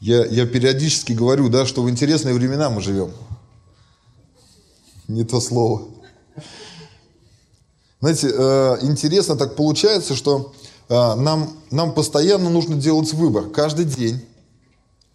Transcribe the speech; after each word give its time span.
Я, 0.00 0.26
я 0.26 0.46
периодически 0.46 1.12
говорю, 1.12 1.48
да, 1.48 1.64
что 1.64 1.82
в 1.82 1.90
интересные 1.90 2.34
времена 2.34 2.68
мы 2.68 2.82
живем. 2.82 3.12
Не 5.08 5.24
то 5.24 5.40
слово. 5.40 5.82
Знаете, 8.00 8.30
э, 8.32 8.76
интересно 8.82 9.36
так 9.36 9.56
получается, 9.56 10.14
что 10.14 10.52
э, 10.88 11.14
нам, 11.14 11.56
нам 11.70 11.92
постоянно 11.92 12.50
нужно 12.50 12.76
делать 12.76 13.12
выбор. 13.14 13.48
Каждый 13.48 13.86
день, 13.86 14.20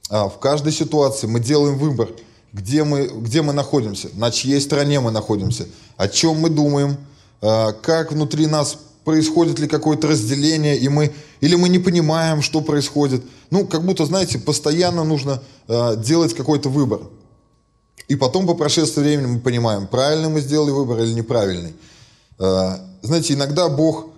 э, 0.10 0.24
в 0.24 0.40
каждой 0.40 0.72
ситуации 0.72 1.28
мы 1.28 1.40
делаем 1.40 1.78
выбор, 1.78 2.10
где 2.52 2.84
мы, 2.84 3.08
где 3.08 3.42
мы 3.44 3.54
находимся, 3.54 4.10
на 4.14 4.32
чьей 4.32 4.60
стороне 4.60 5.00
мы 5.00 5.12
находимся, 5.12 5.68
о 5.96 6.08
чем 6.08 6.40
мы 6.40 6.50
думаем, 6.50 6.98
э, 7.42 7.74
как 7.82 8.12
внутри 8.12 8.48
нас 8.48 8.78
происходит 9.04 9.60
ли 9.60 9.68
какое-то 9.68 10.08
разделение, 10.08 10.78
и 10.78 10.88
мы, 10.90 11.12
или 11.40 11.56
мы 11.56 11.70
не 11.70 11.80
понимаем, 11.80 12.42
что 12.42 12.62
происходит. 12.62 13.24
Ну, 13.50 13.66
как 13.66 13.84
будто, 13.84 14.06
знаете, 14.06 14.40
постоянно 14.40 15.04
нужно 15.04 15.42
э, 15.68 15.96
делать 15.98 16.34
какой-то 16.34 16.70
выбор. 16.70 17.02
И 18.08 18.16
потом 18.16 18.46
по 18.46 18.54
прошествии 18.54 19.02
времени 19.02 19.28
мы 19.28 19.40
понимаем, 19.40 19.88
правильно 19.88 20.30
мы 20.30 20.42
сделали 20.42 20.72
выбор 20.72 21.00
или 21.00 21.14
неправильный. 21.14 21.74
Э, 22.40 22.78
знаете, 23.02 23.34
иногда 23.34 23.70
Бог 23.70 24.10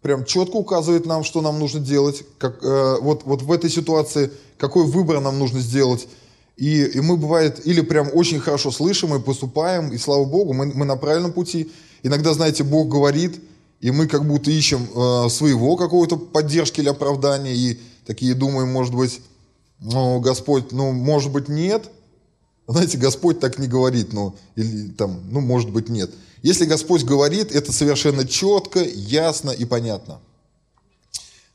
прям 0.00 0.24
четко 0.24 0.56
указывает 0.56 1.04
нам, 1.04 1.24
что 1.24 1.42
нам 1.42 1.58
нужно 1.58 1.80
делать, 1.80 2.24
как, 2.38 2.62
э, 2.62 2.96
вот, 3.00 3.24
вот 3.24 3.42
в 3.42 3.52
этой 3.52 3.68
ситуации, 3.68 4.30
какой 4.56 4.86
выбор 4.86 5.20
нам 5.20 5.38
нужно 5.38 5.60
сделать. 5.60 6.08
И, 6.56 6.84
и 6.84 7.00
мы, 7.00 7.16
бывает, 7.16 7.64
или 7.66 7.82
прям 7.82 8.08
очень 8.14 8.40
хорошо 8.40 8.70
слышим 8.70 9.14
и 9.14 9.20
поступаем, 9.20 9.90
и 9.92 9.98
слава 9.98 10.24
Богу, 10.24 10.54
мы, 10.54 10.66
мы 10.66 10.86
на 10.86 10.96
правильном 10.96 11.32
пути. 11.32 11.70
Иногда, 12.02 12.32
знаете, 12.32 12.64
Бог 12.64 12.88
говорит, 12.88 13.40
и 13.80 13.90
мы 13.90 14.08
как 14.08 14.26
будто 14.26 14.50
ищем 14.50 14.88
э, 14.94 15.28
своего 15.28 15.76
какого-то 15.76 16.16
поддержки 16.16 16.80
или 16.80 16.88
оправдания, 16.88 17.54
и 17.54 17.80
такие 18.06 18.34
думаем, 18.34 18.72
может 18.72 18.94
быть, 18.94 19.20
ну, 19.78 20.20
Господь, 20.20 20.72
ну, 20.72 20.92
может 20.92 21.30
быть, 21.30 21.48
нет. 21.48 21.88
Знаете, 22.66 22.98
Господь 22.98 23.38
так 23.38 23.58
не 23.58 23.68
говорит, 23.68 24.12
ну, 24.12 24.34
или 24.56 24.88
там, 24.90 25.20
ну, 25.30 25.40
может 25.40 25.70
быть, 25.70 25.88
нет. 25.88 26.10
Если 26.42 26.64
Господь 26.64 27.04
говорит, 27.04 27.52
это 27.52 27.72
совершенно 27.72 28.26
четко, 28.26 28.82
ясно 28.82 29.50
и 29.50 29.64
понятно. 29.64 30.20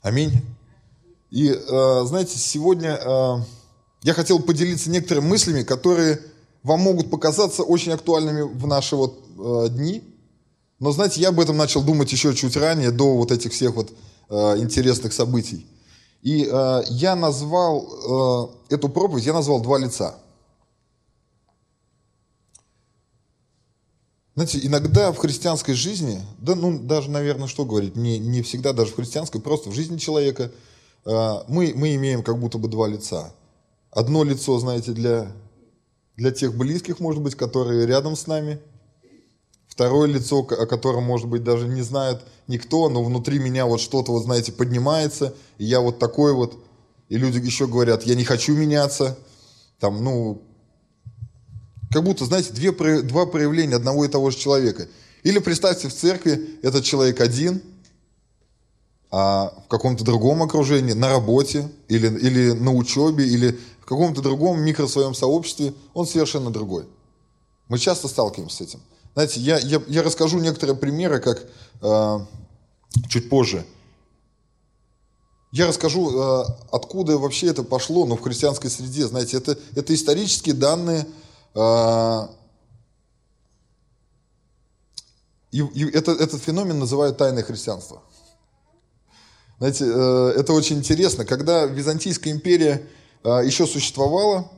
Аминь. 0.02 0.42
И, 1.30 1.50
э, 1.50 2.04
знаете, 2.06 2.38
сегодня 2.38 3.00
э, 3.04 3.36
я 4.04 4.14
хотел 4.14 4.40
поделиться 4.40 4.90
некоторыми 4.90 5.28
мыслями, 5.28 5.64
которые 5.64 6.22
вам 6.64 6.80
могут 6.80 7.12
показаться 7.12 7.64
очень 7.64 7.92
актуальными 7.92 8.44
в 8.44 8.66
наши 8.66 8.96
вот 8.96 9.20
э, 9.38 9.70
дни– 9.72 10.04
но, 10.84 10.92
знаете, 10.92 11.22
я 11.22 11.30
об 11.30 11.40
этом 11.40 11.56
начал 11.56 11.82
думать 11.82 12.12
еще 12.12 12.36
чуть 12.36 12.58
ранее, 12.58 12.92
до 12.92 13.16
вот 13.16 13.32
этих 13.32 13.54
всех 13.54 13.74
вот 13.76 13.94
э, 14.30 14.36
интересных 14.58 15.14
событий. 15.14 15.66
И 16.22 16.44
э, 16.44 16.82
я 16.90 17.16
назвал 17.16 18.52
э, 18.70 18.74
эту 18.76 18.90
проповедь, 18.90 19.26
я 19.26 19.32
назвал 19.32 19.62
два 19.62 19.78
лица. 19.78 20.18
Знаете, 24.36 24.60
иногда 24.62 25.14
в 25.14 25.18
христианской 25.20 25.74
жизни, 25.74 26.22
да, 26.40 26.54
ну, 26.54 26.78
даже, 26.78 27.10
наверное, 27.10 27.48
что 27.48 27.64
говорить, 27.64 27.96
не, 27.96 28.20
не 28.20 28.42
всегда 28.42 28.74
даже 28.74 28.92
в 28.92 28.96
христианской, 28.98 29.40
просто 29.40 29.70
в 29.70 29.74
жизни 29.74 29.98
человека, 29.98 30.52
э, 31.06 31.34
мы, 31.48 31.72
мы 31.78 31.96
имеем 31.96 32.24
как 32.24 32.38
будто 32.38 32.58
бы 32.58 32.68
два 32.68 32.90
лица. 32.90 33.34
Одно 33.90 34.26
лицо, 34.26 34.60
знаете, 34.60 34.92
для, 34.92 35.32
для 36.18 36.32
тех 36.32 36.58
близких, 36.58 37.00
может 37.00 37.22
быть, 37.22 37.36
которые 37.36 37.86
рядом 37.86 38.18
с 38.18 38.28
нами– 38.28 38.60
Второе 39.74 40.08
лицо, 40.08 40.42
о 40.42 40.68
котором, 40.68 41.04
может 41.04 41.28
быть, 41.28 41.44
даже 41.44 41.68
не 41.68 41.82
знает 41.82 42.22
никто, 42.48 42.90
но 42.90 43.04
внутри 43.04 43.40
меня 43.40 43.66
вот 43.66 43.82
что-то, 43.82 44.12
вот 44.12 44.22
знаете, 44.22 44.52
поднимается, 44.52 45.34
и 45.58 45.66
я 45.66 45.80
вот 45.80 45.98
такой 45.98 46.32
вот. 46.34 46.64
И 47.10 47.18
люди 47.18 47.44
еще 47.44 47.66
говорят, 47.66 48.04
я 48.04 48.14
не 48.14 48.24
хочу 48.24 48.56
меняться. 48.56 49.18
Там, 49.80 50.04
ну, 50.04 50.44
как 51.90 52.04
будто, 52.04 52.26
знаете, 52.26 52.54
две, 52.54 52.72
два 53.02 53.26
проявления 53.26 53.78
одного 53.78 54.06
и 54.06 54.10
того 54.10 54.30
же 54.30 54.38
человека. 54.38 54.88
Или 55.24 55.40
представьте, 55.40 55.88
в 55.88 55.94
церкви 55.96 56.60
этот 56.62 56.84
человек 56.84 57.20
один, 57.20 57.60
а 59.10 59.56
в 59.66 59.70
каком-то 59.70 60.04
другом 60.04 60.44
окружении, 60.44 60.94
на 60.94 61.10
работе, 61.10 61.68
или, 61.88 62.16
или 62.20 62.52
на 62.52 62.76
учебе, 62.76 63.28
или 63.28 63.58
в 63.82 63.86
каком-то 63.86 64.22
другом 64.22 64.62
микро 64.62 64.86
своем 64.86 65.16
сообществе, 65.16 65.74
он 65.96 66.06
совершенно 66.06 66.52
другой. 66.52 66.86
Мы 67.70 67.80
часто 67.80 68.08
сталкиваемся 68.08 68.58
с 68.58 68.62
этим. 68.62 68.80
Знаете, 69.14 69.40
я, 69.40 69.60
я, 69.60 69.82
я 69.88 70.04
расскажу 70.04 70.40
некоторые 70.40 70.76
примеры, 70.76 71.20
как 71.20 71.46
э, 71.82 72.20
чуть 73.10 73.30
позже. 73.30 73.66
Я 75.52 75.68
расскажу, 75.68 76.10
э, 76.10 76.46
откуда 76.72 77.20
вообще 77.20 77.48
это 77.48 77.64
пошло, 77.64 78.06
но 78.08 78.16
в 78.16 78.22
христианской 78.22 78.72
среде, 78.72 79.06
знаете, 79.06 79.38
это, 79.38 79.58
это 79.76 79.94
исторические 79.94 80.56
данные, 80.56 81.06
э, 81.54 82.28
и, 85.52 85.60
и 85.60 85.92
это, 85.92 86.12
этот 86.14 86.42
феномен 86.42 86.80
называют 86.80 87.18
тайное 87.18 87.44
христианство. 87.44 88.02
Знаете, 89.60 89.86
э, 89.86 90.34
это 90.38 90.54
очень 90.54 90.78
интересно. 90.78 91.24
Когда 91.24 91.66
Византийская 91.66 92.34
империя 92.34 92.88
э, 93.24 93.30
еще 93.46 93.68
существовала, 93.68 94.52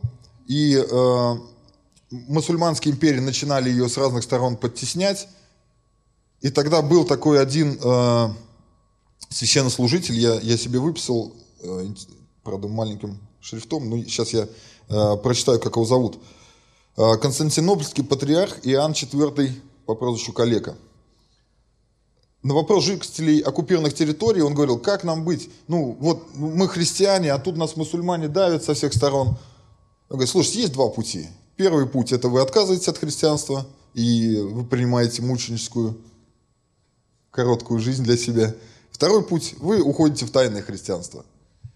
и 0.48 0.78
э, 0.78 1.36
мусульманские 2.28 2.94
империи 2.94 3.20
начинали 3.20 3.70
ее 3.70 3.90
с 3.90 3.98
разных 3.98 4.24
сторон 4.24 4.58
подтеснять. 4.58 5.28
И 6.42 6.50
тогда 6.50 6.81
был 6.81 7.06
такой 7.06 7.42
один 7.42 7.80
э, 7.81 8.30
священнослужитель, 9.30 10.16
я, 10.16 10.36
я 10.42 10.58
себе 10.58 10.80
выписал, 10.80 11.34
э, 11.62 11.88
правда, 12.44 12.68
маленьким 12.68 13.20
шрифтом, 13.42 13.90
но 13.90 14.03
сейчас 14.03 14.31
я 14.34 14.48
э, 14.90 15.18
прочитаю, 15.18 15.59
как 15.59 15.76
его 15.76 15.86
зовут. 15.86 16.20
Э, 16.98 17.18
Константинопольский 17.18 18.03
патриарх 18.03 18.59
Иоанн 18.64 18.92
IV 18.92 19.52
по 19.86 19.96
прозвищу 19.96 20.34
Калека. 20.34 20.76
На 22.44 22.53
вопрос 22.53 22.84
жителей 22.84 23.42
оккупированных 23.42 23.96
территорий 23.96 24.42
он 24.42 24.53
говорил, 24.53 24.78
как 24.78 25.03
нам 25.03 25.24
быть? 25.26 25.50
Ну, 25.68 25.97
вот 26.00 26.36
мы 26.36 26.68
христиане, 26.68 27.34
а 27.34 27.40
тут 27.40 27.58
нас 27.58 27.76
мусульмане 27.76 28.28
давят 28.28 28.64
со 28.64 28.76
всех 28.76 28.94
сторон. 28.94 29.30
Он 29.30 29.38
говорит, 30.09 30.30
слушайте, 30.30 30.62
есть 30.62 30.74
два 30.74 30.90
пути. 30.90 31.28
Первый 31.56 31.88
путь– 31.88 32.12
это 32.14 32.28
вы 32.28 32.42
отказываетесь 32.42 32.90
от 32.90 32.98
христианства, 32.98 33.66
и 33.94 34.38
вы 34.38 34.66
принимаете 34.66 35.22
мученическую 35.22 35.98
короткую 37.32 37.80
жизнь 37.80 38.04
для 38.04 38.18
себя. 38.18 38.54
Второй 38.92 39.24
путь– 39.24 39.56
вы 39.60 39.82
уходите 39.82 40.26
в 40.26 40.32
тайное 40.32 40.62
христианство. 40.62 41.26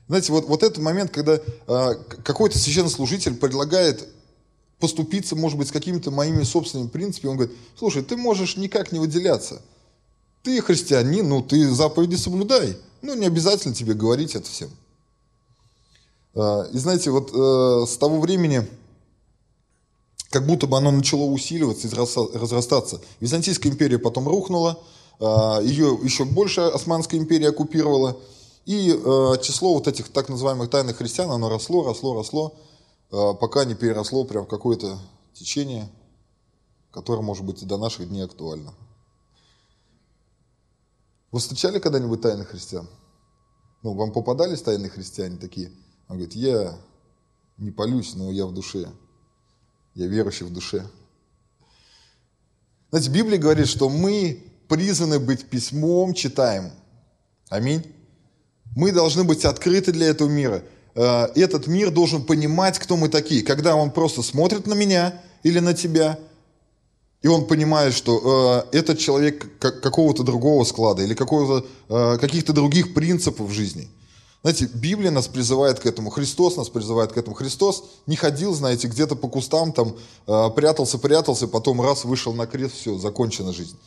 Знаете, 0.09 0.33
вот, 0.33 0.47
вот 0.47 0.63
этот 0.63 0.79
момент, 0.79 1.11
когда 1.11 1.35
э, 1.35 1.95
какой-то 2.23 2.57
священнослужитель 2.57 3.35
предлагает 3.35 4.07
поступиться, 4.79 5.35
может 5.35 5.57
быть, 5.57 5.67
с 5.67 5.71
какими-то 5.71 6.11
моими 6.11 6.43
собственными 6.43 6.89
принципами, 6.89 7.31
он 7.31 7.37
говорит, 7.37 7.55
слушай, 7.77 8.01
ты 8.01 8.17
можешь 8.17 8.57
никак 8.57 8.91
не 8.91 8.99
выделяться. 8.99 9.61
Ты 10.41 10.61
христианин, 10.61 11.27
ну 11.27 11.41
ты 11.41 11.69
заповеди 11.69 12.15
соблюдай. 12.15 12.77
Ну 13.01 13.13
не 13.13 13.27
обязательно 13.27 13.75
тебе 13.75 13.93
говорить 13.93 14.35
это 14.35 14.49
всем. 14.49 14.69
Э, 16.33 16.65
и 16.73 16.77
знаете, 16.77 17.11
вот 17.11 17.31
э, 17.33 17.85
с 17.85 17.95
того 17.97 18.19
времени 18.19 18.67
как 20.29 20.45
будто 20.45 20.67
бы 20.67 20.77
оно 20.77 20.91
начало 20.91 21.23
усиливаться 21.23 21.87
и 21.87 21.91
разрастаться. 22.37 23.01
Византийская 23.19 23.71
империя 23.71 23.97
потом 23.97 24.27
рухнула, 24.27 24.79
а, 25.19 25.59
ее 25.61 25.99
еще 26.03 26.25
больше 26.25 26.61
Османская 26.61 27.19
империя 27.19 27.49
оккупировала, 27.49 28.17
и 28.65 28.91
а, 28.91 29.37
число 29.37 29.73
вот 29.73 29.87
этих 29.87 30.09
так 30.09 30.29
называемых 30.29 30.69
тайных 30.69 30.97
христиан, 30.97 31.31
оно 31.31 31.49
росло, 31.49 31.83
росло, 31.83 32.13
росло, 32.13 32.53
а, 33.11 33.33
пока 33.33 33.65
не 33.65 33.75
переросло 33.75 34.23
прям 34.23 34.45
в 34.45 34.49
какое-то 34.49 34.99
течение, 35.33 35.89
которое 36.91 37.21
может 37.21 37.45
быть 37.45 37.63
и 37.63 37.65
до 37.65 37.77
наших 37.77 38.07
дней 38.07 38.23
актуально. 38.23 38.73
Вы 41.31 41.39
встречали 41.39 41.79
когда-нибудь 41.79 42.21
тайных 42.21 42.49
христиан? 42.49 42.87
Ну, 43.83 43.93
вам 43.93 44.11
попадались 44.11 44.61
тайные 44.61 44.89
христиане 44.89 45.37
такие? 45.37 45.71
Он 46.07 46.17
говорит, 46.17 46.35
я 46.35 46.77
не 47.57 47.71
полюсь, 47.71 48.15
но 48.15 48.31
я 48.31 48.45
в 48.45 48.53
душе. 48.53 48.89
Я 49.99 50.07
верующий 50.07 50.45
в 50.45 50.53
душе. 50.53 50.85
Знаете, 52.89 53.09
Библия 53.11 53.37
говорит, 53.37 53.67
что 53.67 53.89
мы 53.89 54.41
призваны 54.69 55.19
быть 55.19 55.49
письмом 55.49 56.13
читаем. 56.13 56.71
Аминь. 57.49 57.83
Мы 58.77 58.93
должны 58.93 59.25
быть 59.25 59.43
открыты 59.43 59.91
для 59.91 60.07
этого 60.07 60.29
мира. 60.29 60.63
Э, 60.95 61.25
этот 61.35 61.67
мир 61.67 61.91
должен 61.91 62.23
понимать, 62.23 62.79
кто 62.79 62.95
мы 62.95 63.09
такие. 63.09 63.43
Когда 63.43 63.75
он 63.75 63.91
просто 63.91 64.21
смотрит 64.21 64.67
на 64.67 64.73
меня 64.73 65.21
или 65.43 65.59
на 65.59 65.73
тебя, 65.73 66.17
и 67.21 67.27
он 67.27 67.45
понимает, 67.45 67.93
что 67.93 68.63
э, 68.71 68.77
этот 68.77 68.99
человек 68.99 69.59
какого-то 69.59 70.23
другого 70.23 70.63
склада 70.63 71.03
или 71.03 71.13
э, 71.13 72.17
каких-то 72.19 72.53
других 72.53 72.93
принципов 72.93 73.49
в 73.49 73.51
жизни– 73.51 73.89
знаете, 74.41 74.65
Библия 74.73 75.11
нас 75.11 75.27
призывает 75.27 75.79
к 75.79 75.85
этому, 75.85 76.09
Христос 76.09 76.55
нас 76.55 76.69
призывает 76.69 77.11
к 77.11 77.17
этому. 77.17 77.35
Христос 77.35 77.83
не 78.07 78.15
ходил, 78.15 78.53
знаете, 78.53 78.87
где-то 78.87 79.15
по 79.15 79.27
кустам, 79.27 79.73
там, 79.73 79.95
э, 80.27 80.49
прятался, 80.55 80.97
прятался, 80.97 81.47
потом 81.47 81.81
раз 81.81 82.05
вышел 82.05 82.33
на 82.33 82.47
крест, 82.47 82.75
все, 82.75 82.97
закончена 82.97 83.51
жизнь. 83.51 83.77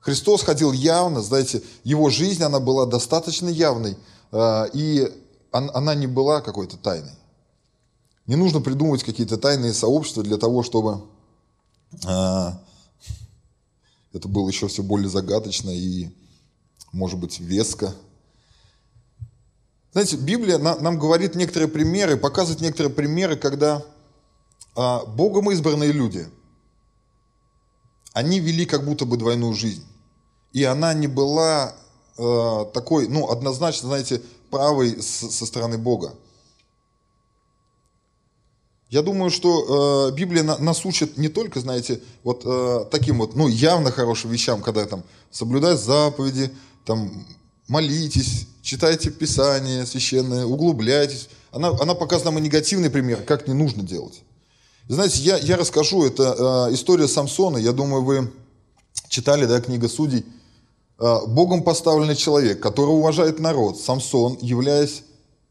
Христос 0.00 0.42
ходил 0.42 0.72
явно, 0.72 1.22
знаете, 1.22 1.62
его 1.82 2.08
жизнь, 2.10 2.42
она 2.42 2.60
была 2.60 2.86
достаточно 2.86 3.48
явной, 3.48 3.96
э, 4.30 4.68
и 4.72 5.12
она 5.50 5.94
не 5.94 6.06
была 6.06 6.40
какой-то 6.40 6.76
тайной. 6.76 7.14
Не 8.26 8.36
нужно 8.36 8.60
придумывать 8.60 9.04
какие-то 9.04 9.38
тайные 9.38 9.72
сообщества 9.72 10.22
для 10.22 10.36
того, 10.36 10.62
чтобы 10.62 11.02
а, 12.04 12.60
это 14.12 14.28
было 14.28 14.48
еще 14.48 14.68
все 14.68 14.82
более 14.82 15.08
загадочно 15.08 15.70
и, 15.70 16.10
может 16.92 17.18
быть, 17.18 17.38
веско. 17.38 17.94
Знаете, 19.96 20.18
Библия 20.18 20.58
нам 20.58 20.98
говорит 20.98 21.36
некоторые 21.36 21.68
примеры, 21.68 22.18
показывает 22.18 22.60
некоторые 22.60 22.92
примеры, 22.92 23.34
когда 23.34 23.82
а, 24.74 25.06
Богом 25.06 25.50
избранные 25.50 25.90
люди, 25.90 26.28
они 28.12 28.38
вели 28.38 28.66
как 28.66 28.84
будто 28.84 29.06
бы 29.06 29.16
двойную 29.16 29.54
жизнь. 29.54 29.86
И 30.52 30.62
она 30.64 30.92
не 30.92 31.06
была 31.06 31.74
э, 32.18 32.64
такой, 32.74 33.08
ну, 33.08 33.30
однозначно, 33.30 33.88
знаете, 33.88 34.20
правой 34.50 35.00
со 35.00 35.46
стороны 35.46 35.78
Бога. 35.78 36.12
Я 38.90 39.00
думаю, 39.00 39.30
что 39.30 40.10
э, 40.10 40.14
Библия 40.14 40.42
на, 40.42 40.58
нас 40.58 40.84
учит 40.84 41.16
не 41.16 41.30
только, 41.30 41.60
знаете, 41.60 42.02
вот 42.22 42.42
э, 42.44 42.84
таким 42.90 43.16
вот, 43.16 43.34
ну, 43.34 43.48
явно 43.48 43.90
хорошим 43.90 44.30
вещам, 44.30 44.60
когда 44.60 44.84
там 44.84 45.04
соблюдать 45.30 45.80
заповеди, 45.80 46.52
там 46.84 47.26
молитесь, 47.66 48.46
читайте 48.66 49.10
Писание 49.10 49.86
священное, 49.86 50.44
углубляйтесь. 50.44 51.28
Она, 51.52 51.68
она 51.80 51.94
показывает 51.94 52.24
нам 52.24 52.38
и 52.38 52.40
негативный 52.42 52.90
пример, 52.90 53.22
как 53.22 53.46
не 53.46 53.54
нужно 53.54 53.82
делать. 53.82 54.22
Знаете, 54.88 55.22
я, 55.22 55.38
я 55.38 55.56
расскажу, 55.56 56.04
это 56.04 56.68
э, 56.68 56.74
история 56.74 57.08
Самсона, 57.08 57.58
я 57.58 57.72
думаю, 57.72 58.02
вы 58.02 58.32
читали, 59.08 59.46
да, 59.46 59.60
книга 59.60 59.88
Судей. 59.88 60.26
Э, 60.98 61.26
Богом 61.28 61.62
поставленный 61.62 62.16
человек, 62.16 62.60
который 62.60 62.90
уважает 62.90 63.38
народ, 63.38 63.80
Самсон, 63.80 64.36
являясь 64.40 65.02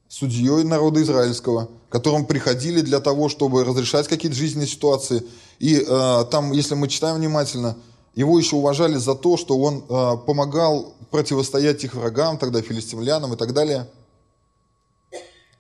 судьей 0.10 0.64
народа 0.64 1.02
израильского, 1.02 1.70
к 1.90 1.94
которому 1.94 2.26
приходили 2.26 2.82
для 2.82 3.00
того, 3.00 3.30
чтобы 3.30 3.64
разрешать 3.64 4.08
какие-то 4.10 4.38
жизненные 4.38 4.68
ситуации. 4.68 5.24
И 5.60 5.78
э, 5.78 6.26
там, 6.30 6.52
если 6.52 6.76
мы 6.76 6.90
читаем 6.90 7.16
внимательно, 7.16 7.78
его 8.16 8.40
еще 8.40 8.56
уважали 8.56 8.96
за 8.96 9.14
то, 9.14 9.38
что 9.38 9.58
он 9.58 9.84
э, 9.90 10.18
помогал 10.26 10.96
противостоять 11.12 11.84
их 11.84 11.96
врагам, 11.96 12.38
тогда 12.38 12.62
филистимлянам 12.62 13.34
и 13.34 13.38
так 13.38 13.54
далее. 13.54 13.90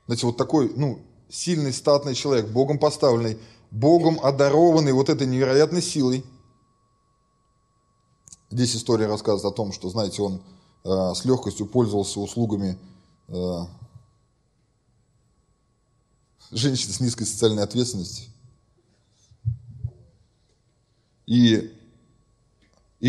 Знаете, 0.05 0.25
вот 0.25 0.37
такой, 0.37 0.71
ну, 0.75 0.99
сильный, 1.29 1.73
статный 1.73 2.15
человек, 2.15 2.47
Богом 2.47 2.79
поставленный, 2.79 3.37
Богом 3.71 4.19
одарованный 4.23 4.93
вот 4.93 5.09
этой 5.09 5.27
невероятной 5.27 5.81
силой. 5.81 6.23
Здесь 8.49 8.75
история 8.75 9.07
рассказывает 9.07 9.53
о 9.53 9.55
том, 9.55 9.73
что, 9.73 9.89
знаете, 9.89 10.21
он 10.21 10.41
э, 10.85 11.13
с 11.13 11.25
легкостью 11.25 11.65
пользовался 11.65 12.21
услугами 12.21 12.77
э, 13.27 13.59
женщин 16.51 16.91
с 16.91 16.99
низкой 16.99 17.25
социальной 17.25 17.63
ответственностью. 17.63 18.31
И, 21.25 21.73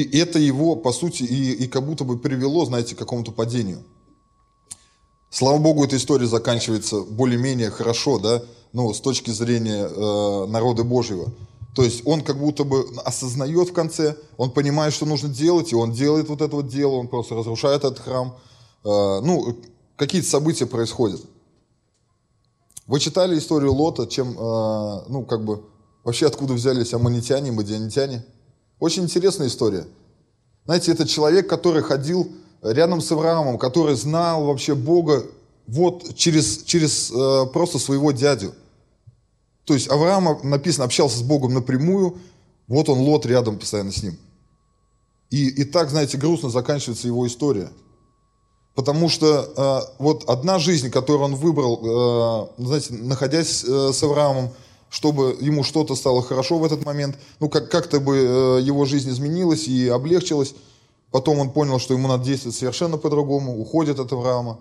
и 0.03 0.19
это 0.19 0.39
его, 0.39 0.77
по 0.77 0.93
сути, 0.93 1.23
и, 1.23 1.53
и 1.53 1.69
как 1.69 1.87
будто 1.87 2.05
бы 2.05 2.19
привело, 2.19 2.67
знаете, 2.67 2.95
к 2.95 2.99
какому-то 2.99 3.33
падению. 3.33 3.83
Слава 5.31 5.59
Богу, 5.59 5.85
эта 5.85 5.97
история 5.97 6.27
заканчивается 6.27 7.01
более-менее 7.01 7.71
хорошо, 7.71 8.19
да, 8.19 8.43
ну, 8.75 8.93
с 8.93 9.01
точки 9.01 9.31
зрения 9.31 9.87
э, 9.87 10.47
народа 10.49 10.85
Божьего. 10.85 11.33
То 11.75 11.83
есть 11.83 12.03
он 12.07 12.23
как 12.23 12.39
будто 12.39 12.65
бы 12.65 12.87
осознает 13.05 13.71
в 13.71 13.73
конце, 13.73 14.17
он 14.37 14.51
понимает, 14.51 14.93
что 14.93 15.07
нужно 15.07 15.31
делать, 15.31 15.73
и 15.73 15.77
он 15.77 15.93
делает 15.93 16.29
вот 16.29 16.43
это 16.43 16.57
вот 16.57 16.69
дело, 16.69 16.97
он 16.97 17.09
просто 17.09 17.35
разрушает 17.35 17.85
этот 17.85 17.99
храм. 17.99 18.37
Э, 18.85 19.21
ну, 19.23 19.57
какие-то 19.97 20.29
события 20.29 20.67
происходят. 20.67 21.23
Вы 22.87 23.01
читали 23.01 23.39
историю 23.39 23.73
Лота, 23.73 24.07
чем, 24.07 24.39
э, 24.39 25.05
ну, 25.09 25.25
как 25.25 25.43
бы, 25.43 25.65
вообще 26.05 26.27
откуда 26.27 26.53
взялись 26.53 26.93
аммонитяне, 26.93 27.51
мадианитяне? 27.51 28.27
Очень 28.79 29.05
интересная 29.05 29.49
история. 29.49 29.87
Знаете, 30.65 30.93
это 30.93 31.07
человек, 31.07 31.49
который 31.49 31.83
ходил 31.83 32.31
рядом 32.63 33.01
с 33.01 33.11
Авраамом, 33.11 33.59
который 33.59 33.95
знал 33.95 34.45
вообще 34.45 34.75
Бога 34.75 35.25
вот 35.67 36.15
через, 36.15 36.63
через 36.65 37.11
э, 37.11 37.47
просто 37.53 37.79
своего 37.79 38.13
дядю. 38.13 38.55
То 39.65 39.75
есть 39.75 39.91
Авраам, 39.91 40.39
написано, 40.43 40.85
общался 40.85 41.19
с 41.19 41.23
Богом 41.23 41.55
напрямую, 41.55 42.19
вот 42.69 42.89
он, 42.89 43.01
Лот, 43.01 43.27
рядом 43.27 43.59
постоянно 43.59 43.93
с 43.93 44.03
ним. 44.03 44.17
И, 45.31 45.49
и 45.49 45.65
так, 45.65 45.91
знаете, 45.91 46.19
грустно 46.19 46.51
заканчивается 46.51 47.09
его 47.09 47.27
история. 47.27 47.71
Потому 48.75 49.09
что 49.09 49.53
э, 49.57 50.03
вот 50.03 50.25
одна 50.29 50.59
жизнь, 50.59 50.91
которую 50.91 51.25
он 51.25 51.35
выбрал, 51.35 52.53
э, 52.59 52.63
знаете, 52.63 52.95
находясь 52.95 53.65
э, 53.65 53.93
с 53.93 54.03
Авраамом, 54.03 54.51
чтобы 54.97 55.37
ему 55.41 55.63
что-то 55.63 55.95
стало 55.95 56.23
хорошо 56.23 56.59
в 56.59 56.65
этот 56.65 56.85
момент, 56.87 57.19
ну 57.41 57.49
как, 57.49 57.71
как-то 57.71 58.01
бы 58.01 58.17
э, 58.17 58.61
его 58.63 58.85
жизнь 58.85 59.11
изменилась 59.11 59.69
и 59.69 59.89
облегчилась. 59.89 60.55
Потом 61.11 61.39
он 61.39 61.51
понял, 61.51 61.79
что 61.79 61.95
ему 61.95 62.09
надо 62.09 62.25
действовать 62.25 62.57
совершенно 62.57 62.97
по-другому, 62.97 63.61
уходит 63.61 64.01
от 64.01 64.13
Авраама. 64.13 64.61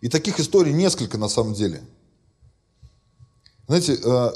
И 0.00 0.08
таких 0.08 0.40
историй 0.40 0.72
несколько 0.72 1.16
на 1.16 1.28
самом 1.28 1.54
деле– 1.54 1.80
знаете, 3.70 4.00
э, 4.02 4.30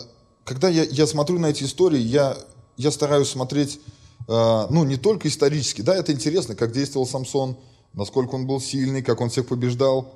когда 0.44 0.68
я, 0.68 0.84
я 0.84 1.08
смотрю 1.08 1.40
на 1.40 1.46
эти 1.46 1.64
истории, 1.64 1.98
я, 1.98 2.36
я 2.76 2.92
стараюсь 2.92 3.30
смотреть, 3.30 3.80
э, 4.28 4.66
ну, 4.70 4.84
не 4.84 4.96
только 4.96 5.26
исторически, 5.26 5.82
да, 5.82 5.96
это 5.96 6.12
интересно, 6.12 6.54
как 6.54 6.70
действовал 6.70 7.04
Самсон, 7.04 7.56
насколько 7.94 8.36
он 8.36 8.46
был 8.46 8.60
сильный, 8.60 9.02
как 9.02 9.20
он 9.20 9.30
всех 9.30 9.48
побеждал. 9.48 10.14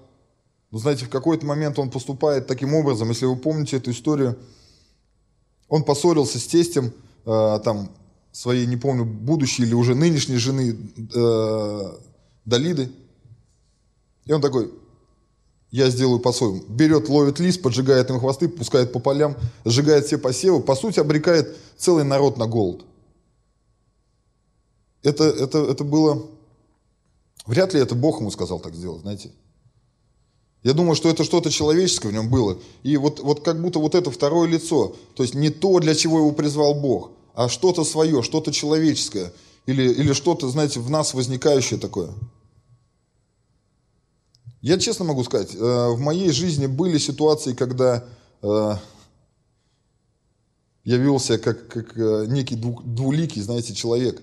Но 0.70 0.78
знаете, 0.78 1.04
в 1.04 1.10
какой-то 1.10 1.44
момент 1.46 1.80
он 1.80 1.90
поступает 1.90 2.46
таким 2.46 2.74
образом, 2.74 3.08
если 3.08 3.26
вы 3.26 3.34
помните 3.34 3.78
эту 3.78 3.90
историю, 3.90 4.38
он 5.68 5.84
поссорился 5.84 6.38
с 6.38 6.46
тестем, 6.46 6.92
э, 7.24 7.60
там, 7.64 7.90
своей, 8.32 8.66
не 8.66 8.76
помню, 8.76 9.04
будущей 9.04 9.64
или 9.64 9.74
уже 9.74 9.94
нынешней 9.94 10.36
жены 10.36 10.76
Далиды. 12.44 12.90
И 14.24 14.32
он 14.32 14.40
такой, 14.40 14.70
я 15.70 15.90
сделаю 15.90 16.18
по-своему. 16.18 16.62
Берет, 16.68 17.08
ловит 17.08 17.38
лис, 17.40 17.58
поджигает 17.58 18.08
им 18.10 18.20
хвосты, 18.20 18.48
пускает 18.48 18.92
по 18.92 19.00
полям, 19.00 19.36
сжигает 19.64 20.06
все 20.06 20.18
посевы, 20.18 20.60
по 20.60 20.74
сути 20.74 21.00
обрекает 21.00 21.56
целый 21.76 22.04
народ 22.04 22.38
на 22.38 22.46
голод. 22.46 22.84
Это, 25.02 25.24
это, 25.24 25.58
это 25.58 25.84
было... 25.84 26.26
Вряд 27.46 27.72
ли 27.72 27.80
это 27.80 27.94
Бог 27.94 28.20
ему 28.20 28.30
сказал 28.30 28.60
так 28.60 28.74
сделать, 28.74 29.02
знаете. 29.02 29.30
Я 30.62 30.72
думаю, 30.72 30.96
что 30.96 31.08
это 31.08 31.24
что-то 31.24 31.50
человеческое 31.50 32.08
в 32.08 32.12
нем 32.12 32.28
было. 32.28 32.58
И 32.82 32.96
вот, 32.96 33.20
вот 33.20 33.44
как 33.44 33.60
будто 33.60 33.78
вот 33.78 33.94
это 33.94 34.10
второе 34.10 34.48
лицо, 34.48 34.96
то 35.14 35.22
есть 35.22 35.34
не 35.34 35.50
то, 35.50 35.78
для 35.78 35.94
чего 35.94 36.18
его 36.18 36.32
призвал 36.32 36.74
Бог, 36.74 37.12
а 37.34 37.48
что-то 37.48 37.84
свое, 37.84 38.22
что-то 38.22 38.52
человеческое, 38.52 39.32
или, 39.66 39.82
или 39.92 40.12
что-то, 40.12 40.48
знаете, 40.48 40.80
в 40.80 40.90
нас 40.90 41.14
возникающее 41.14 41.78
такое– 41.78 42.10
я 44.60 44.78
честно 44.78 45.04
могу 45.04 45.22
сказать, 45.22 45.54
э, 45.54 45.58
в 45.58 46.00
моей 46.00 46.32
жизни 46.32 46.66
были 46.66 46.98
ситуации, 46.98 47.54
когда 47.54 48.04
э, 48.42 48.74
я 50.84 50.96
вел 50.96 51.20
себя 51.20 51.38
как, 51.38 51.68
как 51.68 51.96
э, 51.96 52.26
некий 52.26 52.56
двуликий, 52.56 53.40
знаете, 53.40 53.72
человек. 53.72 54.20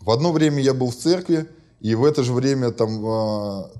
В 0.00 0.10
одно 0.10 0.30
время 0.30 0.60
я 0.62 0.74
был 0.74 0.90
в 0.90 0.96
церкви, 0.96 1.48
и 1.80 1.94
в 1.94 2.04
это 2.04 2.22
же 2.22 2.34
время 2.34 2.70
там, 2.70 3.70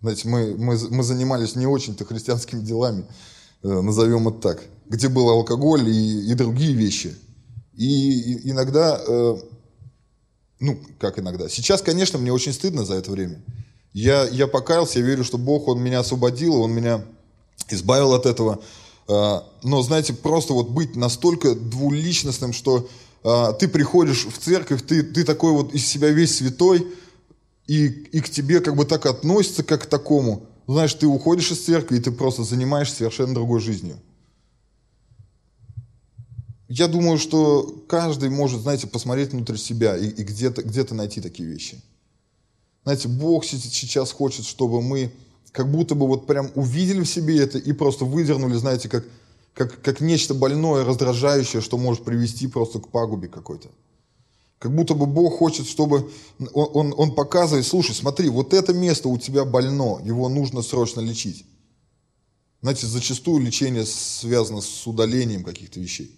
знаете, 0.00 0.28
мы, 0.28 0.54
мы, 0.56 0.78
мы 0.90 1.02
занимались 1.02 1.56
не 1.56 1.66
очень-то 1.66 2.04
христианскими 2.04 2.60
делами, 2.60 3.06
назовем 3.62 4.28
это 4.28 4.38
так, 4.38 4.62
где 4.86 5.08
был 5.08 5.28
алкоголь 5.28 5.88
и, 5.88 6.30
и 6.30 6.34
другие 6.34 6.74
вещи. 6.74 7.14
И, 7.74 8.50
иногда 8.50 9.00
ну, 10.58 10.78
как 10.98 11.18
иногда. 11.18 11.48
Сейчас, 11.48 11.82
конечно, 11.82 12.18
мне 12.18 12.32
очень 12.32 12.52
стыдно 12.52 12.84
за 12.84 12.94
это 12.94 13.10
время. 13.10 13.42
Я, 13.92 14.24
я 14.28 14.46
покаялся, 14.46 14.98
я 14.98 15.04
верю, 15.04 15.24
что 15.24 15.38
Бог, 15.38 15.68
Он 15.68 15.82
меня 15.82 16.00
освободил, 16.00 16.60
Он 16.60 16.72
меня 16.72 17.04
избавил 17.70 18.14
от 18.14 18.26
этого. 18.26 18.60
А, 19.08 19.44
но, 19.62 19.82
знаете, 19.82 20.12
просто 20.14 20.54
вот 20.54 20.68
быть 20.70 20.96
настолько 20.96 21.54
двуличностным, 21.54 22.52
что 22.52 22.88
ты 23.58 23.66
приходишь 23.66 24.24
в 24.24 24.38
церковь, 24.38 24.82
ты, 24.86 25.02
ты 25.02 25.24
такой 25.24 25.50
вот 25.50 25.74
из 25.74 25.84
себя 25.84 26.10
весь 26.10 26.36
святой, 26.36 26.86
и, 27.66 27.86
и 27.86 28.20
к 28.20 28.30
тебе 28.30 28.60
как 28.60 28.76
бы 28.76 28.84
так 28.84 29.06
относятся, 29.06 29.62
как 29.62 29.84
к 29.84 29.86
такому. 29.86 30.46
Знаешь, 30.66 30.94
ты 30.94 31.06
уходишь 31.06 31.50
из 31.50 31.64
церкви, 31.64 31.96
и 31.96 32.00
ты 32.00 32.10
просто 32.10 32.44
занимаешься 32.44 32.96
совершенно 32.96 33.34
другой 33.34 33.60
жизнью 33.60 33.96
я 36.68 36.88
думаю, 36.88 37.18
что 37.18 37.84
каждый 37.86 38.28
может, 38.28 38.62
знаете, 38.62 38.86
посмотреть 38.86 39.32
внутрь 39.32 39.56
себя 39.56 39.96
и, 39.96 40.08
и 40.08 40.22
где-то 40.24 40.62
где 40.62 40.84
найти 40.94 41.20
такие 41.20 41.48
вещи. 41.48 41.80
Знаете, 42.84 43.08
Бог 43.08 43.44
сейчас 43.44 44.12
хочет, 44.12 44.44
чтобы 44.44 44.82
мы 44.82 45.12
как 45.52 45.70
будто 45.70 45.94
бы 45.94 46.06
вот 46.06 46.26
прям 46.26 46.50
увидели 46.54 47.00
в 47.00 47.08
себе 47.08 47.38
это 47.38 47.58
и 47.58 47.72
просто 47.72 48.04
выдернули, 48.04 48.54
знаете, 48.54 48.88
как, 48.88 49.04
как, 49.54 49.80
как 49.80 50.00
нечто 50.00 50.34
больное, 50.34 50.84
раздражающее, 50.84 51.62
что 51.62 51.78
может 51.78 52.04
привести 52.04 52.46
просто 52.46 52.78
к 52.80 52.88
пагубе 52.88 53.28
какой-то. 53.28 53.68
Как 54.58 54.74
будто 54.74 54.94
бы 54.94 55.06
Бог 55.06 55.38
хочет, 55.38 55.66
чтобы 55.66 56.10
он, 56.54 56.70
он, 56.74 56.94
он 56.96 57.14
показывает, 57.14 57.66
слушай, 57.66 57.94
смотри, 57.94 58.30
вот 58.30 58.54
это 58.54 58.72
место 58.72 59.08
у 59.08 59.18
тебя 59.18 59.44
больно, 59.44 60.00
его 60.02 60.28
нужно 60.28 60.62
срочно 60.62 61.00
лечить. 61.00 61.44
Знаете, 62.62 62.86
зачастую 62.86 63.44
лечение 63.44 63.84
связано 63.84 64.62
с 64.62 64.86
удалением 64.86 65.44
каких-то 65.44 65.78
вещей. 65.78 66.10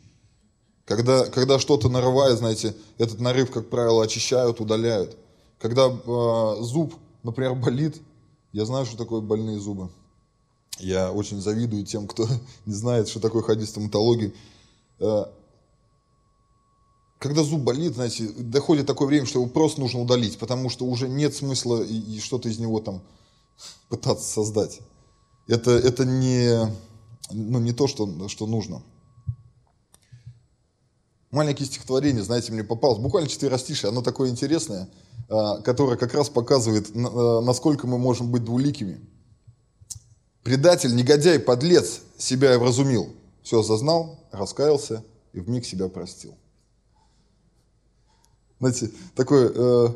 Когда, 0.84 1.26
когда 1.26 1.58
что-то 1.58 1.88
нарывает, 1.88 2.38
знаете, 2.38 2.74
этот 2.96 3.20
нарыв, 3.20 3.50
как 3.50 3.68
правило, 3.68 4.04
очищают, 4.04 4.60
удаляют. 4.60 5.18
Когда 5.58 5.88
э, 5.88 6.56
зуб, 6.62 6.94
например, 7.24 7.54
болит, 7.54 8.00
я 8.52 8.64
знаю, 8.64 8.86
что 8.86 8.96
такое 8.96 9.20
больные 9.20 9.58
зубы. 9.58 9.90
Я 10.78 11.12
очень 11.12 11.40
завидую 11.40 11.84
тем, 11.84 12.06
кто 12.06 12.26
не 12.66 12.72
знает, 12.72 13.08
что 13.08 13.20
такое 13.20 13.42
ходить 13.42 13.68
в 13.68 13.72
стоматологию. 13.72 14.32
Э, 15.00 15.26
когда 17.18 17.42
зуб 17.42 17.62
болит, 17.62 17.94
знаете, 17.94 18.28
доходит 18.28 18.86
такое 18.86 19.08
время, 19.08 19.26
что 19.26 19.40
его 19.40 19.48
просто 19.48 19.80
нужно 19.80 20.00
удалить, 20.00 20.38
потому 20.38 20.70
что 20.70 20.86
уже 20.86 21.08
нет 21.08 21.34
смысла 21.34 21.82
и, 21.82 21.94
и 21.94 22.20
что-то 22.20 22.48
из 22.48 22.58
него 22.58 22.80
там 22.80 23.02
пытаться 23.88 24.24
создать. 24.24 24.80
Это, 25.46 25.72
это 25.72 26.04
не, 26.04 26.72
ну, 27.30 27.58
не 27.58 27.72
то, 27.72 27.86
что, 27.86 28.28
что 28.28 28.46
нужно. 28.46 28.82
Маленькое 31.30 31.66
стихотворение, 31.66 32.22
знаете, 32.22 32.52
мне 32.52 32.64
попалось, 32.64 32.98
буквально 32.98 33.28
четверостишее, 33.28 33.90
оно 33.90 34.00
такое 34.00 34.30
интересное, 34.30 34.88
а, 35.28 35.60
которое 35.60 35.96
как 35.96 36.14
раз 36.14 36.30
показывает, 36.30 36.90
а, 36.94 37.40
насколько 37.40 37.86
мы 37.86 37.98
можем 37.98 38.30
быть 38.30 38.44
двуликими. 38.44 39.00
Предатель, 40.42 40.94
негодяй, 40.94 41.38
подлец 41.38 42.00
себя 42.16 42.54
и 42.54 42.58
вразумил. 42.58 43.08
Все 43.42 43.60
осознал, 43.60 44.26
раскаялся 44.30 45.04
и 45.32 45.40
в 45.40 45.48
миг 45.48 45.66
себя 45.66 45.88
простил. 45.88 46.34
Знаете, 48.60 48.90
такое, 49.14 49.52
э, 49.54 49.88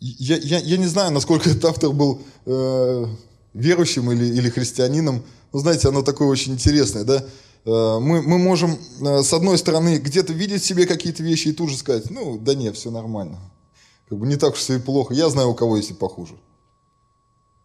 я, 0.00 0.36
я, 0.36 0.58
я 0.58 0.76
не 0.76 0.86
знаю, 0.86 1.12
насколько 1.12 1.50
этот 1.50 1.64
автор 1.64 1.90
был 1.90 2.20
э, 2.46 3.06
верующим 3.54 4.10
или, 4.12 4.24
или 4.24 4.48
христианином. 4.48 5.22
Но 5.52 5.58
знаете, 5.58 5.88
оно 5.88 6.02
такое 6.02 6.28
очень 6.28 6.52
интересное, 6.52 7.04
да? 7.04 7.24
Э, 7.64 7.98
мы, 8.00 8.22
мы 8.22 8.38
можем, 8.38 8.78
э, 9.00 9.22
с 9.22 9.32
одной 9.32 9.58
стороны, 9.58 9.98
где-то 9.98 10.32
видеть 10.32 10.62
в 10.62 10.66
себе 10.66 10.86
какие-то 10.86 11.22
вещи 11.22 11.48
и 11.48 11.52
тут 11.52 11.70
же 11.70 11.76
сказать, 11.76 12.10
ну, 12.10 12.38
да 12.38 12.54
нет, 12.54 12.76
все 12.76 12.90
нормально. 12.90 13.38
Как 14.08 14.18
бы 14.18 14.26
не 14.26 14.36
так 14.36 14.54
уж 14.54 14.58
все 14.58 14.76
и 14.76 14.80
плохо. 14.80 15.14
Я 15.14 15.28
знаю, 15.28 15.50
у 15.50 15.54
кого 15.54 15.76
есть 15.76 15.90
и 15.90 15.94
похуже. 15.94 16.34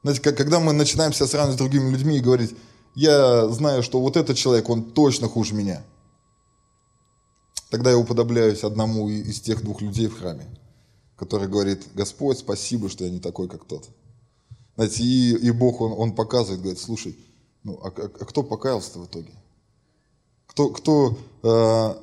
Знаете, 0.04 0.22
когда 0.22 0.60
мы 0.60 0.74
начинаем 0.74 1.14
себя 1.14 1.28
сравнивать 1.28 1.56
с 1.56 1.60
другими 1.60 1.90
людьми 1.90 2.18
и 2.18 2.22
говорить, 2.22 2.56
я 2.96 3.48
знаю, 3.50 3.84
что 3.84 4.00
вот 4.00 4.18
этот 4.18 4.38
человек, 4.38 4.70
он 4.70 4.84
точно 4.84 5.28
хуже 5.28 5.54
меня. 5.54 5.84
Тогда 7.70 7.92
я 7.92 7.98
уподобляюсь 7.98 8.64
одному 8.64 9.10
из 9.10 9.42
тех 9.42 9.62
двух 9.64 9.82
людей 9.82 10.08
в 10.08 10.18
храме, 10.18 10.46
который 11.18 11.48
говорит, 11.48 11.88
Господь, 11.94 12.40
спасибо, 12.40 12.90
что 12.90 13.04
я 13.04 13.10
не 13.10 13.20
такой, 13.20 13.50
как 13.50 13.66
тот. 13.66 13.90
Знаете, 14.76 15.04
и, 15.04 15.36
и 15.36 15.52
Бог, 15.52 15.82
он, 15.82 15.92
он 15.92 16.16
показывает, 16.16 16.62
говорит, 16.62 16.80
слушай, 16.80 17.18
ну, 17.64 17.80
а, 17.84 17.88
а, 17.88 18.06
а 18.06 18.26
кто 18.26 18.44
покаялся 18.44 19.00
в 19.00 19.06
итоге? 19.06 19.32
Кто, 20.46 20.70
кто 20.70 21.18
э, 21.44 21.96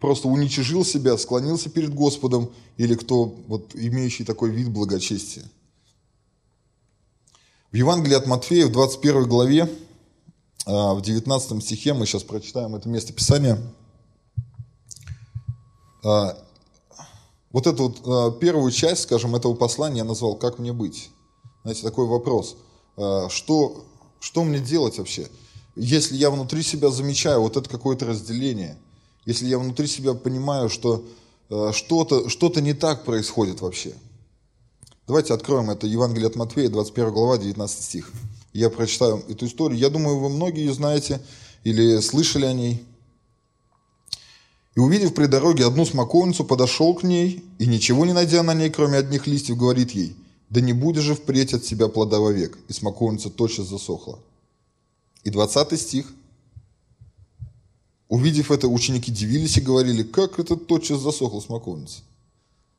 просто 0.00 0.28
уничижил 0.28 0.84
себя, 0.84 1.16
склонился 1.18 1.70
перед 1.70 1.94
Господом, 1.94 2.50
или 2.76 2.94
кто 2.94 3.26
вот, 3.46 3.74
имеющий 3.74 4.24
такой 4.24 4.50
вид 4.50 4.70
благочестия? 4.70 5.44
В 7.70 7.76
Евангелии 7.76 8.14
от 8.16 8.26
Матфея 8.26 8.66
в 8.66 8.72
21 8.72 9.28
главе, 9.28 9.70
э, 10.66 10.70
в 10.70 11.00
19 11.00 11.62
стихе, 11.62 11.94
мы 11.94 12.06
сейчас 12.06 12.24
прочитаем 12.24 12.74
это 12.74 12.88
место 12.88 13.12
Писания, 13.12 13.60
вот 17.56 17.66
эту 17.66 17.88
вот, 17.88 18.34
э, 18.36 18.38
первую 18.38 18.70
часть, 18.70 19.04
скажем, 19.04 19.34
этого 19.34 19.54
послания 19.54 19.98
я 19.98 20.04
назвал 20.04 20.36
«Как 20.36 20.58
мне 20.58 20.72
быть?». 20.72 21.10
Знаете, 21.62 21.82
такой 21.82 22.06
вопрос. 22.06 22.56
А, 22.96 23.28
что, 23.28 23.84
что 24.20 24.44
мне 24.44 24.58
делать 24.58 24.98
вообще? 24.98 25.28
Если 25.74 26.16
я 26.16 26.30
внутри 26.30 26.62
себя 26.62 26.90
замечаю 26.90 27.40
вот 27.40 27.56
это 27.56 27.68
какое-то 27.68 28.06
разделение, 28.06 28.76
если 29.24 29.46
я 29.46 29.58
внутри 29.58 29.86
себя 29.86 30.14
понимаю, 30.14 30.68
что 30.68 31.04
а, 31.50 31.72
что-то 31.72 32.28
что 32.28 32.52
не 32.60 32.74
так 32.74 33.04
происходит 33.04 33.60
вообще. 33.60 33.94
Давайте 35.06 35.34
откроем 35.34 35.70
это 35.70 35.86
Евангелие 35.86 36.26
от 36.26 36.36
Матфея, 36.36 36.68
21 36.68 37.12
глава, 37.12 37.38
19 37.38 37.82
стих. 37.82 38.12
Я 38.52 38.70
прочитаю 38.70 39.22
эту 39.28 39.46
историю. 39.46 39.78
Я 39.78 39.90
думаю, 39.90 40.18
вы 40.18 40.28
многие 40.28 40.72
знаете 40.72 41.20
или 41.64 42.00
слышали 42.00 42.46
о 42.46 42.52
ней. 42.52 42.84
И 44.76 44.80
увидев 44.80 45.14
при 45.14 45.24
дороге 45.26 45.66
одну 45.66 45.86
смоковницу, 45.86 46.44
подошел 46.44 46.94
к 46.94 47.02
ней, 47.02 47.42
и 47.58 47.66
ничего 47.66 48.04
не 48.04 48.12
найдя 48.12 48.42
на 48.42 48.52
ней, 48.52 48.68
кроме 48.68 48.98
одних 48.98 49.26
листьев, 49.26 49.56
говорит 49.56 49.92
ей, 49.92 50.14
да 50.50 50.60
не 50.60 50.74
будешь 50.74 51.02
же 51.02 51.14
впредь 51.14 51.54
от 51.54 51.64
себя 51.64 51.88
плода 51.88 52.20
вовек. 52.20 52.58
И 52.68 52.74
смоковница 52.74 53.30
тотчас 53.30 53.66
засохла. 53.66 54.18
И 55.24 55.30
20 55.30 55.80
стих. 55.80 56.12
Увидев 58.08 58.50
это, 58.52 58.68
ученики 58.68 59.10
дивились 59.10 59.56
и 59.56 59.62
говорили, 59.62 60.02
как 60.02 60.38
это 60.38 60.56
тотчас 60.56 61.00
засохла 61.00 61.40
смоковница. 61.40 62.02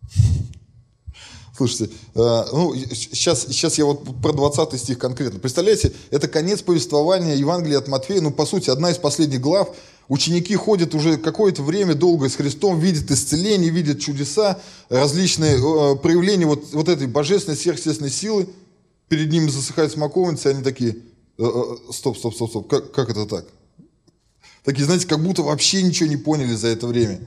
Слушайте, 1.57 1.91
э, 2.13 2.45
ну, 2.53 2.75
сейчас, 2.75 3.47
сейчас 3.47 3.79
я 3.79 3.85
вот 3.85 4.21
про 4.21 4.33
20 4.33 4.79
стих 4.79 4.99
конкретно. 4.99 5.39
Представляете, 5.39 5.91
это 6.11 6.27
конец 6.27 6.61
повествования 6.61 7.33
Евангелия 7.33 7.79
от 7.79 7.87
Матфея, 7.87 8.21
ну, 8.21 8.29
по 8.29 8.45
сути, 8.45 8.69
одна 8.69 8.91
из 8.91 8.97
последних 8.97 9.41
глав. 9.41 9.75
Ученики 10.09 10.55
ходят 10.55 10.95
уже 10.95 11.17
какое-то 11.17 11.63
время 11.63 11.93
долго 11.93 12.29
с 12.29 12.35
Христом, 12.35 12.79
видят 12.79 13.11
исцеление, 13.11 13.69
видят 13.69 13.99
чудеса, 13.99 14.59
различные 14.87 15.57
э, 15.57 15.95
проявления 15.97 16.45
вот, 16.45 16.71
вот 16.71 16.87
этой 16.87 17.07
божественной 17.07 17.57
сверхъестественной 17.57 18.11
силы. 18.11 18.47
Перед 19.09 19.31
ними 19.31 19.49
засыхает 19.49 19.91
смоковница, 19.91 20.49
и 20.49 20.53
они 20.53 20.63
такие, 20.63 20.97
э, 21.37 21.43
стоп, 21.91 22.17
стоп, 22.17 22.35
стоп, 22.35 22.49
стоп, 22.49 22.67
как, 22.69 22.91
как 22.93 23.09
это 23.09 23.25
так? 23.25 23.45
Такие, 24.63 24.85
знаете, 24.85 25.07
как 25.07 25.21
будто 25.21 25.43
вообще 25.43 25.83
ничего 25.83 26.09
не 26.09 26.17
поняли 26.17 26.53
за 26.55 26.67
это 26.67 26.87
время. 26.87 27.19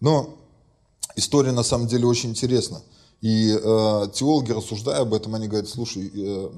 Но 0.00 0.36
история 1.16 1.52
на 1.52 1.62
самом 1.64 1.88
деле 1.88 2.06
очень 2.06 2.30
интересна. 2.30 2.82
И 3.20 3.50
э, 3.50 4.08
теологи, 4.14 4.52
рассуждая 4.52 5.00
об 5.00 5.14
этом, 5.14 5.34
они 5.34 5.48
говорят, 5.48 5.68
слушай, 5.68 6.10
э, 6.14 6.50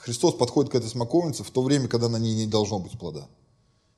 Христос 0.00 0.34
подходит 0.34 0.72
к 0.72 0.74
этой 0.74 0.88
смоковнице 0.88 1.44
в 1.44 1.50
то 1.50 1.62
время, 1.62 1.86
когда 1.86 2.08
на 2.08 2.16
ней 2.16 2.34
не 2.34 2.46
должно 2.46 2.78
быть 2.78 2.98
плода. 2.98 3.28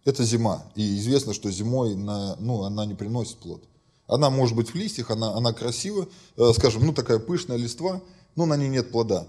Это 0.05 0.25
зима. 0.25 0.65
И 0.75 0.99
известно, 0.99 1.33
что 1.33 1.51
зимой 1.51 1.95
на, 1.95 2.37
ну, 2.41 2.65
она 2.65 2.85
не 2.87 2.95
приносит 2.95 3.39
плод. 3.39 3.63
Она 4.09 4.29
может 4.29 4.57
быть 4.57 4.71
в 4.71 4.75
листьях, 4.75 5.13
она, 5.13 5.33
она 5.33 5.53
красива, 5.53 6.09
э, 6.37 6.53
скажем, 6.55 6.85
ну 6.85 6.93
такая 6.93 7.21
пышная 7.21 7.57
листва, 7.57 8.03
но 8.35 8.47
на 8.47 8.57
ней 8.57 8.69
нет 8.69 8.91
плода. 8.91 9.29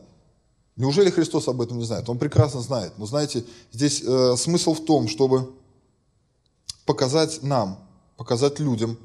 Неужели 0.76 1.12
Христос 1.12 1.48
об 1.48 1.62
этом 1.62 1.78
не 1.78 1.86
знает? 1.86 2.10
Он 2.10 2.18
прекрасно 2.18 2.62
знает. 2.62 2.94
Но 2.98 3.06
знаете, 3.06 3.46
здесь 3.72 4.02
э, 4.04 4.36
смысл 4.36 4.74
в 4.74 4.84
том, 4.84 5.08
чтобы 5.08 5.54
показать 6.88 7.44
нам, 7.44 7.78
показать 8.18 8.60
людям, 8.60 8.98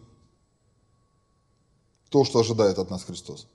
то, 2.08 2.24
что 2.24 2.38
ожидает 2.38 2.78
от 2.78 2.88
нас 2.88 3.04
Христос. 3.04 3.46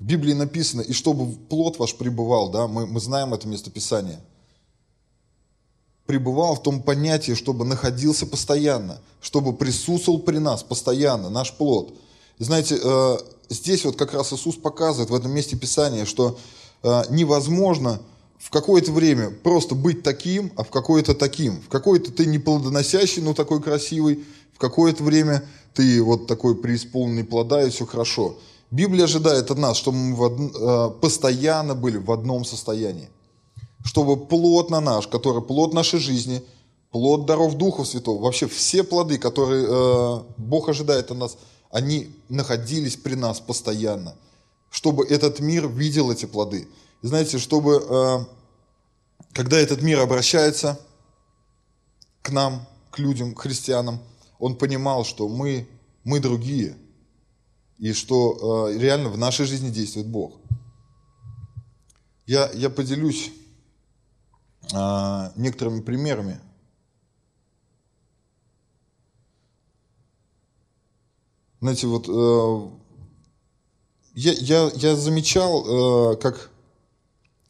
В 0.00 0.04
Библии 0.04 0.32
написано, 0.32 0.80
и 0.80 0.92
чтобы 0.92 1.30
плод 1.32 1.78
ваш 1.78 1.94
пребывал, 1.94 2.50
да, 2.50 2.66
мы, 2.66 2.86
мы 2.86 3.00
знаем 3.00 3.34
это 3.34 3.46
местописание, 3.46 4.18
пребывал 6.06 6.56
в 6.56 6.62
том 6.62 6.82
понятии, 6.82 7.34
чтобы 7.34 7.64
находился 7.66 8.26
постоянно, 8.26 9.00
чтобы 9.20 9.52
присутствовал 9.52 10.18
при 10.18 10.38
нас 10.38 10.62
постоянно, 10.62 11.28
наш 11.28 11.52
плод. 11.52 11.94
И 12.38 12.44
знаете, 12.44 12.78
э, 12.82 13.18
здесь 13.50 13.84
вот 13.84 13.96
как 13.96 14.14
раз 14.14 14.32
Иисус 14.32 14.56
показывает 14.56 15.10
в 15.10 15.14
этом 15.14 15.32
месте 15.32 15.56
Писания, 15.56 16.06
что 16.06 16.38
э, 16.82 17.02
невозможно 17.10 18.00
в 18.38 18.48
какое-то 18.48 18.92
время 18.92 19.30
просто 19.30 19.74
быть 19.74 20.02
таким, 20.02 20.50
а 20.56 20.64
в 20.64 20.70
какое-то 20.70 21.14
таким. 21.14 21.60
В 21.60 21.68
какое-то 21.68 22.10
ты 22.10 22.24
не 22.24 22.38
плодоносящий, 22.38 23.20
но 23.20 23.34
такой 23.34 23.62
красивый, 23.62 24.24
какое-то 24.60 25.02
время 25.02 25.44
ты 25.74 26.02
вот 26.02 26.26
такой 26.26 26.54
преисполненный 26.54 27.24
плода, 27.24 27.62
и 27.62 27.70
все 27.70 27.86
хорошо. 27.86 28.36
Библия 28.70 29.04
ожидает 29.04 29.50
от 29.50 29.58
нас, 29.58 29.76
чтобы 29.76 29.98
мы. 29.98 30.50
Э, 30.54 30.90
постоянно 31.00 31.74
были 31.74 31.96
в 31.96 32.10
одном 32.12 32.44
состоянии. 32.44 33.08
Чтобы 33.84 34.16
плод 34.16 34.70
на 34.70 34.80
наш, 34.80 35.08
который 35.08 35.42
плод 35.42 35.74
нашей 35.74 35.98
жизни, 35.98 36.42
плод 36.90 37.26
даров 37.26 37.56
Духа 37.56 37.84
Святого, 37.84 38.22
вообще 38.22 38.46
все 38.46 38.84
плоды, 38.84 39.18
которые 39.18 39.66
э, 39.68 40.22
Бог 40.36 40.68
ожидает 40.68 41.10
от 41.10 41.18
нас, 41.18 41.36
они 41.70 42.14
находились 42.28 42.96
при 42.96 43.14
нас 43.14 43.40
постоянно. 43.40 44.14
Чтобы 44.70 45.04
этот 45.04 45.40
мир 45.40 45.66
видел 45.66 46.12
эти 46.12 46.26
плоды. 46.26 46.68
И 47.02 47.06
знаете, 47.06 47.38
чтобы, 47.38 47.84
э, 47.88 48.18
когда 49.32 49.58
этот 49.58 49.82
мир 49.82 49.98
обращается 50.00 50.78
к 52.22 52.30
нам, 52.30 52.66
к 52.92 52.98
людям, 53.00 53.34
к 53.34 53.40
христианам, 53.40 53.98
он 54.38 54.54
понимал, 54.54 55.04
что 55.04 55.28
мы, 55.28 55.68
мы 56.04 56.20
другие, 56.20 56.76
и 57.80 57.94
что 57.94 58.68
э, 58.68 58.78
реально 58.78 59.08
в 59.08 59.16
нашей 59.16 59.46
жизни 59.46 59.70
действует 59.70 60.06
Бог. 60.06 60.34
Я, 62.26 62.50
я 62.52 62.68
поделюсь 62.68 63.32
э, 64.72 65.30
некоторыми 65.36 65.80
примерами. 65.80 66.38
Знаете, 71.62 71.86
вот 71.86 72.06
э, 72.06 72.70
я, 74.14 74.32
я, 74.32 74.70
я 74.74 74.96
замечал, 74.96 76.12
э, 76.12 76.16
как, 76.18 76.50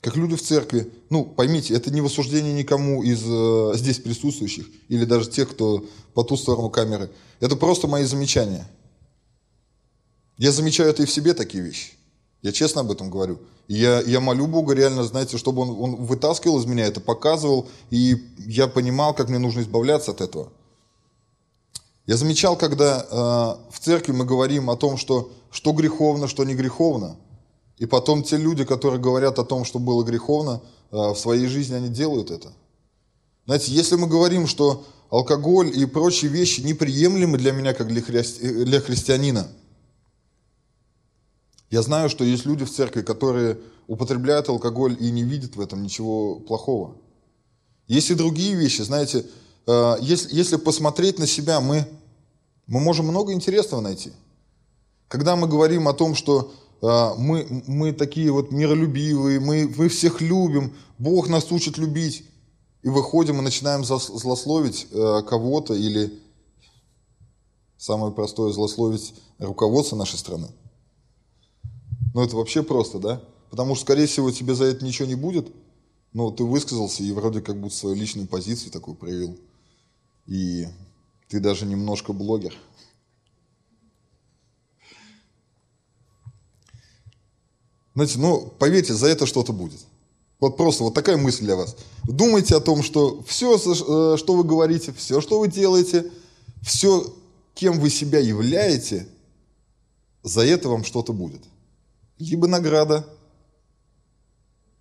как 0.01 0.15
люди 0.15 0.37
в 0.37 0.43
церкви, 0.43 0.93
ну, 1.11 1.25
поймите, 1.25 1.75
это 1.75 1.91
не 1.91 2.01
высуждение 2.01 2.53
никому 2.53 3.03
из 3.03 3.21
э, 3.27 3.73
здесь 3.77 3.99
присутствующих 3.99 4.69
или 4.89 5.05
даже 5.05 5.29
тех, 5.29 5.51
кто 5.51 5.85
по 6.15 6.23
ту 6.23 6.37
сторону 6.37 6.71
камеры. 6.71 7.11
Это 7.41 7.57
просто 7.57 7.89
мои 7.89 8.05
замечания– 8.05 8.71
я 10.41 10.53
замечаю 10.53 10.89
это 10.89 11.03
и 11.03 11.07
в 11.07 11.11
себе 11.11 11.35
такие 11.35 11.63
вещи. 11.63 11.93
Я 12.41 12.53
честно 12.53 12.81
об 12.81 12.91
этом 12.91 13.11
говорю. 13.11 13.41
я, 13.69 14.01
я 14.01 14.21
молю 14.21 14.47
Бога 14.47 14.75
реально, 14.75 15.05
знаете, 15.05 15.37
чтобы 15.37 15.61
он, 15.61 15.69
он 15.69 15.97
вытаскивал 15.97 16.59
из 16.59 16.65
меня 16.65 16.87
это, 16.87 16.99
показывал, 16.99 17.69
и 17.91 18.17
я 18.39 18.67
понимал, 18.67 19.13
как 19.13 19.29
мне 19.29 19.39
нужно 19.39 19.61
избавляться 19.61 20.13
от 20.13 20.23
этого. 20.23 20.49
Я 22.07 22.17
замечал, 22.17 22.57
когда 22.57 23.01
э, 23.03 23.71
в 23.71 23.81
церкви 23.81 24.13
мы 24.13 24.25
говорим 24.25 24.71
о 24.71 24.77
том, 24.77 24.97
что, 24.97 25.31
что 25.51 25.73
греховно, 25.73 26.27
что 26.27 26.45
не 26.45 26.55
греховно, 26.55 27.17
и 27.77 27.85
потом 27.85 28.23
те 28.23 28.39
люди, 28.39 28.65
которые 28.65 28.99
говорят 28.99 29.39
о 29.39 29.45
том, 29.45 29.67
что 29.67 29.79
было 29.79 30.03
греховно, 30.05 30.63
э, 30.91 30.97
в 30.97 31.17
своей 31.17 31.49
жизни 31.49 31.75
они 31.75 31.91
делают 31.91 32.31
это. 32.31 32.51
Знаете, 33.45 33.73
если 33.73 33.97
мы 33.97 34.07
говорим, 34.07 34.47
что 34.47 34.87
алкоголь 35.11 35.71
и 35.79 35.85
прочие 35.85 36.31
вещи 36.31 36.63
неприемлемы 36.63 37.37
для 37.37 37.53
меня, 37.53 37.75
как 37.75 37.89
для, 37.89 38.01
христи, 38.01 38.65
для 38.65 38.81
христианина, 38.81 39.47
я 41.71 41.83
знаю, 41.83 42.11
что 42.11 42.25
есть 42.25 42.47
люди 42.47 42.65
в 42.65 42.71
церкви, 42.71 43.03
которые 43.03 43.59
употребляют 43.87 44.49
алкоголь 44.49 44.97
и 44.99 45.11
не 45.11 45.23
видят 45.23 45.55
в 45.55 45.61
этом 45.61 45.83
ничего 45.83 46.41
плохого. 46.41 46.97
Есть 47.87 48.11
и 48.11 48.15
другие 48.15 48.57
вещи, 48.57 48.83
знаете, 48.83 49.25
э, 49.67 49.95
если, 50.01 50.35
если 50.35 50.57
посмотреть 50.57 51.19
на 51.21 51.29
себя, 51.29 51.61
мы, 51.61 51.87
мы 52.67 52.81
можем 52.81 53.07
много 53.07 53.33
интересного 53.33 53.81
найти. 53.81 54.13
Когда 55.07 55.37
мы 55.37 55.47
говорим 55.47 55.87
о 55.87 55.93
том, 55.93 56.17
что 56.17 56.53
э, 56.83 57.11
мы, 57.19 57.63
мы 57.67 57.93
такие 57.93 58.33
вот 58.33 58.51
миролюбивые, 58.51 59.39
мы, 59.39 59.73
мы 59.77 59.89
всех 59.89 60.21
любим, 60.21 60.75
Бог 60.99 61.29
нас 61.29 61.53
учит 61.53 61.79
любить, 61.79 62.25
и 62.83 62.89
выходим 62.89 63.39
и 63.39 63.43
начинаем 63.43 63.85
злословить 63.85 64.89
э, 64.91 65.23
кого-то 65.29 65.75
или 65.75 66.19
самое 67.77 68.13
простое 68.13 68.53
злословить 68.53 69.15
руководство 69.39 69.95
нашей 69.95 70.19
страны– 70.19 70.49
ну, 72.15 72.23
это 72.23 72.37
вообще 72.37 72.63
просто, 72.63 72.99
да? 72.99 73.23
Потому 73.51 73.75
что, 73.75 73.85
скорее 73.85 74.07
всего, 74.07 74.31
тебе 74.31 74.55
за 74.55 74.65
это 74.65 74.85
ничего 74.85 75.09
не 75.09 75.15
будет. 75.15 75.53
Ну, 76.13 76.31
ты 76.31 76.45
высказался 76.45 77.03
и 77.03 77.13
вроде 77.13 77.41
как 77.41 77.61
будто 77.61 77.75
свою 77.75 77.97
личную 77.97 78.27
позицию 78.27 78.73
такую 78.73 78.97
проявил. 78.97 79.39
И 80.27 80.67
ты 81.29 81.41
даже 81.41 81.67
немножко 81.67 82.13
блогер. 82.13 82.55
Знаете, 87.95 88.19
ну, 88.19 88.53
поверьте, 88.59 88.95
за 88.95 89.09
это 89.09 89.27
что-то 89.27 89.53
будет. 89.53 89.81
Вот 90.39 90.57
просто 90.57 90.85
вот 90.85 90.95
такая 90.95 91.17
мысль 91.17 91.45
для 91.45 91.55
вас. 91.55 91.77
Думайте 92.05 92.57
о 92.57 92.61
том, 92.61 92.83
что 92.83 93.23
все, 93.25 93.57
э, 93.57 94.17
что 94.17 94.35
вы 94.35 94.45
говорите, 94.45 94.93
все, 94.93 95.21
что 95.21 95.39
вы 95.39 95.49
делаете, 95.49 96.11
все, 96.63 97.15
кем 97.55 97.79
вы 97.79 97.91
себя 97.91 98.21
являете, 98.21 99.07
за 100.23 100.45
это 100.47 100.69
вам 100.69 100.85
что-то 100.85 101.13
будет. 101.13 101.43
Либо 102.21 102.47
награда, 102.47 103.07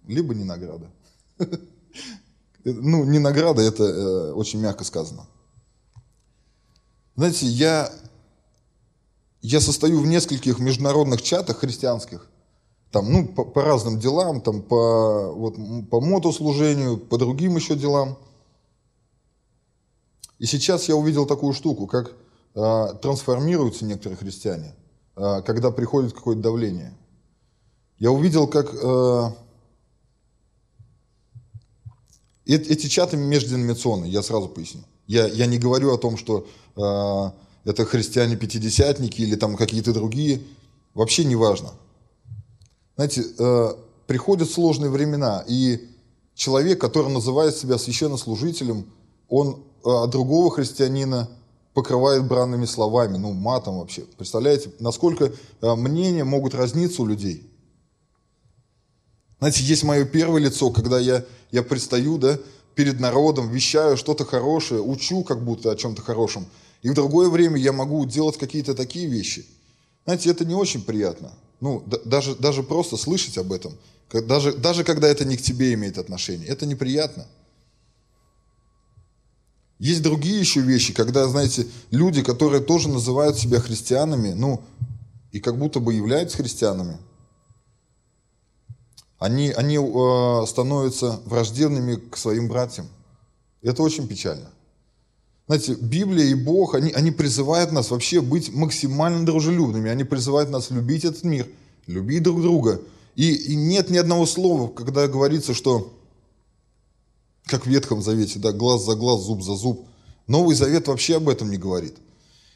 либо 0.05 0.36
не 0.36 0.43
награда. 0.43 0.91
Ну, 2.65 3.05
не 3.05 3.19
награда, 3.19 3.62
это 3.62 3.84
э, 3.84 4.34
очень 4.34 4.60
мягко 4.60 4.84
сказано. 4.84 5.25
Знаете, 7.15 7.46
я, 7.46 7.89
я 9.41 9.62
состою 9.62 10.01
в 10.01 10.05
нескольких 10.05 10.60
международных 10.60 11.22
чатах 11.22 11.60
христианских, 11.60 12.27
там, 12.91 13.12
ну, 13.12 13.27
по, 13.29 13.46
по 13.46 13.63
разным 13.63 13.98
делам, 13.98 14.41
там, 14.41 14.62
по, 14.62 15.32
вот, 15.32 15.56
по 15.89 16.02
мотослужению, 16.02 16.97
по 16.97 17.17
другим 17.17 17.56
еще 17.56 17.78
делам. 17.78 18.19
И 20.38 20.45
сейчас 20.45 20.89
я 20.89 20.97
увидел 20.97 21.25
такую 21.25 21.54
штуку, 21.54 21.88
как 21.88 22.12
э, 22.56 22.93
трансформируются 23.02 23.86
некоторые 23.86 24.17
христиане, 24.17 24.75
э, 25.15 25.41
когда 25.43 25.71
приходит 25.71 26.12
какое-то 26.12 26.41
давление– 26.41 26.93
я 27.99 28.12
увидел, 28.12 28.47
как 28.47 28.73
э, 28.73 29.31
эти 32.45 32.88
чаты 32.88 33.17
межденоминационные, 33.17 34.12
я 34.12 34.23
сразу 34.23 34.47
поясню. 34.47 34.81
Я, 35.05 35.27
я 35.27 35.45
не 35.45 35.57
говорю 35.57 35.93
о 35.93 35.97
том, 35.97 36.17
что 36.17 36.47
э, 36.75 37.69
это 37.69 37.85
христиане-пятидесятники 37.85 39.21
или 39.21 39.35
там 39.35 39.57
какие-то 39.57 39.93
другие. 39.93 40.41
Вообще 40.93 41.25
не 41.25 41.35
важно. 41.35 41.71
Знаете, 42.95 43.25
э, 43.38 43.69
приходят 44.07 44.49
сложные 44.49 44.89
времена, 44.89 45.43
и 45.47 45.89
человек, 46.35 46.79
который 46.79 47.12
называет 47.12 47.55
себя 47.55 47.77
священнослужителем, 47.77 48.85
он 49.27 49.63
э, 49.85 50.07
другого 50.07 50.51
христианина 50.51 51.29
покрывает 51.73 52.27
бранными 52.27 52.65
словами, 52.65 53.17
ну, 53.17 53.33
матом 53.33 53.77
вообще. 53.77 54.01
Представляете, 54.17 54.71
насколько 54.79 55.25
э, 55.62 55.75
мнения 55.75 56.23
могут 56.23 56.55
разниться 56.55 57.01
у 57.01 57.05
людей. 57.05 57.49
Знаете, 59.39 59.63
есть 59.63 59.84
мое 59.84 60.06
первое 60.06 60.41
лицо, 60.41 60.69
когда 60.69 60.99
я, 60.99 61.25
я 61.52 61.63
предстаю 61.63 62.17
да, 62.17 62.38
перед 62.75 62.99
народом, 62.99 63.49
вещаю 63.49 63.97
что-то 63.97 64.25
хорошее, 64.25 64.82
учу 64.82 65.23
как 65.23 65.43
будто 65.43 65.71
о 65.71 65.75
чем-то 65.75 66.02
хорошем. 66.02 66.45
И 66.82 66.89
в 66.89 66.93
другое 66.93 67.30
время 67.30 67.58
я 67.58 67.71
могу 67.71 68.06
делать 68.06 68.38
какие-то 68.38 68.75
такие 68.75 69.08
вещи. 69.08 69.45
Знаете, 70.06 70.30
это 70.30 70.45
не 70.45 70.56
очень 70.56 70.82
приятно. 70.82 71.32
Ну, 71.62 71.84
да, 71.86 71.97
даже, 72.06 72.36
даже 72.36 72.63
просто 72.63 72.97
слышать 72.97 73.38
об 73.38 73.52
этом, 73.52 73.73
даже, 74.12 74.54
даже 74.54 74.84
когда 74.84 75.08
это 75.08 75.25
не 75.25 75.38
к 75.38 75.41
тебе 75.41 75.73
имеет 75.73 75.97
отношение, 75.97 76.47
это 76.47 76.65
неприятно. 76.65 77.25
Есть 79.78 80.02
другие 80.02 80.39
еще 80.39 80.60
вещи, 80.60 80.93
когда, 80.93 81.28
знаете, 81.28 81.67
люди, 81.91 82.21
которые 82.21 82.62
тоже 82.62 82.89
называют 82.89 83.38
себя 83.38 83.60
христианами, 83.62 84.34
ну, 84.34 84.62
и 85.32 85.39
как 85.39 85.58
будто 85.58 85.80
бы 85.80 85.93
являются 85.93 86.38
христианами, 86.38 86.97
они, 89.19 89.51
они 89.51 89.77
э, 89.77 90.45
становятся 90.47 91.19
враждебными 91.25 91.95
к 91.95 92.15
своим 92.15 92.47
братьям. 92.47 92.88
Это 93.62 93.84
очень 93.84 94.08
печально. 94.08 94.49
Знаете, 95.47 95.73
Библия 95.73 96.25
и 96.25 96.36
Бог, 96.36 96.73
они, 96.75 96.91
они 96.91 97.12
призывают 97.12 97.71
нас 97.71 97.91
вообще 97.91 98.21
быть 98.21 98.53
максимально 98.53 99.25
дружелюбными. 99.25 99.89
Они 99.89 100.05
призывают 100.05 100.49
нас 100.49 100.69
любить 100.69 101.03
этот 101.03 101.23
мир, 101.23 101.47
любить 101.86 102.23
друг 102.23 102.41
друга. 102.41 102.82
И, 103.15 103.34
и 103.34 103.55
нет 103.55 103.89
ни 103.89 103.97
одного 103.97 104.25
слова, 104.25 104.69
когда 104.69 105.08
говорится, 105.08 105.53
что, 105.53 105.91
как 107.45 107.65
в 107.65 107.69
Ветхом 107.69 108.01
Завете, 108.01 108.39
да, 108.39 108.53
глаз 108.53 108.86
за 108.86 108.95
глаз, 108.95 109.23
зуб 109.23 109.43
за 109.43 109.55
зуб. 109.55 109.86
Новый 110.27 110.55
Завет 110.55 110.88
вообще 110.88 111.17
об 111.17 111.27
этом 111.27 111.51
не 111.51 111.58
говорит. 111.58 111.95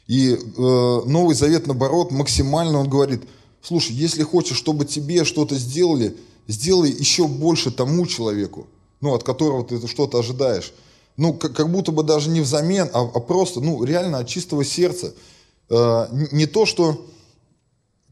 И 0.06 0.32
э, 0.32 0.38
Новый 0.56 1.34
Завет, 1.34 1.66
наоборот, 1.66 2.10
максимально 2.10 2.78
он 2.78 2.88
говорит, 2.88 3.24
слушай, 3.60 3.92
если 3.92 4.22
хочешь, 4.22 4.56
чтобы 4.56 4.86
тебе 4.86 5.24
что-то 5.24 5.56
сделали– 5.56 6.16
сделай 6.46 6.90
еще 6.90 7.26
больше 7.26 7.70
тому 7.70 8.06
человеку, 8.06 8.66
ну, 9.00 9.14
от 9.14 9.22
которого 9.22 9.64
ты 9.64 9.86
что-то 9.86 10.18
ожидаешь. 10.18 10.72
Ну, 11.16 11.34
как, 11.34 11.54
как 11.54 11.70
будто 11.70 11.92
бы 11.92 12.02
даже 12.02 12.28
не 12.28 12.40
взамен, 12.40 12.90
а, 12.92 13.02
а 13.02 13.20
просто, 13.20 13.60
ну, 13.60 13.84
реально 13.84 14.18
от 14.18 14.28
чистого 14.28 14.64
сердца. 14.64 15.14
Э, 15.70 16.06
не 16.32 16.46
то, 16.46 16.66
что 16.66 17.06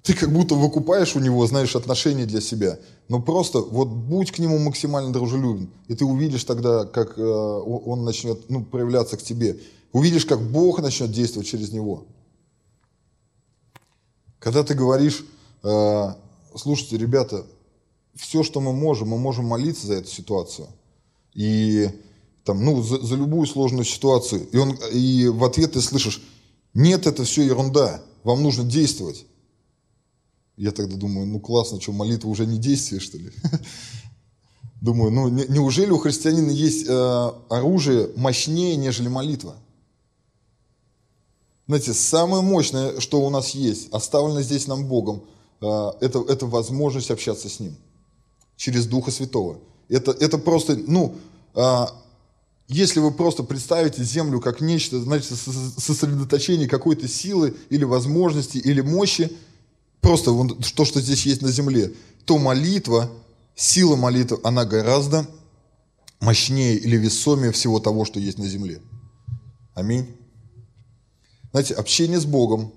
ты 0.02 0.14
как 0.14 0.32
будто 0.32 0.54
выкупаешь 0.54 1.14
у 1.16 1.20
него, 1.20 1.46
знаешь, 1.46 1.76
отношения 1.76 2.26
для 2.26 2.40
себя, 2.40 2.78
но 3.08 3.20
просто 3.20 3.60
вот 3.60 3.88
будь 3.88 4.32
к 4.32 4.38
нему 4.38 4.58
максимально 4.58 5.12
дружелюбен, 5.12 5.70
и 5.88 5.94
ты 5.94 6.04
увидишь 6.04 6.44
тогда, 6.44 6.84
как 6.84 7.18
э, 7.18 7.22
он 7.22 8.04
начнет 8.04 8.48
ну, 8.50 8.64
проявляться 8.64 9.16
к 9.16 9.22
тебе. 9.22 9.60
Увидишь, 9.92 10.26
как 10.26 10.40
Бог 10.40 10.80
начнет 10.80 11.12
действовать 11.12 11.48
через 11.48 11.70
него. 11.72 12.04
Когда 14.38 14.64
ты 14.64 14.74
говоришь, 14.74 15.24
э, 15.62 16.14
слушайте, 16.56 16.96
ребята, 16.96 17.44
все, 18.14 18.42
что 18.42 18.60
мы 18.60 18.72
можем, 18.72 19.08
мы 19.08 19.18
можем 19.18 19.46
молиться 19.46 19.86
за 19.86 19.94
эту 19.94 20.08
ситуацию. 20.08 20.68
И 21.34 21.88
там, 22.44 22.64
ну, 22.64 22.82
за, 22.82 23.00
за 23.00 23.16
любую 23.16 23.46
сложную 23.46 23.84
ситуацию. 23.84 24.48
И, 24.50 24.56
он, 24.56 24.78
и 24.92 25.28
в 25.28 25.44
ответ 25.44 25.72
ты 25.72 25.80
слышишь, 25.80 26.22
нет, 26.74 27.06
это 27.06 27.24
все 27.24 27.42
ерунда, 27.42 28.02
вам 28.24 28.42
нужно 28.42 28.64
действовать. 28.64 29.26
Я 30.56 30.72
тогда 30.72 30.96
думаю, 30.96 31.26
ну 31.26 31.40
классно, 31.40 31.80
что 31.80 31.92
молитва 31.92 32.28
уже 32.28 32.46
не 32.46 32.58
действие, 32.58 33.00
что 33.00 33.16
ли? 33.16 33.30
Думаю, 34.80 35.10
ну 35.12 35.28
неужели 35.28 35.90
у 35.90 35.98
христианина 35.98 36.50
есть 36.50 36.86
э, 36.88 37.32
оружие 37.48 38.10
мощнее, 38.16 38.76
нежели 38.76 39.08
молитва? 39.08 39.56
Знаете, 41.68 41.94
самое 41.94 42.42
мощное, 42.42 43.00
что 43.00 43.24
у 43.24 43.30
нас 43.30 43.50
есть, 43.50 43.88
оставлено 43.92 44.42
здесь 44.42 44.66
нам 44.66 44.86
Богом, 44.86 45.24
э, 45.60 45.90
это, 46.00 46.22
это 46.28 46.46
возможность 46.46 47.10
общаться 47.10 47.48
с 47.48 47.60
Ним 47.60 47.76
через 48.62 48.86
Духа 48.86 49.10
Святого. 49.10 49.58
Это, 49.88 50.12
это 50.12 50.38
просто, 50.38 50.76
ну, 50.86 51.16
а, 51.52 51.92
если 52.68 53.00
вы 53.00 53.10
просто 53.10 53.42
представите 53.42 54.04
землю 54.04 54.40
как 54.40 54.60
нечто, 54.60 55.00
значит, 55.00 55.36
сосредоточение 55.36 56.68
какой-то 56.68 57.08
силы 57.08 57.56
или 57.70 57.82
возможности 57.82 58.58
или 58.58 58.80
мощи, 58.80 59.32
просто 60.00 60.30
то, 60.76 60.84
что 60.84 61.00
здесь 61.00 61.26
есть 61.26 61.42
на 61.42 61.50
земле, 61.50 61.92
то 62.24 62.38
молитва, 62.38 63.10
сила 63.56 63.96
молитвы, 63.96 64.38
она 64.44 64.64
гораздо 64.64 65.26
мощнее 66.20 66.76
или 66.76 66.96
весомее 66.96 67.50
всего 67.50 67.80
того, 67.80 68.04
что 68.04 68.20
есть 68.20 68.38
на 68.38 68.46
земле. 68.46 68.80
Аминь. 69.74 70.06
Знаете, 71.50 71.74
общение 71.74 72.20
с 72.20 72.26
Богом, 72.26 72.72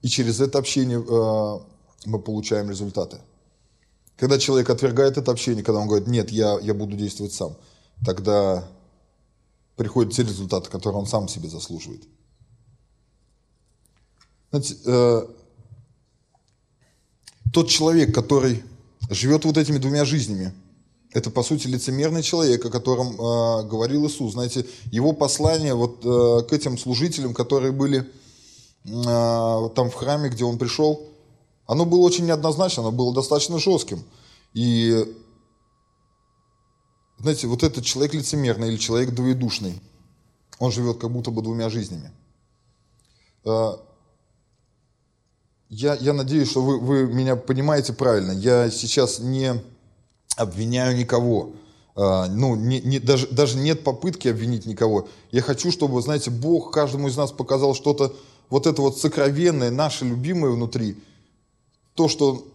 и 0.00 0.06
через 0.06 0.38
это 0.38 0.58
общение 0.60 1.04
э, 1.04 1.58
мы 2.06 2.20
получаем 2.20 2.70
результаты. 2.70 3.18
Когда 4.16 4.38
человек 4.38 4.70
отвергает 4.70 5.18
это 5.18 5.30
общение, 5.30 5.64
когда 5.64 5.80
он 5.80 5.88
говорит, 5.88 6.08
нет, 6.08 6.30
я, 6.30 6.58
я 6.60 6.74
буду 6.74 6.96
действовать 6.96 7.32
сам, 7.32 7.56
тогда 8.04 8.68
приходят 9.76 10.12
те 10.12 10.22
результаты, 10.22 10.70
которые 10.70 11.00
он 11.00 11.06
сам 11.06 11.28
себе 11.28 11.48
заслуживает. 11.48 12.04
Знаете, 14.50 14.76
э, 14.86 15.26
тот 17.52 17.68
человек, 17.68 18.14
который 18.14 18.62
живет 19.10 19.44
вот 19.44 19.56
этими 19.56 19.78
двумя 19.78 20.04
жизнями, 20.04 20.52
это, 21.12 21.30
по 21.30 21.42
сути, 21.42 21.68
лицемерный 21.68 22.22
человек, 22.22 22.64
о 22.64 22.70
котором 22.70 23.12
э, 23.12 23.68
говорил 23.68 24.06
Иисус. 24.06 24.32
Знаете, 24.32 24.66
его 24.90 25.12
послание 25.12 25.74
вот 25.74 26.04
э, 26.04 26.44
к 26.48 26.52
этим 26.52 26.76
служителям, 26.76 27.34
которые 27.34 27.70
были 27.70 28.00
э, 28.84 29.68
там 29.74 29.90
в 29.90 29.94
храме, 29.94 30.28
где 30.28 30.44
он 30.44 30.58
пришел, 30.58 31.08
оно 31.66 31.84
было 31.84 32.00
очень 32.00 32.26
неоднозначно, 32.26 32.82
оно 32.82 32.92
было 32.92 33.14
достаточно 33.14 33.58
жестким. 33.58 34.04
И, 34.52 35.14
знаете, 37.18 37.46
вот 37.46 37.62
этот 37.62 37.84
человек 37.84 38.14
лицемерный 38.14 38.68
или 38.68 38.76
человек 38.76 39.14
двоедушный, 39.14 39.80
он 40.58 40.70
живет 40.70 40.98
как 40.98 41.10
будто 41.10 41.30
бы 41.30 41.42
двумя 41.42 41.68
жизнями. 41.68 42.10
Э, 43.44 43.76
я, 45.68 45.94
я 45.94 46.12
надеюсь, 46.12 46.50
что 46.50 46.62
вы, 46.62 46.78
вы 46.78 47.06
меня 47.12 47.36
понимаете 47.36 47.92
правильно. 47.92 48.32
Я 48.32 48.70
сейчас 48.70 49.18
не 49.18 49.60
обвиняю 50.36 50.96
никого. 50.96 51.52
А, 51.96 52.26
ну, 52.28 52.56
не, 52.56 52.80
не, 52.80 52.98
даже, 52.98 53.28
даже 53.28 53.56
нет 53.56 53.84
попытки 53.84 54.28
обвинить 54.28 54.66
никого. 54.66 55.08
Я 55.30 55.42
хочу, 55.42 55.70
чтобы, 55.70 56.00
знаете, 56.02 56.30
Бог 56.30 56.72
каждому 56.72 57.08
из 57.08 57.16
нас 57.16 57.32
показал 57.32 57.74
что-то, 57.74 58.14
вот 58.50 58.66
это 58.66 58.82
вот 58.82 58.98
сокровенное, 58.98 59.70
наше 59.70 60.04
любимое 60.04 60.52
внутри, 60.52 60.96
то, 61.94 62.08
что 62.08 62.46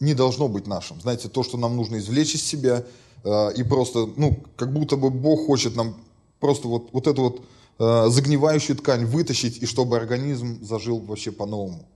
не 0.00 0.14
должно 0.14 0.48
быть 0.48 0.66
нашим. 0.66 1.00
Знаете, 1.00 1.28
то, 1.28 1.42
что 1.42 1.56
нам 1.56 1.76
нужно 1.76 1.96
извлечь 1.96 2.34
из 2.34 2.42
себя, 2.42 2.84
а, 3.24 3.48
и 3.50 3.62
просто, 3.62 4.08
ну, 4.16 4.38
как 4.56 4.72
будто 4.72 4.96
бы 4.96 5.10
Бог 5.10 5.46
хочет 5.46 5.76
нам 5.76 5.94
просто 6.40 6.68
вот, 6.68 6.88
вот 6.92 7.06
эту 7.06 7.22
вот 7.22 7.42
а, 7.78 8.08
загнивающую 8.08 8.76
ткань 8.76 9.06
вытащить, 9.06 9.62
и 9.62 9.66
чтобы 9.66 9.96
организм 9.96 10.64
зажил 10.64 10.98
вообще 10.98 11.32
по-новому. 11.32 11.88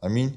Аминь. 0.00 0.34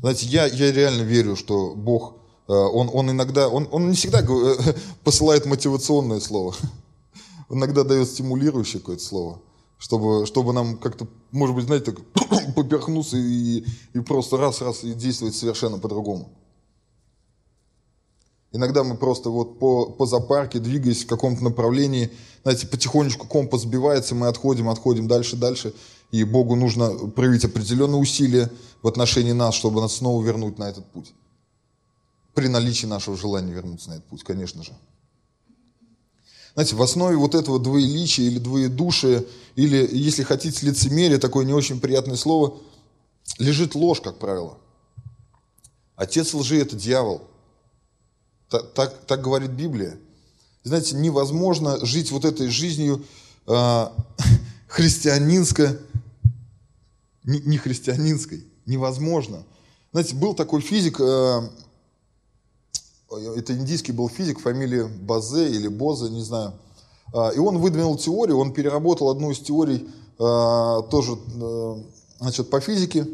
Знаете, 0.00 0.26
я, 0.26 0.46
я 0.46 0.72
реально 0.72 1.02
верю, 1.02 1.34
что 1.34 1.74
Бог 1.74 2.18
Э, 2.48 2.52
он, 2.52 2.90
он 2.92 3.10
иногда, 3.10 3.48
он, 3.48 3.68
он 3.70 3.90
не 3.90 3.94
всегда 3.94 4.26
посылает 5.04 5.46
мотивационное 5.46 6.20
слово. 6.20 6.54
Иногда 7.50 7.84
дает 7.84 8.08
стимулирующее 8.08 8.80
какое-то 8.80 9.04
слово, 9.04 9.40
чтобы, 9.78 10.26
чтобы 10.26 10.52
нам 10.52 10.76
как-то, 10.76 11.06
может 11.30 11.54
быть, 11.54 11.64
знаете, 11.64 11.92
так 11.92 12.54
поперхнуться 12.54 13.16
и, 13.16 13.64
и 13.94 14.00
просто 14.00 14.36
раз-раз 14.36 14.84
и 14.84 14.92
действовать 14.92 15.34
совершенно 15.34 15.78
по-другому. 15.78 16.28
Иногда 18.50 18.82
мы 18.82 18.96
просто 18.96 19.30
вот 19.30 19.58
по, 19.58 19.86
по 19.86 20.06
зоопарке, 20.06 20.58
двигаясь 20.58 21.04
в 21.04 21.06
каком-то 21.06 21.44
направлении, 21.44 22.10
знаете, 22.42 22.66
потихонечку 22.66 23.26
компас 23.26 23.62
сбивается, 23.62 24.14
мы 24.14 24.28
отходим, 24.28 24.68
отходим 24.68 25.06
дальше, 25.06 25.36
дальше, 25.36 25.74
и 26.10 26.24
Богу 26.24 26.56
нужно 26.56 26.90
проявить 26.90 27.44
определенные 27.44 28.00
усилия 28.00 28.50
в 28.82 28.88
отношении 28.88 29.32
нас, 29.32 29.54
чтобы 29.54 29.80
нас 29.80 29.96
снова 29.96 30.24
вернуть 30.24 30.58
на 30.58 30.64
этот 30.64 30.86
путь 30.92 31.12
при 32.38 32.46
наличии 32.46 32.86
нашего 32.86 33.16
желания 33.16 33.52
вернуться 33.52 33.90
на 33.90 33.94
этот 33.94 34.06
путь, 34.06 34.22
конечно 34.22 34.62
же. 34.62 34.72
Знаете, 36.58 36.74
в 36.74 36.82
основе 36.82 37.16
вот 37.16 37.36
этого 37.36 37.60
двоеличия 37.60 38.24
или 38.24 38.40
двоедушия, 38.40 39.24
или, 39.54 39.88
если 39.92 40.24
хотите, 40.24 40.66
лицемерие, 40.66 41.18
такое 41.18 41.44
не 41.44 41.52
очень 41.52 41.78
приятное 41.78 42.16
слово, 42.16 42.58
лежит 43.38 43.76
ложь, 43.76 44.00
как 44.00 44.18
правило. 44.18 44.58
Отец 45.94 46.34
лжи– 46.34 46.58
это 46.60 46.74
дьявол. 46.74 47.22
Так, 48.48 48.74
так, 48.74 49.06
так 49.06 49.22
говорит 49.22 49.52
Библия. 49.52 50.00
Знаете, 50.64 50.96
невозможно 50.96 51.86
жить 51.86 52.10
вот 52.10 52.24
этой 52.24 52.48
жизнью 52.48 53.04
э, 53.46 53.86
христианинской, 54.66 55.78
не, 57.22 57.38
не 57.38 57.58
христианинской. 57.58 58.44
Невозможно. 58.66 59.44
Знаете, 59.92 60.16
был 60.16 60.34
такой 60.34 60.60
физик, 60.60 60.98
э, 60.98 61.50
это 63.10 63.54
индийский 63.54 63.92
был 63.92 64.08
физик, 64.08 64.40
фамилия 64.40 64.84
Базе 64.84 65.48
или 65.48 65.68
Бозе, 65.68 66.10
не 66.10 66.22
знаю. 66.22 66.54
А, 67.14 67.30
и 67.30 67.38
он 67.38 67.58
выдвинул 67.58 67.96
теорию, 67.96 68.38
он 68.38 68.52
переработал 68.52 69.10
одну 69.10 69.30
из 69.30 69.38
теорий 69.38 69.88
а, 70.18 70.82
тоже 70.82 71.12
э, 71.12 71.74
значит, 72.20 72.50
по 72.50 72.60
физике. 72.60 73.06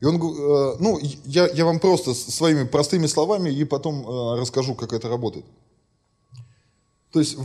И 0.00 0.04
он, 0.04 0.18
ну, 0.18 1.00
я, 1.24 1.48
я 1.48 1.64
вам 1.64 1.80
просто 1.80 2.14
своими 2.14 2.62
простыми 2.62 3.08
словами 3.08 3.50
и 3.50 3.64
потом 3.64 4.38
расскажу, 4.38 4.76
как 4.76 4.92
это 4.92 5.08
работает. 5.08 5.44
То 7.10 7.18
есть 7.18 7.36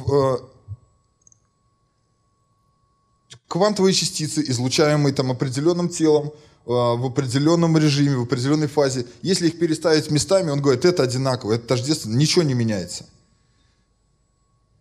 квантовые 3.48 3.96
частицы, 3.96 4.44
излучаемые 4.48 5.16
там 5.16 5.32
определенным 5.32 5.90
телом, 5.90 6.32
в 6.66 7.06
определенном 7.06 7.78
режиме, 7.78 8.18
в 8.18 8.24
определенной 8.24 8.68
фазе. 8.68 9.06
Если 9.22 9.48
их 9.48 9.60
переставить 9.60 10.10
местами, 10.10 10.50
он 10.50 10.62
говорит, 10.62 10.86
это 10.86 11.04
одинаково, 11.04 11.54
это 11.54 11.68
тождественно, 11.68 12.16
ничего 12.16 12.44
не 12.44 12.54
меняется. 12.54 13.06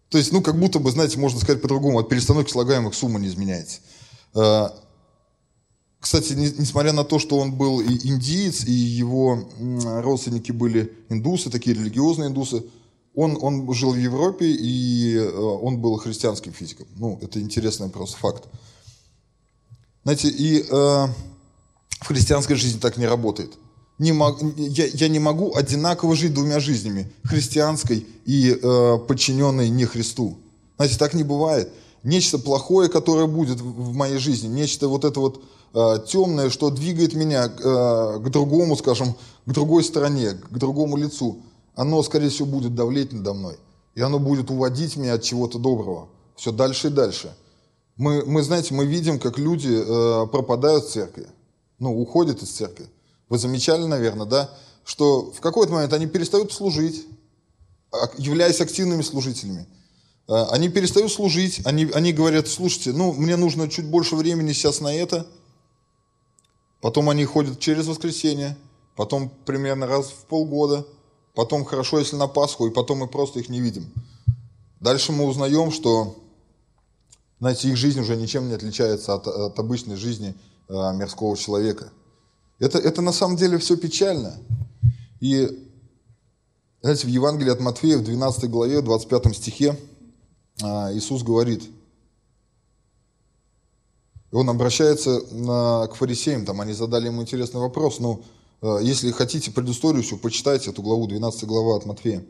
То 0.09 0.19
есть, 0.19 0.31
ну, 0.31 0.43
как 0.43 0.59
будто 0.59 0.79
бы, 0.79 0.91
знаете, 0.91 1.19
можно 1.19 1.41
сказать 1.41 1.63
по-другому, 1.63 1.99
от 1.99 2.09
перестановки 2.09 2.51
слагаемых 2.51 2.95
сумма 2.95 3.19
не 3.19 3.29
изменяется. 3.29 3.81
Э, 4.35 4.69
кстати, 5.99 6.35
несмотря 6.35 6.93
на 6.93 7.03
то, 7.03 7.19
что 7.19 7.39
он 7.39 7.53
был 7.53 7.81
и 7.81 8.07
индиец, 8.07 8.65
и 8.65 8.73
его 8.73 9.49
родственники 10.03 10.53
были 10.53 10.93
индусы, 11.09 11.51
такие 11.51 11.75
религиозные 11.75 12.29
индусы, 12.29 12.63
он, 13.15 13.39
он 13.41 13.73
жил 13.73 13.93
в 13.93 13.99
Европе, 13.99 14.47
и 14.47 15.17
э, 15.17 15.31
он 15.31 15.79
был 15.81 15.97
христианским 15.97 16.53
физиком. 16.53 16.87
Ну, 16.97 17.19
это 17.23 17.41
интересный 17.41 17.89
просто 17.89 18.19
факт. 18.19 18.45
Знаете, 20.05 20.29
и 20.29 20.65
в 22.03 22.09
христианской 22.09 22.57
жизни 22.57 22.79
так 22.79 22.97
не 22.97 23.07
работает. 23.07 23.53
Не 23.99 24.13
мог, 24.13 24.43
я, 24.57 24.87
я 24.87 25.09
не 25.09 25.19
могу 25.19 25.55
одинаково 25.55 26.17
жить 26.17 26.35
двумя 26.35 26.59
жизнями, 26.59 27.13
христианской 27.25 28.07
и 28.27 28.51
э, 28.51 28.99
подчиненной 29.07 29.69
не 29.69 29.85
Христу. 29.85 30.39
Знаете, 30.77 30.99
так 30.99 31.15
не 31.15 31.23
бывает. 31.23 31.71
Нечто 32.03 32.39
плохое, 32.39 32.89
которое 32.89 33.27
будет 33.27 33.61
в 33.61 33.93
моей 33.93 34.19
жизни, 34.19 34.49
нечто 34.49 34.89
вот 34.89 35.05
это 35.05 35.21
вот 35.21 35.45
э, 35.75 35.99
темное, 36.09 36.51
что 36.51 36.71
двигает 36.71 37.15
меня 37.15 37.45
э, 37.47 38.19
к 38.19 38.29
другому, 38.31 38.77
скажем, 38.77 39.15
к 39.47 39.53
другой 39.53 39.85
стороне, 39.85 40.33
к 40.33 40.59
другому 40.59 40.97
лицу, 40.97 41.43
оно, 41.77 42.03
скорее 42.03 42.31
всего, 42.31 42.47
будет 42.47 42.75
давлеть 42.75 43.13
надо 43.13 43.35
мной. 43.35 43.57
И 43.95 44.01
оно 44.01 44.19
будет 44.19 44.51
уводить 44.51 44.97
меня 44.97 45.15
от 45.15 45.23
чего-то 45.23 45.59
доброго. 45.59 46.09
Все 46.35 46.51
дальше 46.51 46.89
и 46.89 46.91
дальше. 46.91 47.37
Мы, 47.97 48.25
мы 48.25 48.43
знаете, 48.43 48.75
мы 48.75 48.87
видим, 48.87 49.21
как 49.21 49.39
люди 49.39 49.71
э, 49.71 50.27
пропадают 50.27 50.87
в 50.87 50.91
церкви 50.91 51.29
ну, 51.79 51.99
уходят 51.99 52.43
из 52.43 52.51
церкви. 52.51 52.89
Вы 53.29 53.39
замечали, 53.39 53.85
наверное, 53.85 54.27
да, 54.27 54.51
что 54.85 55.31
в 55.33 55.41
какой-то 55.41 55.73
момент 55.73 55.93
они 55.93 56.07
перестают 56.07 56.53
служить, 56.53 57.07
а, 57.93 58.11
являясь 58.19 58.61
активными 58.61 59.03
служителями. 59.03 59.67
А, 60.29 60.49
они 60.51 60.69
перестают 60.69 61.13
служить, 61.13 61.61
они, 61.65 61.91
они 61.95 62.13
говорят, 62.13 62.49
слушайте, 62.49 62.93
ну, 62.93 63.13
мне 63.13 63.37
нужно 63.37 63.69
чуть 63.69 63.87
больше 63.87 64.17
времени 64.17 64.53
сейчас 64.53 64.81
на 64.81 64.95
это. 64.95 65.27
Потом 66.81 67.09
они 67.11 67.25
ходят 67.25 67.61
через 67.61 67.87
воскресенье, 67.87 68.57
потом 68.97 69.31
примерно 69.45 69.87
раз 69.87 70.07
в 70.07 70.27
полгода, 70.27 70.87
потом 71.35 71.65
хорошо, 71.65 72.01
если 72.01 72.17
на 72.17 72.27
Пасху, 72.27 72.67
и 72.67 72.71
потом 72.71 72.99
мы 72.99 73.09
просто 73.09 73.39
их 73.39 73.49
не 73.49 73.61
видим. 73.61 73.93
Дальше 74.81 75.13
мы 75.13 75.25
узнаем, 75.27 75.71
что, 75.71 76.17
знаете, 77.39 77.69
их 77.69 77.77
жизнь 77.77 78.01
уже 78.01 78.17
ничем 78.17 78.49
не 78.49 78.55
отличается 78.55 79.15
от, 79.15 79.29
от 79.29 79.59
обычной 79.59 79.97
жизни 79.97 80.35
мирского 80.69 81.37
человека. 81.37 81.93
Это, 82.59 82.79
это 82.79 83.03
на 83.03 83.13
самом 83.13 83.37
деле 83.37 83.59
все 83.59 83.77
печально. 83.77 84.37
И 85.21 85.49
знаете, 86.81 87.07
в 87.07 87.11
Евангелии 87.11 87.53
от 87.53 87.61
Матфея, 87.61 87.99
в 87.99 88.05
12 88.05 88.51
главе, 88.51 88.83
25 88.83 89.37
стихе, 89.37 89.79
а, 90.63 90.93
Иисус 90.93 91.23
говорит, 91.23 91.63
он 94.33 94.49
обращается 94.49 95.23
на, 95.31 95.87
к 95.89 95.95
фарисеям, 95.95 96.45
там 96.45 96.61
они 96.61 96.73
задали 96.73 97.07
ему 97.07 97.23
интересный 97.23 97.61
вопрос, 97.61 98.01
но 98.01 98.23
ну, 98.61 98.79
если 98.79 99.11
хотите 99.11 99.51
предысторию 99.51 100.03
всю, 100.03 100.17
почитайте 100.17 100.71
эту 100.71 100.83
главу, 100.83 101.07
12 101.07 101.45
глава 101.45 101.77
от 101.77 101.85
Матфея. 101.85 102.25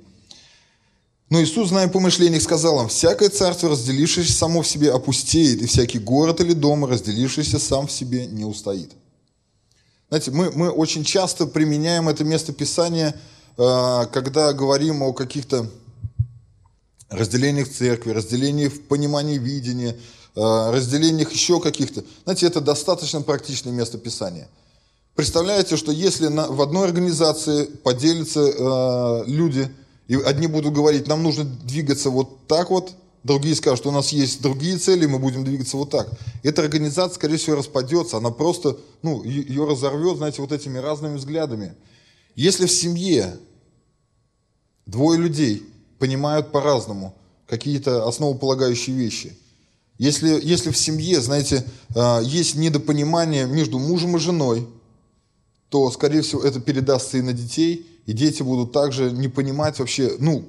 Но 1.33 1.43
Иисус, 1.43 1.71
зная 1.71 1.89
помышлениях, 1.89 2.43
сказал 2.43 2.83
им, 2.83 2.89
«Всякое 2.89 3.31
царство, 3.31 3.71
разделившееся 3.71 4.35
само 4.35 4.61
в 4.61 4.69
себе, 4.69 4.93
опустеет, 4.93 5.63
и 5.63 5.67
всякий 5.67 5.99
город 5.99 6.43
или 6.43 6.53
дом, 6.53 6.85
разделившийся 6.85 7.59
сам 7.59 7.87
в 7.87 7.91
себе, 7.91 8.27
не 8.27 8.45
устоит». 8.45 8.93
Знаете, 10.11 10.31
мы, 10.31 10.51
мы 10.51 10.69
очень 10.69 11.05
часто 11.05 11.47
применяем 11.47 12.11
это 12.11 12.23
место 12.23 12.53
Писания, 12.53 13.19
э, 13.57 14.07
когда 14.13 14.53
говорим 14.53 15.03
о 15.03 15.15
каких-то 15.15 15.71
разделениях 17.09 17.71
церкви, 17.71 18.11
разделениях 18.11 18.75
в 18.75 18.83
понимании 18.83 19.39
видения, 19.39 19.97
э, 20.37 20.71
разделениях 20.71 21.33
еще 21.33 21.61
каких-то. 21.61 22.05
Знаете, 22.25 22.45
это 22.45 22.61
достаточно 22.61 23.23
практичное 23.23 23.73
место 23.73 23.97
Писания. 23.97 24.49
Представляете, 25.15 25.79
что 25.79 25.93
если 25.93 26.27
на, 26.27 26.49
в 26.49 26.61
одной 26.61 26.87
организации 26.89 27.65
поделятся 27.65 28.41
э, 28.41 29.25
люди, 29.29 29.75
и 30.13 30.23
одни 30.23 30.47
будут 30.47 30.75
говорить, 30.75 31.09
нам 31.09 31.23
нужно 31.23 31.45
двигаться 31.45 32.11
вот 32.11 32.47
так 32.47 32.71
вот, 32.71 32.95
Другие 33.25 33.55
скажут, 33.55 33.87
у 33.87 33.93
нас 33.93 34.09
есть 34.09 34.43
другие 34.43 34.79
цели, 34.79 35.07
мы 35.07 35.21
будем 35.21 35.45
двигаться 35.45 35.77
вот 35.77 35.91
так. 35.91 36.11
Эта 36.43 36.63
организация, 36.63 37.15
скорее 37.15 37.37
всего, 37.37 37.55
распадется, 37.55 38.17
она 38.17 38.31
просто, 38.31 38.77
ну, 39.03 39.23
ее 39.23 39.65
разорвет, 39.65 40.17
знаете, 40.17 40.43
вот 40.43 40.51
этими 40.51 40.79
разными 40.79 41.17
взглядами. 41.17 41.77
Если 42.35 42.67
в 42.67 42.73
семье 42.73 43.37
двое 44.87 45.21
людей 45.21 45.63
понимают 46.01 46.51
по-разному 46.51 47.15
какие-то 47.47 48.09
основополагающие 48.09 48.97
вещи, 48.97 49.39
если, 49.99 50.41
если 50.43 50.73
в 50.73 50.77
семье, 50.77 51.21
знаете, 51.21 51.65
а, 51.95 52.21
есть 52.23 52.57
недопонимание 52.57 53.47
между 53.47 53.79
мужем 53.79 54.17
и 54.17 54.19
женой, 54.19 54.67
то, 55.69 55.89
скорее 55.93 56.23
всего, 56.23 56.43
это 56.43 56.59
передастся 56.59 57.19
и 57.19 57.23
на 57.23 57.33
детей, 57.33 57.87
и 58.07 58.13
дети 58.13 58.43
будут 58.43 58.73
также 58.73 59.11
не 59.11 59.29
понимать 59.29 59.79
вообще, 59.79 60.17
ну, 60.19 60.45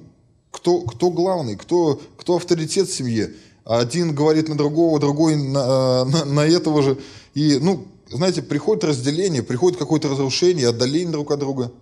кто, 0.50 0.82
кто 0.82 1.10
главный, 1.10 1.56
кто, 1.56 2.00
кто 2.16 2.36
авторитет 2.36 2.88
в 2.88 2.94
семье. 2.94 3.34
Один 3.64 4.14
говорит 4.14 4.48
на 4.48 4.56
другого, 4.56 5.00
другой 5.00 5.36
на, 5.36 6.04
на, 6.04 6.24
на 6.24 6.40
этого 6.40 6.82
же. 6.82 6.98
И, 7.34 7.58
ну, 7.60 7.86
знаете, 8.10 8.42
приходит 8.42 8.84
разделение, 8.84 9.42
приходит 9.42 9.78
какое-то 9.78 10.08
разрушение, 10.08 10.68
отдаление 10.68 11.12
друг 11.12 11.30
от 11.32 11.40
друга. 11.40 11.72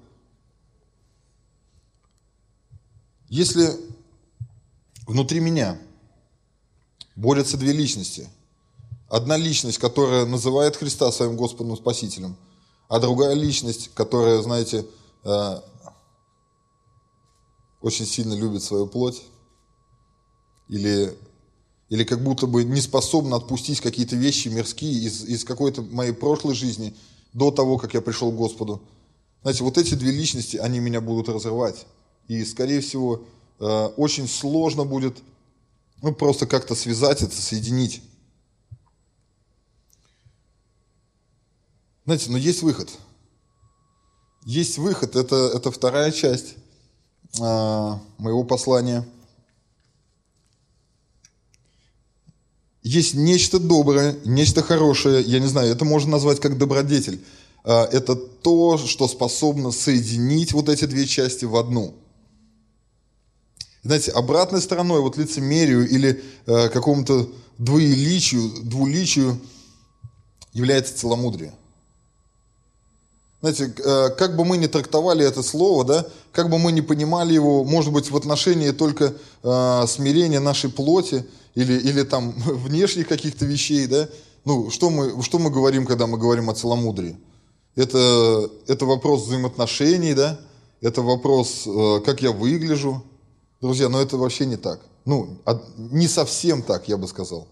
Если 3.29 3.71
внутри 5.07 5.41
меня 5.41 5.79
борются 7.17 7.57
две 7.57 7.73
личности, 7.73 8.29
одна 9.09 9.37
личность, 9.37 9.79
которая 9.79 10.27
называет 10.27 10.77
Христа 10.77 11.11
своим 11.13 11.37
Господом 11.37 11.77
Спасителем, 11.77 12.37
а 12.89 13.01
другая 13.01 13.35
личность, 13.35 13.91
которая, 13.95 14.41
знаете, 14.43 14.79
э, 14.79 15.02
очень 17.81 18.07
сильно 18.07 18.35
любит 18.35 18.63
свою 18.63 18.87
плоть, 18.87 19.23
или, 20.69 21.17
или 21.89 22.05
как 22.05 22.23
будто 22.23 22.47
бы 22.47 22.65
не 22.65 22.81
способна 22.81 23.37
отпустить 23.37 23.81
какие-то 23.81 24.17
вещи 24.17 24.49
мирские 24.49 25.05
из, 25.05 25.25
из 25.25 25.45
какой-то 25.45 25.83
моей 25.83 26.13
прошлой 26.13 26.55
жизни 26.55 26.97
до 27.33 27.51
того, 27.51 27.79
как 27.79 27.95
я 27.95 28.01
пришел 28.01 28.33
к 28.33 28.37
Господу. 28.37 28.83
Знаете, 29.43 29.65
вот 29.65 29.77
эти 29.79 29.95
две 29.95 30.13
личности, 30.13 30.57
они 30.57 30.79
меня 30.79 31.01
будут 31.01 31.29
разрывать. 31.29 31.87
И, 32.29 32.45
скорее 32.45 32.81
всего, 32.81 33.25
э, 33.59 33.87
очень 33.97 34.29
сложно 34.29 34.85
будет 34.85 35.19
ну, 36.01 36.15
просто 36.15 36.47
как-то 36.47 36.75
связать 36.75 37.23
это, 37.23 37.35
соединить. 37.35 38.03
Знаете, 42.05 42.31
но 42.31 42.39
есть 42.39 42.63
выход. 42.63 42.91
Есть 44.45 44.79
выход, 44.79 45.17
это, 45.17 45.53
это 45.55 45.71
вторая 45.71 46.11
часть. 46.11 46.57
А, 47.41 48.01
моего 48.19 48.45
послания. 48.45 49.07
Есть 52.83 53.15
нечто 53.15 53.61
доброе, 53.61 54.17
нечто 54.25 54.63
хорошее, 54.63 55.23
я 55.23 55.39
не 55.39 55.47
знаю, 55.47 55.71
это 55.71 55.85
можно 55.85 56.11
назвать 56.13 56.41
как 56.41 56.59
добродетель. 56.59 57.25
А, 57.65 57.85
это 57.85 58.17
то, 58.17 58.77
что 58.77 59.07
способно 59.07 59.71
соединить 59.71 60.53
вот 60.53 60.69
эти 60.69 60.85
две 60.87 61.07
части 61.07 61.45
в 61.45 61.57
одну. 61.57 61.95
Знаете, 63.85 64.13
обратной 64.13 64.61
стороной 64.61 65.01
вот 65.01 65.17
лицемерию 65.17 65.89
или 65.89 66.23
э, 66.47 66.69
какому-то 66.69 67.29
двуеличию, 67.59 68.49
двуличию 68.63 69.41
является 70.53 70.97
целомудрие. 70.97 71.53
Знаете, 73.43 73.75
э, 73.77 74.11
как 74.11 74.37
бы 74.37 74.45
мы 74.45 74.57
ни 74.57 74.69
трактовали 74.69 75.27
это 75.27 75.43
слово, 75.43 75.85
да, 75.85 76.07
как 76.31 76.49
бы 76.49 76.61
мы 76.61 76.71
ни 76.71 76.81
понимали 76.81 77.35
его, 77.35 77.65
может 77.65 77.93
быть, 77.93 78.09
в 78.09 78.17
отношении 78.17 78.71
только 78.71 79.15
э, 79.43 79.87
смирения 79.89 80.39
нашей 80.39 80.71
плоти 80.71 81.27
или, 81.57 81.73
или 81.73 82.05
там 82.05 82.31
внешних 82.37 83.09
каких-то 83.09 83.45
вещей, 83.45 83.89
да, 83.89 84.09
ну, 84.45 84.71
что 84.71 84.91
мы, 84.91 85.21
что 85.25 85.41
мы 85.41 85.51
говорим, 85.51 85.87
когда 85.87 86.07
мы 86.07 86.19
говорим 86.19 86.51
о 86.51 86.55
целомудрии? 86.55 87.17
Это, 87.75 88.49
это 88.69 88.87
вопрос 88.87 89.27
взаимоотношений, 89.27 90.15
да, 90.15 90.39
это 90.81 91.03
вопрос, 91.03 91.65
э, 91.67 92.01
как 92.07 92.23
я 92.23 92.31
выгляжу. 92.31 93.03
Друзья, 93.61 93.89
но 93.89 94.01
это 94.01 94.17
вообще 94.19 94.47
не 94.47 94.57
так. 94.57 94.81
Ну, 95.05 95.37
не 95.77 96.07
совсем 96.07 96.63
так, 96.63 96.89
я 96.89 96.97
бы 96.97 97.09
сказал. 97.09 97.49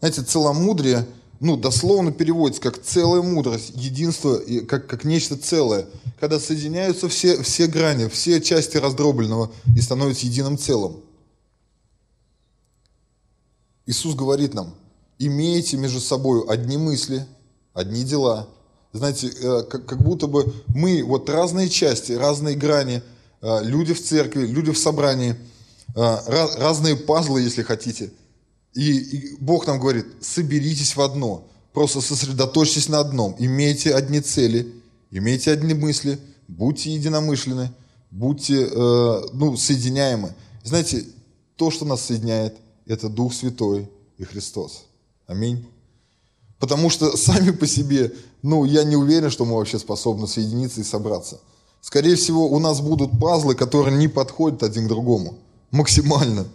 Знаете, 0.00 0.22
целомудрие– 0.22 1.06
ну, 1.42 1.56
дословно 1.56 2.12
переводится 2.12 2.62
как 2.62 2.80
целая 2.80 3.20
мудрость, 3.20 3.72
единство, 3.74 4.40
как, 4.68 4.86
как 4.86 5.02
нечто 5.02 5.36
целое. 5.36 5.86
Когда 6.20 6.38
соединяются 6.38 7.08
все, 7.08 7.42
все 7.42 7.66
грани, 7.66 8.06
все 8.06 8.40
части 8.40 8.76
раздробленного 8.76 9.50
и 9.76 9.80
становятся 9.80 10.26
единым 10.26 10.56
целым. 10.56 11.00
Иисус 13.86 14.14
говорит 14.14 14.54
нам, 14.54 14.72
имейте 15.18 15.76
между 15.76 16.00
собой 16.00 16.44
одни 16.46 16.76
мысли, 16.76 17.26
одни 17.74 18.04
дела. 18.04 18.48
Знаете, 18.92 19.26
э, 19.26 19.62
как, 19.64 19.84
как 19.84 20.00
будто 20.00 20.28
бы 20.28 20.54
мы, 20.68 21.02
вот 21.02 21.28
разные 21.28 21.68
части, 21.68 22.12
разные 22.12 22.54
грани, 22.54 23.02
э, 23.40 23.64
люди 23.64 23.94
в 23.94 24.00
церкви, 24.00 24.46
люди 24.46 24.70
в 24.70 24.78
собрании, 24.78 25.34
э, 25.96 26.16
разные 26.60 26.94
пазлы, 26.94 27.40
если 27.40 27.62
хотите– 27.62 28.12
и, 28.74 28.96
и 28.96 29.36
Бог 29.38 29.66
нам 29.66 29.78
говорит, 29.78 30.06
соберитесь 30.20 30.96
в 30.96 31.00
одно, 31.00 31.46
просто 31.72 32.00
сосредоточьтесь 32.00 32.88
на 32.88 33.00
одном, 33.00 33.36
имейте 33.38 33.94
одни 33.94 34.20
цели, 34.20 34.72
имейте 35.10 35.52
одни 35.52 35.74
мысли, 35.74 36.18
будьте 36.48 36.92
единомышленны, 36.92 37.70
будьте 38.10 38.68
э, 38.70 39.22
ну, 39.32 39.56
соединяемы. 39.56 40.34
Знаете, 40.64 41.04
то, 41.56 41.70
что 41.70 41.84
нас 41.84 42.02
соединяет, 42.02 42.56
это 42.86 43.08
Дух 43.08 43.34
Святой 43.34 43.90
и 44.18 44.24
Христос. 44.24 44.84
Аминь. 45.26 45.66
Потому 46.58 46.90
что 46.90 47.16
сами 47.16 47.50
по 47.50 47.66
себе, 47.66 48.12
ну, 48.42 48.64
я 48.64 48.84
не 48.84 48.96
уверен, 48.96 49.30
что 49.30 49.44
мы 49.44 49.56
вообще 49.56 49.78
способны 49.78 50.26
соединиться 50.26 50.80
и 50.80 50.84
собраться. 50.84 51.40
Скорее 51.80 52.14
всего, 52.14 52.48
у 52.48 52.58
нас 52.60 52.80
будут 52.80 53.18
пазлы, 53.18 53.54
которые 53.54 53.96
не 53.96 54.08
подходят 54.08 54.62
один 54.62 54.86
к 54.86 54.88
другому. 54.88 55.38
Максимально. 55.72 56.46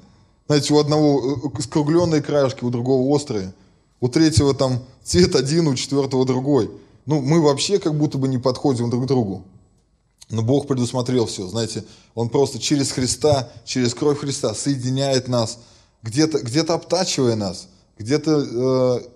Знаете, 0.48 0.74
у 0.74 0.80
одного 0.80 1.52
э, 1.56 1.62
скругленные 1.62 2.22
краешки, 2.22 2.64
у 2.64 2.70
другого 2.70 3.08
острые. 3.10 3.54
У 4.00 4.08
третьего 4.08 4.54
там 4.54 4.84
цвет 5.04 5.36
один, 5.36 5.68
у 5.68 5.76
четвертого 5.76 6.26
другой. 6.26 6.72
Ну, 7.06 7.22
мы 7.22 7.42
вообще 7.42 7.80
как 7.80 7.96
будто 7.96 8.18
бы 8.18 8.28
не 8.28 8.38
подходим 8.38 8.90
друг 8.90 9.04
к 9.04 9.08
другу. 9.08 9.44
Но 10.30 10.42
Бог 10.42 10.68
предусмотрел 10.68 11.26
все, 11.26 11.48
знаете, 11.48 11.86
Он 12.14 12.30
просто 12.30 12.60
через 12.60 12.92
Христа, 12.92 13.50
через 13.64 13.94
кровь 13.94 14.20
Христа 14.20 14.54
соединяет 14.54 15.30
нас, 15.30 15.60
где-то 16.04 16.40
где 16.40 16.62
обтачивая 16.62 17.36
нас, 17.36 17.70
где-то 17.98 19.02
э, 19.02 19.08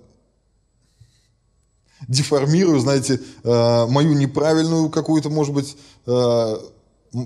деформируя, 2.07 2.79
знаете, 2.79 3.19
э, 3.43 3.85
мою 3.87 4.13
неправильную 4.13 4.89
какую-то, 4.89 5.29
может 5.29 5.53
быть, 5.53 5.75
э, 6.07 6.57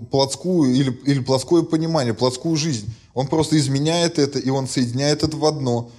плотскую 0.09 0.73
или, 0.73 0.91
или 1.05 1.19
плоское 1.19 1.61
понимание, 1.61 2.15
плоскую 2.15 2.55
жизнь. 2.55 2.91
Он 3.15 3.27
просто 3.27 3.57
изменяет 3.57 4.19
это, 4.19 4.37
и 4.37 4.49
он 4.49 4.67
соединяет 4.67 5.23
это 5.23 5.35
в 5.35 5.45
одно, 5.45 5.91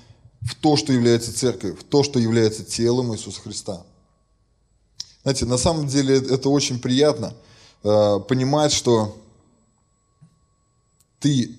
в 0.42 0.54
то, 0.54 0.76
что 0.76 0.92
является 0.92 1.36
церковью, 1.36 1.76
в 1.76 1.82
то, 1.82 2.04
что 2.04 2.20
является 2.20 2.62
телом 2.62 3.12
Иисуса 3.12 3.40
Христа. 3.40 3.84
Знаете, 5.22 5.46
на 5.46 5.58
самом 5.58 5.88
деле 5.88 6.18
это 6.18 6.48
очень 6.50 6.78
приятно 6.78 7.34
э, 7.82 8.20
понимать, 8.28 8.70
что 8.70 9.16
ты 11.18 11.58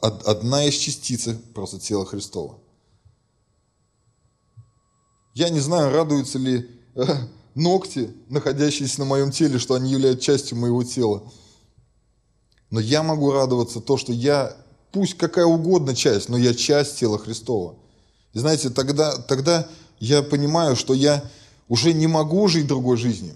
одна 0.00 0.64
из 0.64 0.74
частиц 0.74 1.28
просто 1.52 1.80
тела 1.80 2.06
Христова. 2.06 2.58
Я 5.34 5.50
не 5.50 5.60
знаю, 5.60 5.92
радуются 5.92 6.38
ли 6.38 6.70
э, 6.94 7.02
ногти, 7.56 8.14
находящиеся 8.28 9.00
на 9.00 9.06
моем 9.06 9.32
теле, 9.32 9.58
что 9.58 9.74
они 9.74 9.90
являются 9.90 10.24
частью 10.24 10.58
моего 10.58 10.84
тела. 10.84 11.24
Но 12.70 12.78
я 12.78 13.02
могу 13.02 13.32
радоваться 13.32 13.80
то, 13.80 13.96
что 13.96 14.12
я, 14.12 14.56
пусть 14.92 15.16
какая 15.16 15.46
угодно 15.46 15.94
часть, 15.94 16.28
но 16.28 16.36
я 16.36 16.54
часть 16.54 16.98
тела 16.98 17.18
Христова. 17.18 17.74
И 18.34 18.38
знаете, 18.38 18.70
тогда, 18.70 19.16
тогда 19.16 19.66
я 19.98 20.22
понимаю, 20.22 20.76
что 20.76 20.94
я 20.94 21.24
уже 21.68 21.92
не 21.92 22.06
могу 22.06 22.46
жить 22.48 22.66
другой 22.66 22.96
жизнью. 22.96 23.34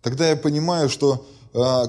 Тогда 0.00 0.28
я 0.28 0.36
понимаю, 0.36 0.88
что 0.88 1.26
э, 1.54 1.84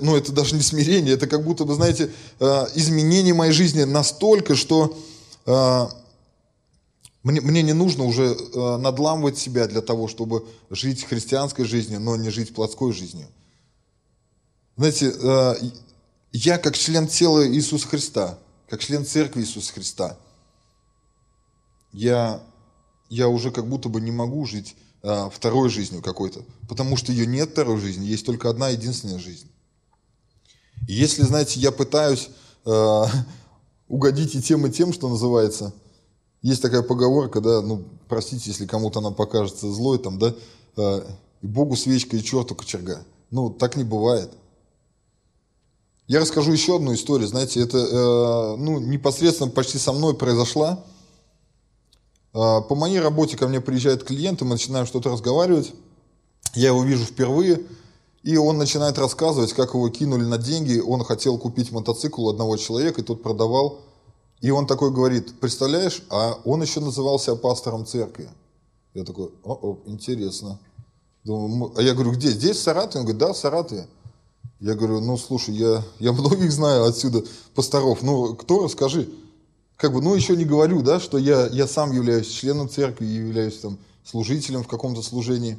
ну, 0.00 0.16
это 0.16 0.32
даже 0.32 0.54
не 0.54 0.62
смирение, 0.62 1.14
это 1.14 1.26
как 1.26 1.44
будто 1.44 1.64
бы, 1.64 1.74
знаете, 1.74 2.10
э, 2.38 2.66
изменение 2.74 3.34
моей 3.34 3.52
жизни 3.52 3.82
настолько, 3.82 4.54
что 4.54 4.96
э, 5.46 5.86
мне, 7.22 7.40
мне 7.40 7.62
не 7.62 7.72
нужно 7.72 8.04
уже 8.04 8.24
э, 8.24 8.76
надламывать 8.76 9.38
себя 9.38 9.66
для 9.66 9.80
того, 9.80 10.08
чтобы 10.08 10.46
жить 10.70 11.04
христианской 11.04 11.64
жизнью, 11.64 12.00
но 12.00 12.16
не 12.16 12.30
жить 12.30 12.54
плотской 12.54 12.92
жизнью. 12.92 13.26
Знаете, 14.76 15.12
я 16.32 16.58
как 16.58 16.76
член 16.76 17.06
тела 17.06 17.46
Иисуса 17.46 17.86
Христа, 17.86 18.38
как 18.68 18.80
член 18.80 19.04
церкви 19.04 19.42
Иисуса 19.42 19.72
Христа, 19.72 20.18
я, 21.92 22.42
я 23.10 23.28
уже 23.28 23.50
как 23.50 23.68
будто 23.68 23.88
бы 23.88 24.00
не 24.00 24.10
могу 24.10 24.46
жить 24.46 24.74
второй 25.32 25.68
жизнью 25.68 26.00
какой-то, 26.00 26.44
потому 26.68 26.96
что 26.96 27.10
ее 27.12 27.26
нет 27.26 27.50
второй 27.50 27.78
жизни, 27.80 28.06
есть 28.06 28.24
только 28.24 28.48
одна 28.48 28.68
единственная 28.68 29.18
жизнь. 29.18 29.50
Если, 30.86 31.22
знаете, 31.22 31.60
я 31.60 31.72
пытаюсь 31.72 32.30
э, 32.64 33.02
угодить 33.88 34.34
и 34.34 34.42
тем, 34.42 34.66
и 34.66 34.70
тем, 34.70 34.92
что 34.92 35.08
называется, 35.08 35.74
есть 36.40 36.62
такая 36.62 36.82
поговорка, 36.82 37.40
да, 37.40 37.62
ну, 37.62 37.84
простите, 38.08 38.50
если 38.50 38.66
кому-то 38.66 39.00
она 39.00 39.10
покажется 39.10 39.72
злой, 39.72 39.98
там, 39.98 40.18
да, 40.18 40.34
э, 40.76 41.04
и 41.42 41.46
Богу 41.46 41.76
свечка, 41.76 42.16
и 42.16 42.22
черту 42.22 42.54
кочерга. 42.54 43.04
Ну, 43.30 43.50
так 43.50 43.76
не 43.76 43.84
бывает. 43.84 44.32
Я 46.06 46.20
расскажу 46.20 46.52
еще 46.52 46.76
одну 46.76 46.94
историю, 46.94 47.28
знаете, 47.28 47.60
это, 47.60 47.78
э, 47.78 48.56
ну, 48.56 48.80
непосредственно 48.80 49.50
почти 49.50 49.78
со 49.78 49.92
мной 49.92 50.14
произошла. 50.14 50.84
Э, 52.34 52.60
по 52.68 52.74
моей 52.74 53.00
работе 53.00 53.36
ко 53.36 53.48
мне 53.48 53.60
приезжает 53.60 54.04
клиент, 54.04 54.40
и 54.40 54.44
мы 54.44 54.52
начинаем 54.52 54.86
что-то 54.86 55.10
разговаривать. 55.10 55.72
Я 56.54 56.68
его 56.68 56.82
вижу 56.82 57.04
впервые– 57.04 57.66
и 58.22 58.36
он 58.36 58.56
начинает 58.56 58.98
рассказывать, 58.98 59.52
как 59.52 59.74
его 59.74 59.88
кинули 59.88 60.24
на 60.24 60.38
деньги. 60.38 60.78
Он 60.78 61.02
хотел 61.02 61.38
купить 61.38 61.72
мотоцикл 61.72 62.26
у 62.26 62.30
одного 62.30 62.56
человека, 62.56 63.00
и 63.00 63.04
тот 63.04 63.22
продавал. 63.22 63.80
И 64.40 64.50
он 64.50 64.66
такой 64.66 64.92
говорит, 64.92 65.40
представляешь, 65.40 66.02
а 66.08 66.38
он 66.44 66.62
еще 66.62 66.80
назывался 66.80 67.34
пастором 67.36 67.84
церкви. 67.84 68.28
Я 68.94 69.04
такой, 69.04 69.30
о, 69.42 69.54
-о 69.54 69.78
интересно. 69.86 70.60
Думаю, 71.24 71.72
а 71.76 71.82
я 71.82 71.94
говорю, 71.94 72.12
где? 72.12 72.28
Здесь, 72.30 72.58
в 72.58 72.62
Саратове? 72.62 73.00
Он 73.00 73.06
говорит, 73.06 73.20
да, 73.20 73.32
в 73.32 73.36
Саратове. 73.36 73.88
Я 74.62 74.74
говорю, 74.74 75.00
ну, 75.00 75.18
слушай, 75.18 75.52
я, 75.56 75.82
я 75.98 76.12
многих 76.12 76.52
знаю 76.52 76.84
отсюда, 76.84 77.24
пасторов. 77.56 78.00
Ну, 78.02 78.36
кто, 78.36 78.62
расскажи. 78.62 79.08
Как 79.76 79.92
бы, 79.92 80.00
ну, 80.00 80.14
еще 80.14 80.36
не 80.36 80.44
говорю, 80.44 80.82
да, 80.82 81.00
что 81.00 81.18
я, 81.18 81.48
я 81.48 81.66
сам 81.66 81.90
являюсь 81.90 82.28
членом 82.28 82.68
церкви, 82.68 83.04
являюсь 83.04 83.58
там 83.58 83.76
служителем 84.04 84.62
в 84.62 84.68
каком-то 84.68 85.02
служении. 85.02 85.58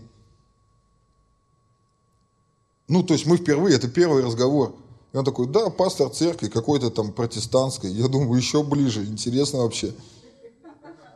Ну, 2.87 3.03
то 3.03 3.13
есть 3.13 3.25
мы 3.25 3.35
впервые, 3.35 3.75
это 3.75 3.89
первый 3.89 4.23
разговор. 4.23 4.73
И 5.11 5.17
он 5.17 5.25
такой, 5.25 5.47
да, 5.47 5.69
пастор 5.69 6.09
церкви, 6.09 6.47
какой-то 6.47 6.89
там 6.89 7.11
протестантской. 7.11 7.91
Я 7.91 8.07
думаю, 8.07 8.37
еще 8.37 8.63
ближе, 8.63 9.03
интересно 9.03 9.63
вообще. 9.63 9.93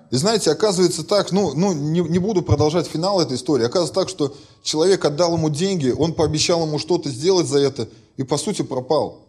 И 0.10 0.15
знаете, 0.15 0.52
оказывается 0.52 1.04
так, 1.04 1.32
ну, 1.32 1.54
ну 1.54 1.74
не, 1.74 2.00
не 2.00 2.20
буду 2.20 2.41
продолжать 2.41 2.88
финал 2.88 3.20
этой 3.20 3.36
истории, 3.36 3.65
оказывается 3.65 3.93
так, 3.93 4.10
что 4.10 4.36
человек 4.63 5.04
отдал 5.04 5.36
ему 5.36 5.50
деньги, 5.50 5.89
он 5.89 6.13
пообещал 6.13 6.65
ему 6.65 6.80
что-то 6.80 7.10
сделать 7.10 7.48
за 7.48 7.60
это, 7.60 7.89
и 8.15 8.24
по 8.24 8.38
сути 8.38 8.62
пропал. 8.62 9.20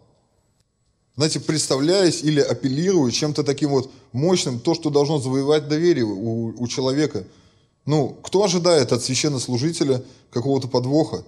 Знаете, 1.17 1.41
представляясь 1.41 2.23
или 2.23 2.39
апеллируя 2.39 3.11
чем-то 3.11 3.43
таким 3.43 3.71
вот 3.71 3.91
мощным, 4.13 4.57
то, 4.57 4.73
что 4.73 4.89
должно 4.89 5.19
завоевать 5.19 5.67
доверие 5.67 6.05
у, 6.05 6.53
у 6.57 6.67
человека. 6.69 7.25
Ну, 7.85 8.15
кто 8.23 8.41
ожидает 8.41 8.93
от 8.93 9.03
священнослужителя 9.03 10.01
какого-то 10.31 10.69
подвоха? 10.69 11.25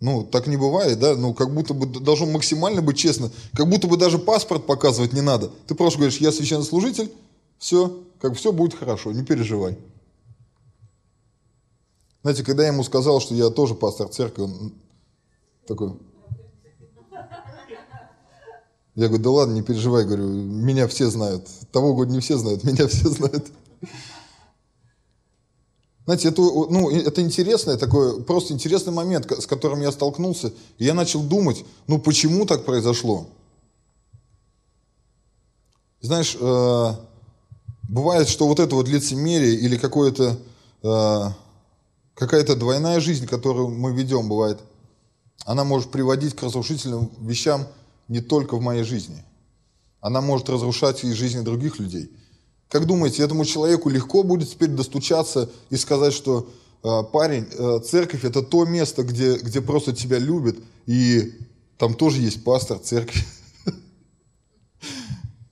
Ну, 0.00 0.22
так 0.22 0.46
не 0.46 0.56
бывает, 0.56 0.98
да? 0.98 1.14
Ну, 1.14 1.34
как 1.34 1.52
будто 1.52 1.74
бы 1.74 1.86
должно 1.86 2.24
максимально 2.24 2.80
быть 2.80 2.96
честно. 2.96 3.30
Как 3.52 3.68
будто 3.68 3.86
бы 3.86 3.98
даже 3.98 4.18
паспорт 4.18 4.64
показывать 4.64 5.12
не 5.12 5.20
надо. 5.20 5.50
Ты 5.66 5.74
просто 5.74 5.98
говоришь, 5.98 6.18
я 6.18 6.32
священнослужитель, 6.32 7.12
все, 7.58 7.98
как 8.20 8.34
все 8.34 8.52
будет 8.52 8.74
хорошо, 8.74 9.12
не 9.12 9.24
переживай. 9.24 9.78
Знаете, 12.22 12.44
когда 12.44 12.62
я 12.64 12.68
ему 12.68 12.82
сказал, 12.82 13.20
что 13.20 13.34
я 13.34 13.48
тоже 13.50 13.74
пастор 13.74 14.08
церкви, 14.08 14.42
он 14.42 14.74
такой... 15.66 15.92
Я 18.94 19.06
говорю, 19.06 19.22
да 19.22 19.30
ладно, 19.30 19.52
не 19.54 19.62
переживай, 19.62 20.04
говорю, 20.04 20.26
меня 20.26 20.88
все 20.88 21.08
знают. 21.08 21.48
Того 21.70 21.94
года 21.94 22.10
не 22.10 22.18
все 22.18 22.36
знают, 22.36 22.64
меня 22.64 22.88
все 22.88 23.08
знают. 23.08 23.46
Знаете, 26.04 26.28
это, 26.28 26.40
ну, 26.40 26.90
это 26.90 27.20
интересный 27.20 27.76
такой, 27.76 28.24
просто 28.24 28.54
интересный 28.54 28.92
момент, 28.92 29.30
с 29.30 29.46
которым 29.46 29.82
я 29.82 29.92
столкнулся. 29.92 30.52
И 30.78 30.84
я 30.84 30.94
начал 30.94 31.22
думать, 31.22 31.64
ну 31.86 32.00
почему 32.00 32.46
так 32.46 32.64
произошло? 32.64 33.28
Знаешь, 36.00 36.36
э, 36.40 36.92
бывает, 37.88 38.28
что 38.28 38.46
вот 38.46 38.60
это 38.60 38.76
вот 38.76 38.86
лицемерие 38.86 39.54
или 39.54 39.76
какое-то, 39.76 40.38
э, 40.82 41.20
какая-то 42.14 42.54
двойная 42.54 43.00
жизнь, 43.00 43.26
которую 43.26 43.68
мы 43.68 43.92
ведем, 43.92 44.28
бывает, 44.28 44.60
она 45.44 45.64
может 45.64 45.90
приводить 45.90 46.36
к 46.36 46.42
разрушительным 46.42 47.10
вещам 47.20 47.66
не 48.06 48.20
только 48.20 48.56
в 48.56 48.60
моей 48.60 48.84
жизни. 48.84 49.24
Она 50.00 50.20
может 50.20 50.48
разрушать 50.48 51.02
и 51.02 51.12
жизни 51.12 51.40
других 51.40 51.78
людей. 51.78 52.12
Как 52.68 52.86
думаете, 52.86 53.22
этому 53.22 53.44
человеку 53.44 53.88
легко 53.88 54.22
будет 54.22 54.50
теперь 54.50 54.68
достучаться 54.68 55.50
и 55.70 55.76
сказать, 55.76 56.12
что 56.12 56.48
э, 56.84 57.02
парень, 57.10 57.46
э, 57.50 57.80
церковь 57.80 58.24
это 58.24 58.42
то 58.42 58.66
место, 58.66 59.02
где, 59.02 59.36
где 59.38 59.62
просто 59.62 59.94
тебя 59.94 60.18
любят, 60.18 60.56
и 60.86 61.32
там 61.78 61.94
тоже 61.94 62.20
есть 62.20 62.44
пастор 62.44 62.78
церкви. 62.78 63.22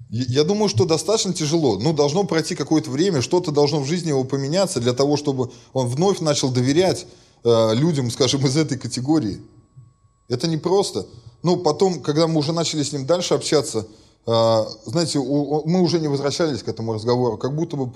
Я 0.08 0.44
думаю, 0.44 0.68
что 0.68 0.84
достаточно 0.84 1.32
тяжело. 1.32 1.78
Ну, 1.78 1.92
должно 1.92 2.24
пройти 2.24 2.54
какое-то 2.54 2.90
время, 2.90 3.22
что-то 3.22 3.50
должно 3.50 3.80
в 3.80 3.86
жизни 3.86 4.10
его 4.10 4.24
поменяться 4.24 4.80
для 4.80 4.92
того, 4.92 5.16
чтобы 5.16 5.50
он 5.72 5.88
вновь 5.88 6.20
начал 6.20 6.50
доверять 6.50 7.06
э, 7.42 7.74
людям, 7.74 8.10
скажем, 8.10 8.46
из 8.46 8.56
этой 8.56 8.78
категории. 8.78 9.40
Это 10.28 10.46
непросто. 10.46 11.06
Ну, 11.42 11.56
потом, 11.56 12.00
когда 12.00 12.28
мы 12.28 12.38
уже 12.38 12.52
начали 12.52 12.82
с 12.82 12.92
ним 12.92 13.06
дальше 13.06 13.34
общаться, 13.34 13.86
а, 14.26 14.66
знаете, 14.84 15.20
мы 15.20 15.80
уже 15.80 16.00
не 16.00 16.08
возвращались 16.08 16.62
к 16.62 16.68
этому 16.68 16.94
разговору, 16.94 17.36
как 17.36 17.54
будто 17.54 17.76
бы 17.76 17.86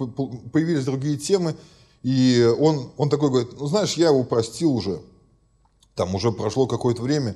появились 0.53 0.85
другие 0.85 1.17
темы, 1.17 1.57
и 2.05 2.49
он, 2.59 2.91
он 2.97 3.11
такой 3.11 3.31
говорит, 3.31 3.59
ну 3.59 3.67
знаешь, 3.67 3.95
я 3.95 4.09
его 4.09 4.23
простил 4.23 4.73
уже, 4.73 5.01
там 5.97 6.15
уже 6.15 6.31
прошло 6.31 6.69
какое-то 6.69 7.03
время. 7.03 7.35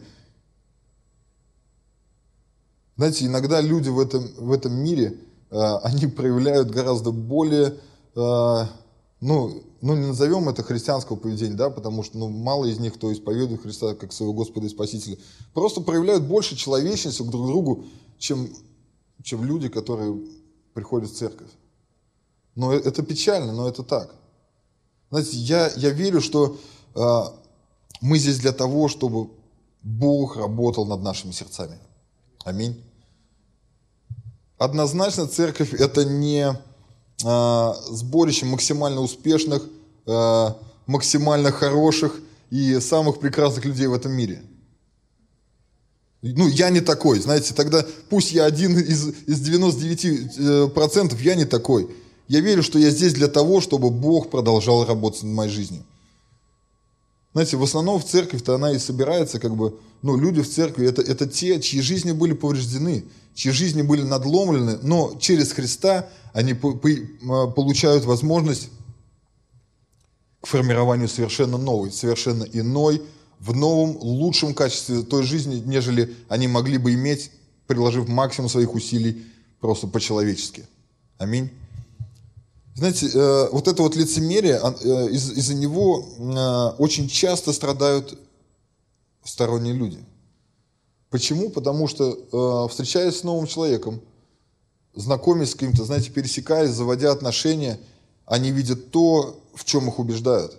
Знаете, 2.96 3.26
иногда 3.26 3.60
люди 3.60 3.88
в 3.88 3.98
этом, 3.98 4.28
в 4.38 4.52
этом 4.52 4.72
мире, 4.72 5.18
а, 5.50 5.78
они 5.84 6.06
проявляют 6.06 6.70
гораздо 6.70 7.10
более, 7.10 7.76
а, 8.14 8.68
ну, 9.20 9.62
ну, 9.80 9.94
не 9.96 10.06
назовем 10.06 10.48
это 10.48 10.62
христианского 10.62 11.16
поведения, 11.16 11.54
да, 11.54 11.70
потому 11.70 12.02
что 12.02 12.18
ну, 12.18 12.28
мало 12.28 12.64
из 12.66 12.78
них, 12.78 12.94
кто 12.94 13.12
исповедует 13.12 13.62
Христа 13.62 13.94
как 13.94 14.12
своего 14.12 14.32
Господа 14.32 14.66
и 14.66 14.70
Спасителя, 14.70 15.18
просто 15.52 15.80
проявляют 15.80 16.24
больше 16.24 16.56
человечности 16.56 17.22
друг 17.22 17.44
к 17.44 17.48
другу, 17.48 17.84
чем 18.18 18.48
чем 19.24 19.44
люди, 19.44 19.68
которые 19.68 20.16
приходят 20.74 21.10
в 21.10 21.16
церковь. 21.16 21.50
Но 22.54 22.72
э, 22.72 22.78
это 22.78 23.02
печально, 23.02 23.52
но 23.52 23.68
это 23.68 23.82
так. 23.82 24.14
Знаете, 25.10 25.36
я, 25.38 25.70
я 25.76 25.90
верю, 25.90 26.20
что 26.20 26.56
э, 26.94 27.22
мы 28.00 28.18
здесь 28.18 28.38
для 28.38 28.52
того, 28.52 28.88
чтобы 28.88 29.30
Бог 29.82 30.36
работал 30.36 30.86
над 30.86 31.02
нашими 31.02 31.32
сердцами. 31.32 31.78
Аминь. 32.44 32.80
Однозначно 34.58 35.26
церковь 35.26 35.74
это 35.74 36.04
не 36.04 36.56
э, 37.24 37.72
сборище 37.90 38.46
максимально 38.46 39.00
успешных, 39.00 39.64
э, 40.06 40.48
максимально 40.86 41.50
хороших 41.50 42.20
и 42.50 42.78
самых 42.78 43.18
прекрасных 43.18 43.64
людей 43.64 43.88
в 43.88 43.94
этом 43.94 44.12
мире– 44.12 44.42
ну, 46.32 46.48
я 46.48 46.70
не 46.70 46.80
такой, 46.80 47.20
знаете, 47.20 47.52
тогда 47.52 47.84
пусть 48.08 48.32
я 48.32 48.46
один 48.46 48.78
из, 48.78 49.08
из 49.26 49.46
99%, 49.46 51.14
э, 51.14 51.22
я 51.22 51.34
не 51.34 51.44
такой. 51.44 51.90
Я 52.28 52.40
верю, 52.40 52.62
что 52.62 52.78
я 52.78 52.88
здесь 52.88 53.12
для 53.12 53.28
того, 53.28 53.60
чтобы 53.60 53.90
Бог 53.90 54.30
продолжал 54.30 54.86
работать 54.86 55.22
над 55.22 55.32
моей 55.34 55.50
жизнью. 55.50 55.84
Знаете, 57.34 57.56
в 57.56 57.64
основном 57.64 58.00
в 58.00 58.04
церковь-то 58.04 58.54
она 58.54 58.70
и 58.70 58.78
собирается, 58.78 59.40
как 59.40 59.56
бы, 59.56 59.76
ну, 60.02 60.16
люди 60.16 60.40
в 60.40 60.48
церкви, 60.48 60.86
это, 60.86 61.02
это 61.02 61.26
те, 61.26 61.60
чьи 61.60 61.80
жизни 61.80 62.12
были 62.12 62.32
повреждены, 62.32 63.04
чьи 63.34 63.50
жизни 63.50 63.82
были 63.82 64.02
надломлены, 64.02 64.78
но 64.82 65.18
через 65.20 65.52
Христа 65.52 66.08
они 66.32 66.54
по, 66.54 66.74
по, 66.74 66.88
а, 66.88 67.46
получают 67.48 68.04
возможность 68.04 68.70
к 70.42 70.46
формированию 70.46 71.08
совершенно 71.08 71.58
новой, 71.58 71.90
совершенно 71.90 72.44
иной, 72.44 73.02
в 73.40 73.52
новом, 73.52 73.96
лучшем 73.96 74.54
качестве 74.54 75.02
той 75.02 75.24
жизни, 75.24 75.60
нежели 75.66 76.14
они 76.28 76.46
могли 76.46 76.78
бы 76.78 76.94
иметь, 76.94 77.32
приложив 77.66 78.08
максимум 78.08 78.48
своих 78.48 78.74
усилий 78.74 79.24
просто 79.58 79.88
по-человечески. 79.88 80.68
Аминь. 81.18 81.50
Знаете, 82.74 83.06
э, 83.06 83.48
вот 83.52 83.68
это 83.68 83.82
вот 83.82 83.94
лицемерие, 83.94 84.60
э, 84.60 85.10
из-за 85.10 85.54
него 85.54 86.04
э, 86.18 86.82
очень 86.82 87.08
часто 87.08 87.52
страдают 87.52 88.18
сторонние 89.22 89.74
люди. 89.74 90.04
Почему? 91.08 91.50
Потому 91.50 91.86
что, 91.86 92.66
э, 92.66 92.68
встречаясь 92.68 93.18
с 93.18 93.22
новым 93.22 93.46
человеком, 93.46 94.00
знакомясь 94.92 95.52
с 95.52 95.54
кем-то, 95.54 95.84
знаете, 95.84 96.10
пересекаясь, 96.10 96.70
заводя 96.70 97.12
отношения, 97.12 97.78
они 98.26 98.50
видят 98.50 98.90
то, 98.90 99.40
в 99.54 99.64
чем 99.64 99.88
их 99.88 100.00
убеждают. 100.00 100.56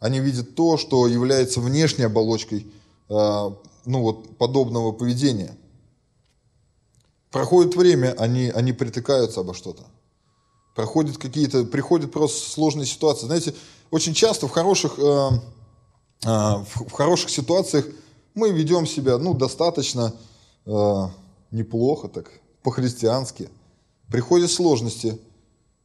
Они 0.00 0.20
видят 0.20 0.54
то, 0.54 0.76
что 0.76 1.06
является 1.06 1.60
внешней 1.60 2.04
оболочкой 2.04 2.66
ну, 3.08 4.02
вот, 4.02 4.36
подобного 4.36 4.92
поведения. 4.92 5.56
Проходит 7.30 7.74
время, 7.74 8.14
они, 8.18 8.50
они 8.50 8.72
притыкаются 8.72 9.40
обо 9.40 9.54
что-то. 9.54 9.84
Проходят 10.78 11.18
какие-то, 11.18 11.64
приходят 11.64 12.12
просто 12.12 12.48
сложные 12.48 12.86
ситуации. 12.86 13.26
Знаете, 13.26 13.52
очень 13.90 14.14
часто 14.14 14.46
в 14.46 14.52
хороших, 14.52 14.96
э, 14.96 15.30
э, 16.24 16.28
в 16.28 16.92
хороших 16.92 17.30
ситуациях 17.30 17.84
мы 18.36 18.52
ведем 18.52 18.86
себя 18.86 19.18
ну, 19.18 19.34
достаточно 19.34 20.14
э, 20.66 21.08
неплохо, 21.50 22.06
так, 22.06 22.30
по-христиански. 22.62 23.48
Приходят 24.06 24.52
сложности, 24.52 25.18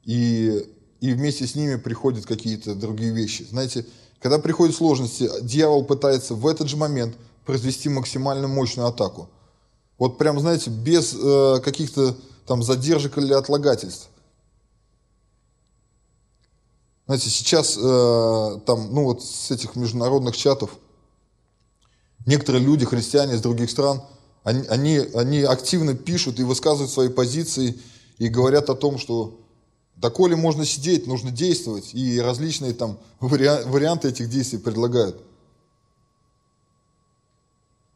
и, 0.03 0.63
и 1.01 1.11
вместе 1.13 1.47
с 1.47 1.55
ними 1.55 1.77
приходят 1.77 2.27
какие-то 2.27 2.75
другие 2.75 3.13
вещи. 3.13 3.47
Знаете, 3.49 3.87
когда 4.19 4.37
приходят 4.37 4.75
сложности, 4.75 5.27
дьявол 5.41 5.85
пытается 5.85 6.35
в 6.35 6.45
этот 6.45 6.67
же 6.67 6.77
момент 6.77 7.17
произвести 7.47 7.89
максимально 7.89 8.47
мощную 8.47 8.87
атаку. 8.89 9.27
Вот 9.97 10.19
прям, 10.19 10.39
знаете, 10.39 10.69
без 10.69 11.15
э, 11.15 11.61
каких-то 11.65 12.15
там 12.45 12.61
задержек 12.61 13.17
или 13.17 13.33
отлагательств. 13.33 14.09
Знаете, 17.13 17.29
сейчас 17.29 17.77
э, 17.77 18.59
там, 18.65 18.91
ну 18.91 19.03
вот 19.03 19.23
с 19.23 19.51
этих 19.51 19.75
международных 19.75 20.35
чатов 20.35 20.71
Некоторые 22.25 22.63
люди, 22.63 22.85
христиане 22.85 23.35
из 23.35 23.41
других 23.41 23.69
стран, 23.69 24.01
они, 24.43 24.65
они, 24.67 24.97
они 25.13 25.41
активно 25.41 25.93
пишут 25.93 26.39
и 26.39 26.43
высказывают 26.43 26.89
свои 26.89 27.09
позиции 27.09 27.79
и 28.17 28.29
говорят 28.29 28.71
о 28.71 28.75
том, 28.75 28.97
что 28.97 29.39
доколе 29.95 30.35
можно 30.35 30.65
сидеть, 30.65 31.05
нужно 31.05 31.29
действовать, 31.29 31.93
и 31.93 32.19
различные 32.19 32.73
там 32.73 32.97
варианты 33.19 34.09
этих 34.09 34.27
действий 34.27 34.57
предлагают. 34.57 35.21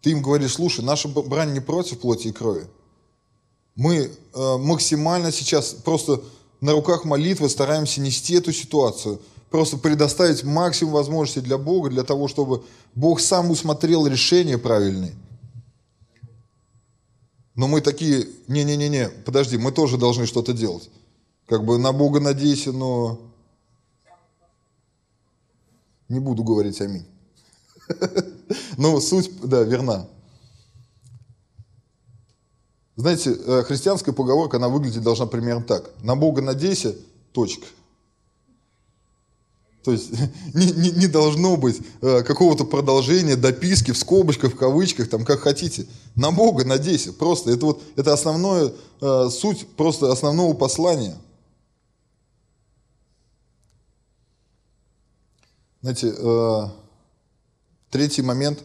Ты 0.01 0.11
им 0.11 0.21
говоришь, 0.21 0.53
слушай, 0.53 0.85
наша 0.85 1.07
брань 1.07 1.53
не 1.53 1.59
против 1.59 2.01
плоти 2.01 2.27
и 2.27 2.31
крови. 2.31 2.67
Мы 3.75 4.11
э, 4.33 4.57
максимально 4.57 5.31
сейчас 5.31 5.73
просто 5.73 6.21
на 6.61 6.73
руках 6.73 7.05
молитвы 7.05 7.49
стараемся 7.49 8.01
нести 8.01 8.35
эту 8.35 8.51
ситуацию– 8.51 9.21
просто 9.49 9.77
предоставить 9.77 10.43
максимум 10.43 10.93
возможностей 10.93 11.41
для 11.41 11.57
Бога, 11.57 11.89
для 11.89 12.03
того, 12.03 12.27
чтобы 12.27 12.63
Бог 12.95 13.19
сам 13.19 13.51
усмотрел 13.51 14.07
решение 14.07 14.57
правильное. 14.57 15.13
Но 17.55 17.67
мы 17.67 17.81
такие, 17.81 18.27
не-не-не-не, 18.47 19.09
подожди, 19.09 19.57
мы 19.57 19.71
тоже 19.71 19.97
должны 19.97 20.27
что-то 20.27 20.53
делать. 20.53 20.89
Как 21.47 21.65
бы 21.65 21.77
на 21.77 21.91
Бога 21.91 22.19
надейся, 22.19 22.71
но 22.71 23.19
не 26.09 26.19
буду 26.19 26.43
говорить 26.43 26.79
аминь. 26.81 27.05
Но 28.77 28.99
суть, 28.99 29.31
да, 29.41 29.63
верна. 29.63 30.07
Знаете, 32.97 33.37
э, 33.45 33.63
христианская 33.63 34.11
поговорка, 34.11 34.57
она 34.57 34.69
выглядит 34.69 35.03
должна 35.03 35.27
примерно 35.27 35.63
так. 35.63 35.91
На 36.01 36.15
Бога 36.15 36.41
надейся, 36.41 36.95
точка. 37.31 37.67
То 39.83 39.91
есть 39.91 40.09
не, 40.55 40.71
не, 40.71 40.89
не 40.89 41.07
должно 41.07 41.57
быть 41.57 41.79
э, 42.01 42.23
какого-то 42.23 42.65
продолжения, 42.65 43.35
дописки 43.35 43.91
в 43.91 43.97
скобочках, 43.99 44.53
в 44.53 44.57
кавычках, 44.57 45.09
там 45.09 45.25
как 45.25 45.41
хотите. 45.41 45.85
На 46.15 46.31
Бога 46.31 46.65
надейся. 46.65 47.13
Просто 47.13 47.51
это 47.51 47.67
вот 47.67 47.83
это 47.95 48.13
основное 48.13 48.73
э, 48.99 49.29
суть 49.29 49.67
просто 49.77 50.11
основного 50.11 50.55
послания. 50.55 51.15
Знаете, 55.83 56.15
э, 56.17 56.61
третий 57.91 58.23
момент 58.23 58.63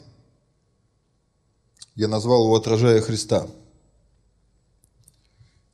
я 1.97 2.09
назвал 2.09 2.45
его 2.45 2.57
отражая 2.57 3.03
Христа. 3.03 3.47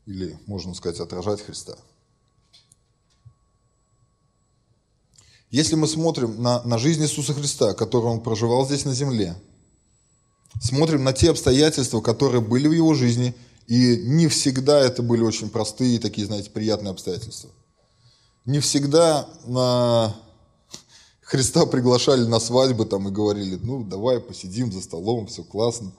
Или, 0.09 0.39
можно 0.47 0.73
сказать, 0.73 1.01
отражать 1.01 1.43
Христа. 1.43 1.77
Если 5.51 5.75
мы 5.75 5.87
смотрим 5.87 6.43
на, 6.43 6.63
на 6.63 6.79
жизнь 6.79 7.03
Иисуса 7.03 7.35
Христа, 7.35 7.75
которую 7.75 8.15
Он 8.15 8.23
проживал 8.23 8.65
здесь 8.65 8.87
на 8.87 8.95
земле, 8.95 9.37
смотрим 10.63 11.05
на 11.05 11.13
те 11.13 11.31
обстоятельства, 11.31 12.01
которые 12.01 12.41
были 12.41 12.69
в 12.69 12.73
Его 12.73 12.95
жизни, 12.95 13.35
и 13.67 13.99
не 13.99 14.29
всегда 14.29 14.81
это 14.81 15.03
были 15.03 15.23
очень 15.23 15.51
простые, 15.51 15.99
такие, 15.99 16.27
знаете, 16.27 16.49
приятные 16.49 16.93
обстоятельства. 16.93 17.51
Не 18.47 18.61
всегда 18.61 19.29
на 19.45 20.17
Христа 21.21 21.67
приглашали 21.67 22.25
на 22.25 22.41
свадьбы 22.41 22.87
там 22.87 23.09
и 23.09 23.13
говорили, 23.13 23.57
ну, 23.63 23.85
давай 23.85 24.21
посидим 24.21 24.73
за 24.73 24.81
столом, 24.81 25.27
все 25.27 25.45
классно. 25.45 25.93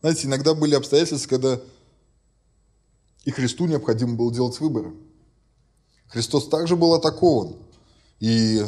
Знаете, 0.00 0.26
иногда 0.26 0.54
были 0.54 0.74
обстоятельства, 0.74 1.28
когда 1.28 1.60
и 3.24 3.30
Христу 3.30 3.66
необходимо 3.66 4.16
было 4.16 4.32
делать 4.32 4.58
выборы. 4.60 4.92
Христос 6.08 6.48
также 6.48 6.76
был 6.76 6.94
атакован. 6.94 7.56
И 8.20 8.62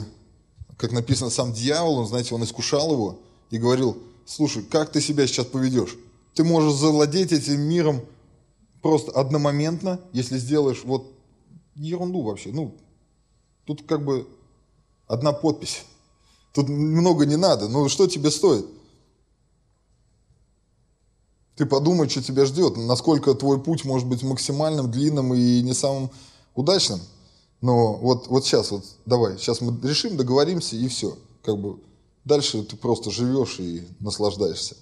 как 0.77 0.93
написано, 0.93 1.31
сам 1.31 1.53
дьявол, 1.53 1.99
он, 1.99 2.07
знаете, 2.07 2.35
он 2.35 2.45
искушал 2.45 2.93
его 2.93 3.21
и 3.51 3.59
говорил, 3.59 3.99
слушай, 4.25 4.63
как 4.63 4.91
ты 4.93 5.01
себя 5.01 5.27
сейчас 5.27 5.47
поведешь? 5.47 5.97
Ты 6.35 6.45
можешь 6.45 6.75
завладеть 6.75 7.33
этим 7.33 7.61
миром 7.61 8.01
просто 8.83 9.13
одномоментно, 9.13 10.01
если 10.13 10.39
сделаешь 10.39 10.85
вот 10.85 11.13
ерунду 11.75 12.23
вообще. 12.23 12.51
Ну, 12.53 12.75
тут 13.65 13.87
как 13.87 14.05
бы 14.05 14.27
одна 15.07 15.33
подпись. 15.33 15.85
Тут 16.53 16.69
много 16.69 17.27
не 17.27 17.37
надо. 17.37 17.69
Ну, 17.69 17.89
что 17.89 18.07
тебе 18.07 18.31
стоит? 18.31 18.67
Ты 21.57 21.65
подумай, 21.65 22.09
что 22.09 22.23
тебя 22.23 22.45
ждет, 22.45 22.77
насколько 22.77 23.33
твой 23.35 23.59
путь 23.59 23.85
может 23.85 24.07
быть 24.07 24.23
максимальным, 24.23 24.91
длинным 24.91 25.33
и 25.33 25.63
не 25.63 25.73
самым 25.73 26.11
удачным. 26.55 27.01
Но 27.63 27.95
вот, 27.95 28.29
вот 28.29 28.45
сейчас, 28.45 28.71
вот 28.71 28.85
давай, 29.07 29.39
сейчас 29.39 29.63
мы 29.63 29.75
решим, 29.89 30.19
договоримся 30.19 30.77
и 30.77 30.87
все. 30.89 31.17
Как 31.43 31.59
бы 31.59 31.81
дальше 32.25 32.63
ты 32.63 32.77
просто 32.77 33.11
живешь 33.11 33.59
и 33.59 33.89
наслаждаешься. 34.01 34.77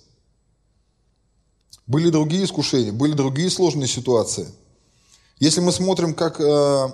Были 1.86 2.10
другие 2.10 2.44
искушения, 2.44 2.92
были 2.92 3.12
другие 3.12 3.50
сложные 3.50 3.86
ситуации. 3.86 4.48
Если 5.38 5.60
мы 5.60 5.70
смотрим, 5.70 6.14
как 6.14 6.40
э, 6.40 6.88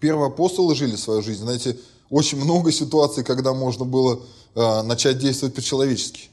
первые 0.00 0.28
апостолы 0.28 0.74
жили 0.74 0.96
свою 0.96 1.22
жизнь, 1.22 1.42
знаете, 1.42 1.78
очень 2.08 2.42
много 2.42 2.72
ситуаций, 2.72 3.22
когда 3.22 3.52
можно 3.52 3.84
было 3.84 4.20
э, 4.54 4.82
начать 4.82 5.18
действовать 5.18 5.54
по-человечески. 5.54 6.30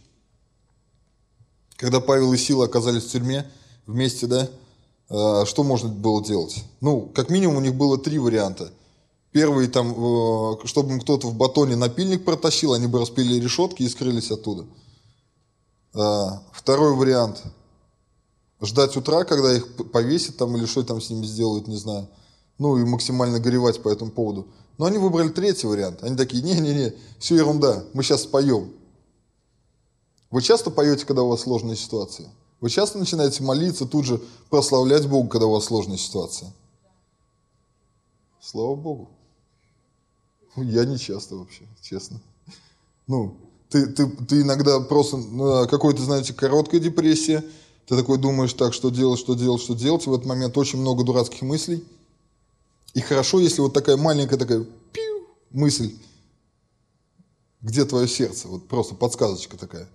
Когда 1.78 2.02
Павел 2.02 2.34
и 2.34 2.38
Сила 2.38 2.66
оказались 2.66 3.04
в 3.04 3.12
тюрьме 3.12 3.50
вместе, 3.86 4.28
да, 4.28 4.50
Э, 5.10 5.46
что 5.46 5.64
можно 5.64 5.90
было 5.90 6.24
делать? 6.24 6.64
Ну, 6.82 7.12
как 7.16 7.30
минимум 7.30 7.58
у 7.58 7.62
них 7.62 7.76
было 7.76 7.98
три 7.98 8.20
варианта. 8.20 8.72
Первый, 9.32 9.68
там, 9.68 9.92
э, 9.92 10.58
чтобы 10.66 11.00
кто-то 11.00 11.28
в 11.28 11.36
батоне 11.36 11.76
напильник 11.76 12.26
протащил, 12.26 12.74
они 12.74 12.88
бы 12.88 13.00
распили 13.00 13.40
решетки 13.40 13.84
и 13.84 13.90
скрылись 13.90 14.32
оттуда. 14.32 14.66
Э, 15.94 16.40
второй 16.52 16.94
вариант– 16.96 17.44
ждать 18.62 18.98
утра, 18.98 19.24
когда 19.24 19.56
их 19.56 19.76
повесят 19.92 20.38
там 20.38 20.58
или 20.58 20.66
что 20.66 20.84
там 20.84 21.02
с 21.02 21.10
ними 21.10 21.26
сделают, 21.26 21.68
не 21.68 21.78
знаю. 21.78 22.10
Ну 22.58 22.78
и 22.78 22.84
максимально 22.84 23.40
горевать 23.40 23.82
по 23.84 23.90
этому 23.90 24.12
поводу. 24.12 24.48
Но 24.78 24.86
они 24.86 24.98
выбрали 24.98 25.30
третий 25.30 25.68
вариант. 25.68 26.04
Они 26.04 26.16
такие, 26.16 26.44
не-не-не, 26.44 26.94
все 27.20 27.36
ерунда, 27.36 27.84
мы 27.94 28.04
сейчас 28.04 28.24
споем. 28.24 28.72
Вы 30.30 30.42
часто 30.42 30.72
поете, 30.72 31.06
когда 31.06 31.24
у 31.24 31.30
вас 31.30 31.42
сложная 31.42 31.76
ситуация? 31.76 32.30
Вы 32.60 32.70
часто 32.70 32.98
начинаете 32.98 33.44
молиться, 33.44 33.86
тут 33.86 34.06
же 34.06 34.22
прославлять 34.50 35.08
Бога, 35.08 35.30
когда 35.30 35.46
у 35.46 35.52
вас 35.52 35.66
сложная 35.66 35.98
ситуация? 35.98 36.52
Слава 38.42 38.76
Богу. 38.76 39.10
Ну, 40.56 40.64
я 40.64 40.86
не 40.86 40.98
часто 40.98 41.36
вообще, 41.36 41.64
честно. 41.82 42.20
Ну, 43.06 43.38
ты, 43.70 43.88
ты, 43.88 44.08
ты 44.08 44.42
иногда 44.42 44.80
просто 44.80 45.18
ну, 45.18 45.68
какой-то, 45.68 46.02
знаете, 46.02 46.34
короткая 46.34 46.82
депрессия, 46.82 47.44
ты 47.86 47.96
такой 47.96 48.18
думаешь, 48.18 48.54
так, 48.54 48.74
что 48.74 48.90
делать, 48.90 49.20
что 49.20 49.36
делать, 49.36 49.62
что 49.62 49.76
делать, 49.76 50.06
в 50.08 50.14
этот 50.14 50.26
момент 50.26 50.58
очень 50.58 50.80
много 50.80 51.04
дурацких 51.04 51.42
мыслей. 51.42 51.86
И 52.94 53.02
хорошо, 53.02 53.40
если 53.40 53.62
вот 53.62 53.74
такая 53.74 53.98
маленькая 53.98 54.38
такая 54.38 54.66
пиу, 54.92 55.28
мысль, 55.52 55.96
где 57.62 57.86
твое 57.86 58.08
сердце, 58.08 58.48
вот 58.48 58.68
просто 58.68 58.96
подсказочка 58.96 59.58
такая. 59.58 59.88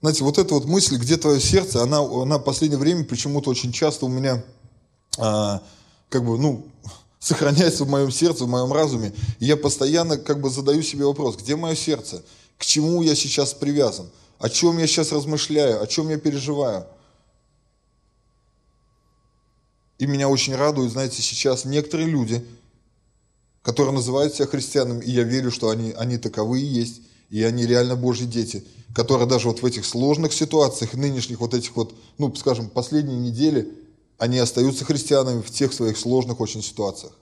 Знаете, 0.00 0.24
вот 0.24 0.38
эта 0.38 0.54
вот 0.54 0.66
мысль, 0.66 0.96
где 0.98 1.16
твое 1.16 1.40
сердце, 1.40 1.82
она, 1.82 2.00
она 2.00 2.38
в 2.38 2.42
последнее 2.42 2.78
время 2.78 3.04
почему-то 3.04 3.50
очень 3.50 3.72
часто 3.72 4.06
у 4.06 4.08
меня 4.08 4.44
а, 5.18 5.62
как 6.08 6.24
бы, 6.24 6.38
ну, 6.38 6.66
сохраняется 7.18 7.84
в 7.84 7.88
моем 7.88 8.10
сердце, 8.10 8.44
в 8.44 8.48
моем 8.48 8.72
разуме. 8.72 9.12
И 9.38 9.46
я 9.46 9.56
постоянно 9.56 10.18
как 10.18 10.40
бы 10.40 10.50
задаю 10.50 10.82
себе 10.82 11.06
вопрос, 11.06 11.36
где 11.36 11.56
мое 11.56 11.74
сердце? 11.74 12.22
К 12.58 12.64
чему 12.64 13.02
я 13.02 13.14
сейчас 13.14 13.54
привязан? 13.54 14.08
о 14.38 14.48
чем 14.48 14.78
я 14.78 14.86
сейчас 14.86 15.12
размышляю, 15.12 15.82
о 15.82 15.86
чем 15.86 16.08
я 16.08 16.18
переживаю. 16.18 16.86
И 19.98 20.06
меня 20.06 20.28
очень 20.28 20.54
радует, 20.54 20.92
знаете, 20.92 21.22
сейчас 21.22 21.64
некоторые 21.64 22.08
люди, 22.08 22.46
которые 23.62 23.94
называют 23.94 24.34
себя 24.34 24.46
христианами, 24.46 25.02
и 25.02 25.10
я 25.10 25.22
верю, 25.22 25.50
что 25.50 25.70
они, 25.70 25.92
они 25.92 26.18
таковы 26.18 26.60
и 26.60 26.66
есть, 26.66 27.00
и 27.30 27.42
они 27.42 27.66
реально 27.66 27.96
Божьи 27.96 28.24
дети, 28.24 28.64
которые 28.94 29.28
даже 29.28 29.48
вот 29.48 29.62
в 29.62 29.66
этих 29.66 29.84
сложных 29.84 30.32
ситуациях, 30.32 30.94
нынешних 30.94 31.40
вот 31.40 31.54
этих 31.54 31.76
вот, 31.76 31.94
ну, 32.18 32.34
скажем, 32.34 32.68
последние 32.68 33.18
недели, 33.18 33.72
они 34.18 34.38
остаются 34.38 34.84
христианами 34.84 35.42
в 35.42 35.50
тех 35.50 35.72
своих 35.72 35.98
сложных 35.98 36.40
очень 36.40 36.62
ситуациях. 36.62 37.12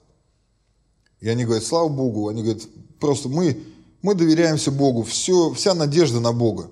И 1.19 1.27
они 1.27 1.43
говорят, 1.43 1.63
слава 1.63 1.89
Богу, 1.89 2.29
они 2.29 2.43
говорят, 2.43 2.63
просто 2.99 3.29
мы, 3.29 3.61
мы 4.01 4.15
доверяемся 4.15 4.71
Богу, 4.71 5.03
все, 5.03 5.53
вся 5.53 5.73
надежда 5.73 6.19
на 6.19 6.31
Бога. 6.31 6.69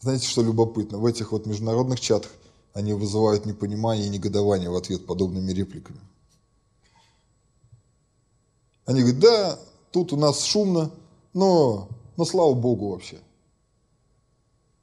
Знаете, 0.00 0.26
что 0.26 0.42
любопытно? 0.42 0.98
В 0.98 1.06
этих 1.06 1.32
вот 1.32 1.46
международных 1.46 1.98
чатах 1.98 2.30
они 2.74 2.92
вызывают 2.92 3.46
непонимание 3.46 4.06
и 4.06 4.10
негодование 4.10 4.68
в 4.68 4.76
ответ 4.76 5.06
подобными 5.06 5.50
репликами. 5.52 6.00
Они 8.84 9.00
говорят, 9.00 9.20
да, 9.20 9.60
тут 9.94 10.12
у 10.12 10.16
нас 10.16 10.42
шумно, 10.42 10.90
но, 11.34 11.88
но 12.16 12.24
слава 12.24 12.52
Богу 12.54 12.90
вообще. 12.90 13.20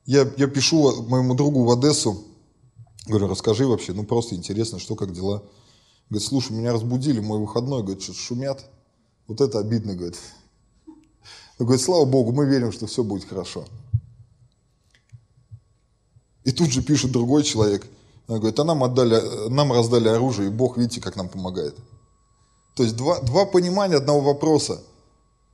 Я, 0.05 0.25
я 0.37 0.47
пишу 0.47 1.03
моему 1.03 1.35
другу 1.35 1.65
в 1.65 1.71
Одессу, 1.71 2.23
говорю, 3.05 3.27
расскажи 3.27 3.67
вообще, 3.67 3.91
ну 3.91 4.05
просто 4.05 4.35
интересно, 4.35 4.79
что, 4.79 4.95
как 4.95 5.11
дела. 5.11 5.43
Говорит, 6.09 6.27
слушай, 6.27 6.53
меня 6.53 6.71
разбудили, 6.71 7.19
мой 7.19 7.39
выходной, 7.39 7.83
говорит, 7.83 8.01
что 8.01 8.13
шумят. 8.13 8.65
Вот 9.27 9.41
это 9.41 9.59
обидно, 9.59 9.95
говорит. 9.95 10.17
Он 11.59 11.65
говорит, 11.65 11.83
слава 11.83 12.05
Богу, 12.05 12.31
мы 12.31 12.45
верим, 12.45 12.71
что 12.71 12.87
все 12.87 13.03
будет 13.03 13.27
хорошо. 13.27 13.65
И 16.45 16.53
тут 16.53 16.69
же 16.69 16.81
пишет 16.81 17.11
другой 17.11 17.43
человек, 17.43 17.85
он 18.27 18.39
говорит, 18.39 18.57
а 18.59 18.63
нам, 18.63 18.81
отдали, 18.81 19.49
нам 19.49 19.73
раздали 19.73 20.07
оружие, 20.07 20.47
и 20.47 20.51
Бог, 20.51 20.77
видите, 20.77 21.01
как 21.01 21.17
нам 21.17 21.27
помогает. 21.27 21.75
То 22.75 22.83
есть 22.83 22.95
два, 22.95 23.19
два 23.19 23.45
понимания 23.45 23.97
одного 23.97 24.21
вопроса. 24.21 24.81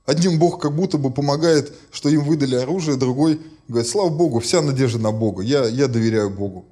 Одним 0.08 0.38
Бог 0.38 0.58
как 0.58 0.74
будто 0.74 0.96
бы 0.96 1.10
помогает, 1.10 1.70
что 1.90 2.08
им 2.08 2.24
выдали 2.24 2.54
оружие, 2.54 2.96
другой 2.96 3.42
говорит, 3.68 3.90
слава 3.90 4.08
Богу, 4.08 4.40
вся 4.40 4.62
надежда 4.62 4.98
на 4.98 5.12
Бога, 5.12 5.42
я, 5.42 5.66
я 5.66 5.86
доверяю 5.86 6.30
Богу. 6.30 6.64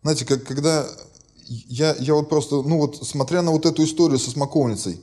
Знаете, 0.00 0.24
как, 0.24 0.42
когда 0.42 0.88
я, 1.44 1.94
я 1.96 2.14
вот 2.14 2.30
просто, 2.30 2.62
ну 2.62 2.78
вот, 2.78 2.96
смотря 3.06 3.42
на 3.42 3.50
вот 3.50 3.66
эту 3.66 3.84
историю 3.84 4.18
со 4.18 4.30
смоковницей, 4.30 5.02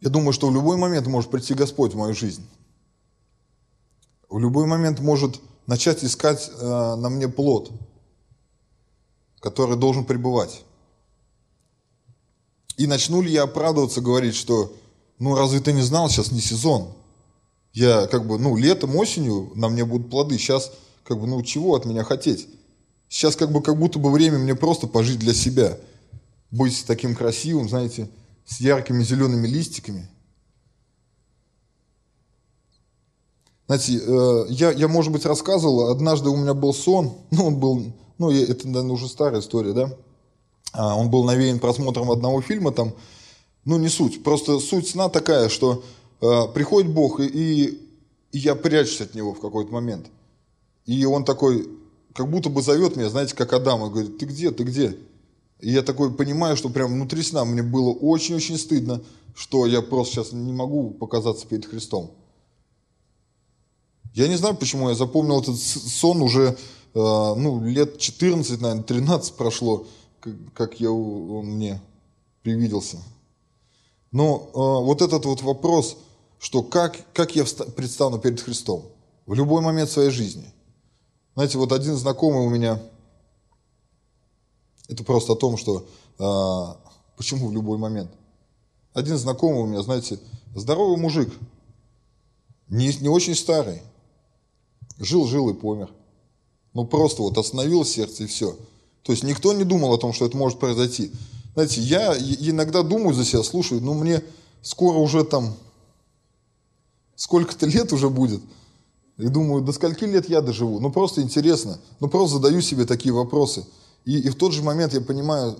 я 0.00 0.08
думаю, 0.08 0.32
что 0.32 0.48
в 0.48 0.54
любой 0.54 0.78
момент 0.78 1.06
может 1.06 1.30
прийти 1.30 1.52
Господь 1.52 1.92
в 1.92 1.98
мою 1.98 2.14
жизнь. 2.14 2.46
В 4.30 4.38
любой 4.38 4.64
момент 4.64 5.00
может 5.00 5.38
начать 5.66 6.02
искать 6.02 6.50
э, 6.50 6.94
на 6.94 7.10
мне 7.10 7.28
плод, 7.28 7.70
который 9.40 9.76
должен 9.76 10.06
пребывать. 10.06 10.64
И 12.76 12.86
начну 12.86 13.22
ли 13.22 13.32
я 13.32 13.44
оправдываться, 13.44 14.00
говорить, 14.00 14.34
что 14.34 14.74
ну 15.18 15.34
разве 15.34 15.60
ты 15.60 15.72
не 15.72 15.82
знал, 15.82 16.08
сейчас 16.08 16.32
не 16.32 16.40
сезон. 16.40 16.92
Я 17.72 18.06
как 18.06 18.26
бы, 18.26 18.38
ну 18.38 18.56
летом, 18.56 18.96
осенью 18.96 19.52
на 19.54 19.68
мне 19.68 19.84
будут 19.84 20.10
плоды. 20.10 20.38
Сейчас 20.38 20.72
как 21.04 21.20
бы, 21.20 21.26
ну 21.26 21.42
чего 21.42 21.74
от 21.74 21.84
меня 21.84 22.04
хотеть? 22.04 22.48
Сейчас 23.08 23.36
как 23.36 23.52
бы 23.52 23.62
как 23.62 23.78
будто 23.78 23.98
бы 23.98 24.10
время 24.10 24.38
мне 24.38 24.54
просто 24.54 24.86
пожить 24.86 25.18
для 25.18 25.34
себя. 25.34 25.78
Быть 26.50 26.84
таким 26.86 27.14
красивым, 27.14 27.68
знаете, 27.68 28.08
с 28.44 28.60
яркими 28.60 29.02
зелеными 29.02 29.46
листиками. 29.46 30.08
Знаете, 33.66 34.00
э, 34.00 34.46
я, 34.50 34.70
я, 34.70 34.86
может 34.86 35.12
быть, 35.12 35.26
рассказывал, 35.26 35.90
однажды 35.90 36.30
у 36.30 36.36
меня 36.36 36.54
был 36.54 36.72
сон, 36.72 37.14
ну, 37.30 37.46
он 37.46 37.56
был, 37.56 37.92
ну, 38.18 38.30
это, 38.30 38.68
наверное, 38.68 38.92
уже 38.92 39.08
старая 39.08 39.40
история, 39.40 39.72
да, 39.72 39.92
он 40.82 41.10
был 41.10 41.24
навеян 41.24 41.58
просмотром 41.58 42.10
одного 42.10 42.42
фильма 42.42 42.72
там, 42.72 42.94
ну 43.64 43.78
не 43.78 43.88
суть, 43.88 44.22
просто 44.22 44.58
суть 44.60 44.88
сна 44.88 45.08
такая, 45.08 45.48
что 45.48 45.82
э, 46.20 46.42
приходит 46.54 46.92
Бог, 46.92 47.20
и, 47.20 47.26
и, 47.26 47.64
и 48.32 48.38
я 48.38 48.54
прячусь 48.54 49.00
от 49.00 49.14
Него 49.14 49.34
в 49.34 49.40
какой-то 49.40 49.72
момент. 49.72 50.06
И 50.84 51.04
он 51.04 51.24
такой, 51.24 51.68
как 52.14 52.30
будто 52.30 52.48
бы 52.48 52.62
зовет 52.62 52.96
меня, 52.96 53.08
знаете, 53.08 53.34
как 53.34 53.52
Адам, 53.52 53.82
он 53.82 53.90
говорит, 53.90 54.18
ты 54.18 54.26
где, 54.26 54.50
ты 54.50 54.62
где? 54.62 54.96
И 55.60 55.70
я 55.70 55.82
такой 55.82 56.12
понимаю, 56.12 56.56
что 56.56 56.68
прям 56.68 56.92
внутри 56.92 57.22
сна 57.22 57.44
мне 57.44 57.62
было 57.62 57.90
очень-очень 57.90 58.58
стыдно, 58.58 59.02
что 59.34 59.66
я 59.66 59.82
просто 59.82 60.14
сейчас 60.14 60.32
не 60.32 60.52
могу 60.52 60.90
показаться 60.90 61.46
перед 61.46 61.66
Христом. 61.66 62.12
Я 64.14 64.28
не 64.28 64.36
знаю, 64.36 64.56
почему 64.56 64.88
я 64.88 64.94
запомнил 64.94 65.40
этот 65.40 65.58
сон 65.58 66.22
уже, 66.22 66.48
э, 66.48 66.54
ну, 66.94 67.62
лет 67.64 67.98
14, 67.98 68.60
наверное, 68.60 68.82
13 68.82 69.34
прошло 69.34 69.86
как 70.54 70.80
я, 70.80 70.90
он 70.90 71.46
мне 71.46 71.80
привиделся. 72.42 72.98
Но 74.12 74.50
э, 74.54 74.84
вот 74.84 75.02
этот 75.02 75.24
вот 75.24 75.42
вопрос, 75.42 75.96
что 76.38 76.62
как, 76.62 76.96
как 77.12 77.34
я 77.36 77.44
предстану 77.44 78.18
перед 78.18 78.40
Христом 78.40 78.84
в 79.26 79.34
любой 79.34 79.62
момент 79.62 79.90
своей 79.90 80.10
жизни. 80.10 80.52
Знаете, 81.34 81.58
вот 81.58 81.72
один 81.72 81.96
знакомый 81.96 82.46
у 82.46 82.48
меня, 82.48 82.80
это 84.88 85.04
просто 85.04 85.32
о 85.32 85.36
том, 85.36 85.56
что 85.56 85.86
э, 86.18 86.92
почему 87.16 87.48
в 87.48 87.52
любой 87.52 87.78
момент. 87.78 88.10
Один 88.94 89.18
знакомый 89.18 89.62
у 89.62 89.66
меня, 89.66 89.82
знаете, 89.82 90.18
здоровый 90.54 90.96
мужик, 90.96 91.30
не, 92.68 92.88
не 93.00 93.08
очень 93.08 93.34
старый, 93.34 93.82
жил-жил 94.98 95.50
и 95.50 95.54
помер. 95.54 95.90
Ну 96.72 96.86
просто 96.86 97.22
вот 97.22 97.36
остановил 97.36 97.84
сердце 97.84 98.24
и 98.24 98.26
все. 98.26 98.56
То 99.06 99.12
есть 99.12 99.22
никто 99.22 99.52
не 99.52 99.62
думал 99.62 99.94
о 99.94 99.98
том, 99.98 100.12
что 100.12 100.26
это 100.26 100.36
может 100.36 100.58
произойти. 100.58 101.12
Знаете, 101.54 101.80
я 101.80 102.12
иногда 102.18 102.82
думаю 102.82 103.14
за 103.14 103.24
себя, 103.24 103.44
слушай, 103.44 103.80
ну 103.80 103.94
мне 103.94 104.20
скоро 104.62 104.98
уже 104.98 105.22
там 105.22 105.54
сколько-то 107.14 107.66
лет 107.66 107.92
уже 107.92 108.10
будет. 108.10 108.42
И 109.16 109.28
думаю, 109.28 109.62
до 109.62 109.72
скольки 109.72 110.04
лет 110.04 110.28
я 110.28 110.40
доживу? 110.40 110.80
Ну 110.80 110.90
просто 110.90 111.22
интересно. 111.22 111.78
Ну 112.00 112.08
просто 112.08 112.38
задаю 112.38 112.60
себе 112.60 112.84
такие 112.84 113.14
вопросы. 113.14 113.64
И, 114.04 114.18
и 114.18 114.28
в 114.28 114.34
тот 114.34 114.52
же 114.52 114.64
момент 114.64 114.92
я 114.92 115.00
понимаю, 115.00 115.56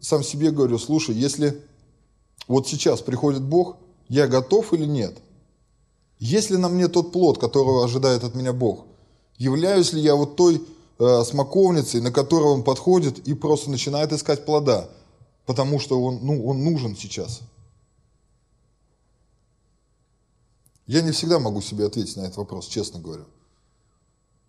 сам 0.00 0.24
себе 0.24 0.50
говорю, 0.50 0.76
слушай, 0.76 1.14
если 1.14 1.62
вот 2.48 2.66
сейчас 2.66 3.02
приходит 3.02 3.42
Бог, 3.42 3.76
я 4.08 4.26
готов 4.26 4.72
или 4.74 4.84
нет? 4.84 5.16
Есть 6.18 6.50
ли 6.50 6.56
на 6.56 6.68
мне 6.68 6.88
тот 6.88 7.12
плод, 7.12 7.38
которого 7.38 7.84
ожидает 7.84 8.24
от 8.24 8.34
меня 8.34 8.52
Бог? 8.52 8.86
Являюсь 9.38 9.92
ли 9.92 10.00
я 10.00 10.16
вот 10.16 10.34
той 10.34 10.60
э, 11.00 11.24
смоковницей, 11.24 12.00
на 12.00 12.12
которую 12.12 12.54
он 12.54 12.62
подходит 12.62 13.26
и 13.26 13.34
просто 13.34 13.70
начинает 13.70 14.12
искать 14.12 14.44
плода, 14.44 14.88
потому 15.46 15.80
что 15.80 16.00
он, 16.00 16.20
ну, 16.22 16.46
он 16.46 16.62
нужен 16.62 16.96
сейчас. 16.96 17.40
Я 20.86 21.02
не 21.02 21.12
всегда 21.12 21.38
могу 21.38 21.60
себе 21.62 21.86
ответить 21.86 22.16
на 22.16 22.22
этот 22.22 22.36
вопрос, 22.36 22.66
честно 22.66 23.00
говорю. 23.00 23.24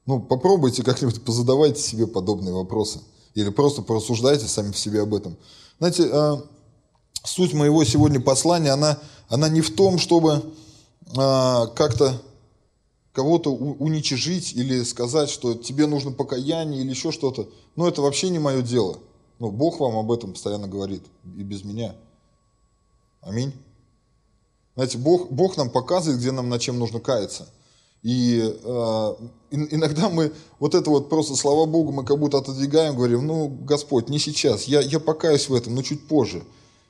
Ну, 0.05 0.19
попробуйте 0.19 0.83
как-нибудь 0.83 1.23
позадавайте 1.25 1.81
себе 1.81 2.05
подобные 2.05 2.53
вопросы. 2.53 2.99
Или 3.33 3.49
просто 3.49 3.81
порассуждайте 3.81 4.47
сами 4.47 4.71
в 4.71 4.77
себе 4.77 5.01
об 5.01 5.13
этом. 5.13 5.37
Знаете, 5.79 6.09
э, 6.11 6.37
суть 7.23 7.53
моего 7.53 7.83
сегодня 7.85 8.19
послания, 8.19 8.71
она, 8.71 8.99
она 9.29 9.47
не 9.47 9.61
в 9.61 9.73
том, 9.73 9.99
чтобы 9.99 10.33
э, 10.33 11.67
как-то 11.75 12.21
кого-то 13.13 13.51
уничижить 13.51 14.53
или 14.53 14.83
сказать, 14.83 15.29
что 15.29 15.53
тебе 15.53 15.85
нужно 15.85 16.11
покаяние 16.11 16.81
или 16.81 16.89
еще 16.89 17.11
что-то. 17.11 17.49
Но 17.75 17.87
это 17.87 18.01
вообще 18.01 18.29
не 18.29 18.39
мое 18.39 18.61
дело. 18.61 18.99
Но 19.39 19.49
Бог 19.51 19.79
вам 19.79 19.97
об 19.97 20.11
этом 20.11 20.33
постоянно 20.33 20.67
говорит, 20.67 21.03
и 21.25 21.43
без 21.43 21.63
меня. 21.63 21.95
Аминь. 23.21 23.53
Знаете, 24.75 24.97
Бог, 24.97 25.31
Бог 25.31 25.57
нам 25.57 25.69
показывает, 25.69 26.19
где 26.19 26.31
нам 26.31 26.49
на 26.49 26.59
чем 26.59 26.79
нужно 26.79 26.99
каяться. 26.99 27.49
И 28.03 28.41
э, 28.41 29.15
иногда 29.51 30.09
мы 30.09 30.31
вот 30.59 30.73
это 30.73 30.89
вот 30.89 31.09
просто, 31.09 31.35
слава 31.35 31.65
Богу, 31.65 31.91
мы 31.91 32.03
как 32.03 32.17
будто 32.17 32.39
отодвигаем, 32.39 32.95
говорим, 32.95 33.27
ну, 33.27 33.47
Господь, 33.47 34.09
не 34.09 34.17
сейчас, 34.17 34.63
я, 34.63 34.81
я 34.81 34.99
покаюсь 34.99 35.49
в 35.49 35.53
этом, 35.53 35.75
но 35.75 35.83
чуть 35.83 36.07
позже. 36.07 36.43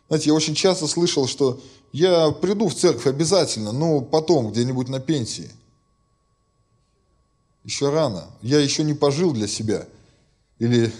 Знаете, 0.07 0.29
я 0.29 0.33
очень 0.33 0.55
часто 0.55 0.87
слышал, 0.87 1.27
что 1.27 1.59
я 1.91 2.31
приду 2.31 2.69
в 2.69 2.75
церковь 2.75 3.07
обязательно, 3.07 3.71
но 3.71 4.01
потом, 4.01 4.51
где-нибудь 4.51 4.87
на 4.87 4.99
пенсии. 4.99 5.49
Еще 7.63 7.89
рано. 7.89 8.27
Я 8.41 8.59
еще 8.59 8.83
не 8.83 8.93
пожил 8.93 9.33
для 9.33 9.47
себя. 9.47 9.87
Или 10.57 10.91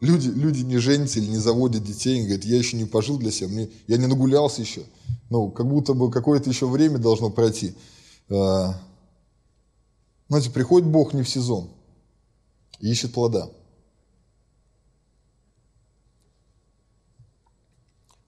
люди, 0.00 0.28
люди 0.28 0.62
не 0.62 0.78
женятся 0.78 1.18
или 1.18 1.26
не 1.26 1.38
заводят 1.38 1.84
детей, 1.84 2.18
и 2.18 2.22
говорят, 2.22 2.44
я 2.44 2.56
еще 2.56 2.76
не 2.76 2.84
пожил 2.84 3.18
для 3.18 3.30
себя, 3.30 3.48
мне, 3.48 3.70
я 3.86 3.96
не 3.96 4.06
нагулялся 4.06 4.62
еще. 4.62 4.84
Ну, 5.30 5.50
как 5.50 5.68
будто 5.68 5.94
бы 5.94 6.10
какое-то 6.10 6.48
еще 6.50 6.66
время 6.66 6.98
должно 6.98 7.30
пройти. 7.30 7.74
А, 8.30 8.80
знаете, 10.28 10.50
приходит 10.50 10.88
Бог 10.88 11.14
не 11.14 11.22
в 11.22 11.28
сезон, 11.28 11.70
ищет 12.80 13.12
плода. 13.12 13.50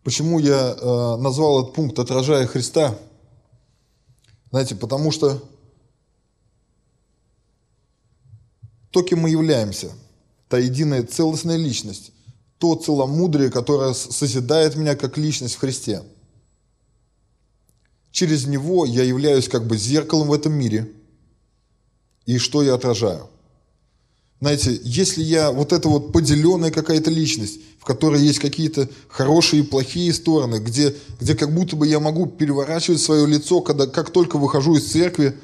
Почему 0.02 0.38
я 0.38 0.74
э, 0.80 1.16
назвал 1.16 1.62
этот 1.62 1.74
пункт 1.74 1.98
«Отражая 1.98 2.46
Христа»? 2.46 2.98
Знаете, 4.50 4.74
потому 4.74 5.12
что 5.12 5.42
то, 8.90 9.02
кем 9.02 9.20
мы 9.20 9.30
являемся, 9.30 9.90
та 10.48 10.58
единая 10.58 11.02
целостная 11.04 11.56
личность, 11.56 12.12
то 12.58 12.74
целомудрие, 12.74 13.50
которое 13.50 13.94
созидает 13.94 14.76
меня 14.76 14.96
как 14.96 15.16
личность 15.16 15.54
в 15.54 15.60
Христе. 15.60 16.02
Через 18.10 18.46
него 18.46 18.84
я 18.84 19.04
являюсь 19.04 19.48
как 19.48 19.66
бы 19.66 19.76
зеркалом 19.76 20.28
в 20.28 20.32
этом 20.32 20.52
мире. 20.52 20.90
И 22.26 22.38
что 22.38 22.62
я 22.62 22.74
отражаю? 22.74 23.28
Знаете, 24.40 24.80
если 24.82 25.22
я 25.22 25.52
вот 25.52 25.72
эта 25.72 25.88
вот 25.88 26.12
поделенная 26.12 26.70
какая-то 26.70 27.10
личность, 27.10 27.60
в 27.78 27.84
которой 27.84 28.22
есть 28.22 28.38
какие-то 28.38 28.88
хорошие 29.08 29.62
и 29.62 29.66
плохие 29.66 30.12
стороны, 30.14 30.56
где, 30.56 30.96
где 31.20 31.34
как 31.34 31.54
будто 31.54 31.76
бы 31.76 31.86
я 31.86 32.00
могу 32.00 32.26
переворачивать 32.26 33.00
свое 33.00 33.26
лицо, 33.26 33.60
когда, 33.60 33.86
как 33.86 34.10
только 34.10 34.38
выхожу 34.38 34.76
из 34.76 34.90
церкви, 34.90 35.36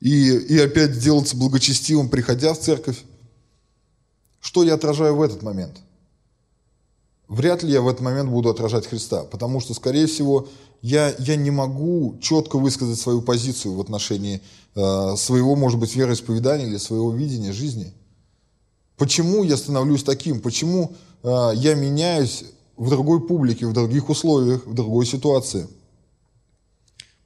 и, 0.00 0.30
и 0.30 0.58
опять 0.58 0.98
делаться 0.98 1.36
благочестивым, 1.36 2.08
приходя 2.08 2.54
в 2.54 2.60
церковь, 2.60 3.02
что 4.40 4.62
я 4.62 4.74
отражаю 4.74 5.16
в 5.16 5.22
этот 5.22 5.42
момент? 5.42 5.78
Вряд 7.26 7.62
ли 7.62 7.72
я 7.72 7.82
в 7.82 7.88
этот 7.88 8.00
момент 8.00 8.30
буду 8.30 8.48
отражать 8.48 8.86
Христа, 8.86 9.24
потому 9.24 9.60
что, 9.60 9.74
скорее 9.74 10.06
всего, 10.06 10.48
я, 10.80 11.14
я 11.18 11.36
не 11.36 11.50
могу 11.50 12.16
четко 12.22 12.58
высказать 12.58 12.98
свою 12.98 13.20
позицию 13.20 13.74
в 13.74 13.80
отношении 13.80 14.40
э, 14.74 15.16
своего, 15.16 15.56
может 15.56 15.78
быть, 15.78 15.94
вероисповедания 15.94 16.66
или 16.66 16.78
своего 16.78 17.10
видения 17.10 17.52
жизни. 17.52 17.92
Почему 18.96 19.44
я 19.44 19.56
становлюсь 19.56 20.04
таким? 20.04 20.40
Почему 20.40 20.92
э, 21.22 21.50
я 21.56 21.74
меняюсь 21.74 22.44
в 22.76 22.88
другой 22.88 23.26
публике, 23.26 23.66
в 23.66 23.72
других 23.72 24.08
условиях, 24.08 24.66
в 24.66 24.72
другой 24.72 25.04
ситуации? 25.04 25.66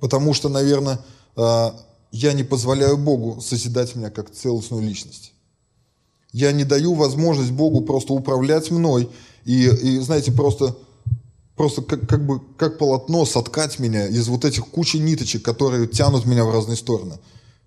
Потому 0.00 0.34
что, 0.34 0.48
наверное, 0.48 0.98
э, 1.36 1.70
я 2.12 2.34
не 2.34 2.44
позволяю 2.44 2.98
Богу 2.98 3.40
созидать 3.40 3.96
меня 3.96 4.10
как 4.10 4.30
целостную 4.30 4.82
личность. 4.82 5.32
Я 6.30 6.52
не 6.52 6.64
даю 6.64 6.94
возможность 6.94 7.50
Богу 7.50 7.80
просто 7.80 8.12
управлять 8.12 8.70
мной 8.70 9.08
и, 9.44 9.66
и 9.66 9.98
знаете, 9.98 10.30
просто, 10.30 10.76
просто 11.56 11.82
как, 11.82 12.06
как 12.06 12.24
бы 12.26 12.40
как 12.56 12.78
полотно 12.78 13.24
соткать 13.24 13.78
меня 13.78 14.06
из 14.06 14.28
вот 14.28 14.44
этих 14.44 14.66
кучи 14.68 14.98
ниточек, 14.98 15.42
которые 15.42 15.88
тянут 15.88 16.26
меня 16.26 16.44
в 16.44 16.52
разные 16.52 16.76
стороны. 16.76 17.18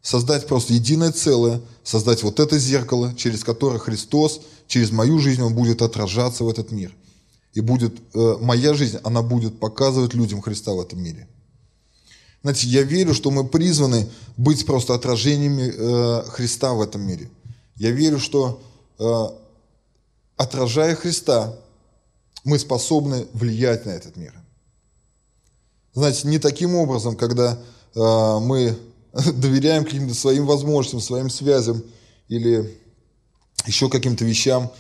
Создать 0.01 0.45
просто 0.45 0.73
единое 0.73 1.11
целое, 1.11 1.61
создать 1.83 2.21
вот 2.21 2.39
это 2.39 2.59
зеркало, 2.59 3.13
через 3.17 3.43
которое 3.43 3.79
Христос, 3.79 4.41
через 4.67 4.91
мою 4.91 5.17
жизнь, 5.17 5.41
Он 5.41 5.55
будет 5.55 5.81
отражаться 5.81 6.43
в 6.43 6.49
этот 6.49 6.71
мир. 6.71 6.93
И 7.53 7.61
будет, 7.61 7.95
э, 8.13 8.37
моя 8.41 8.75
жизнь, 8.75 8.97
она 9.03 9.23
будет 9.23 9.59
показывать 9.59 10.13
людям 10.13 10.41
Христа 10.41 10.73
в 10.73 10.81
этом 10.81 11.01
мире. 11.01 11.27
Знаете, 12.45 12.67
я 12.67 12.83
верю, 12.83 13.15
что 13.15 13.31
мы 13.31 13.43
призваны 13.43 14.07
быть 14.37 14.67
просто 14.67 14.93
отражениями 14.93 15.73
э, 15.75 16.23
Христа 16.29 16.75
в 16.75 16.81
этом 16.81 17.01
мире. 17.01 17.27
Я 17.75 17.89
верю, 17.89 18.19
что 18.19 18.61
э, 18.99 19.25
отражая 20.37 20.93
Христа, 20.93 21.55
мы 22.43 22.59
способны 22.59 23.25
влиять 23.33 23.87
на 23.87 23.89
этот 23.89 24.15
мир. 24.15 24.31
Знаете, 25.95 26.27
не 26.27 26.37
таким 26.37 26.75
образом, 26.75 27.15
когда 27.15 27.57
э, 27.95 28.39
мы 28.39 28.77
доверяем 29.13 29.83
каким-то 29.83 30.13
своим 30.13 30.45
возможностям, 30.45 31.01
своим 31.01 31.31
связям 31.31 31.81
или 32.27 32.79
еще 33.65 33.89
каким-то 33.89 34.23
вещам. 34.23 34.71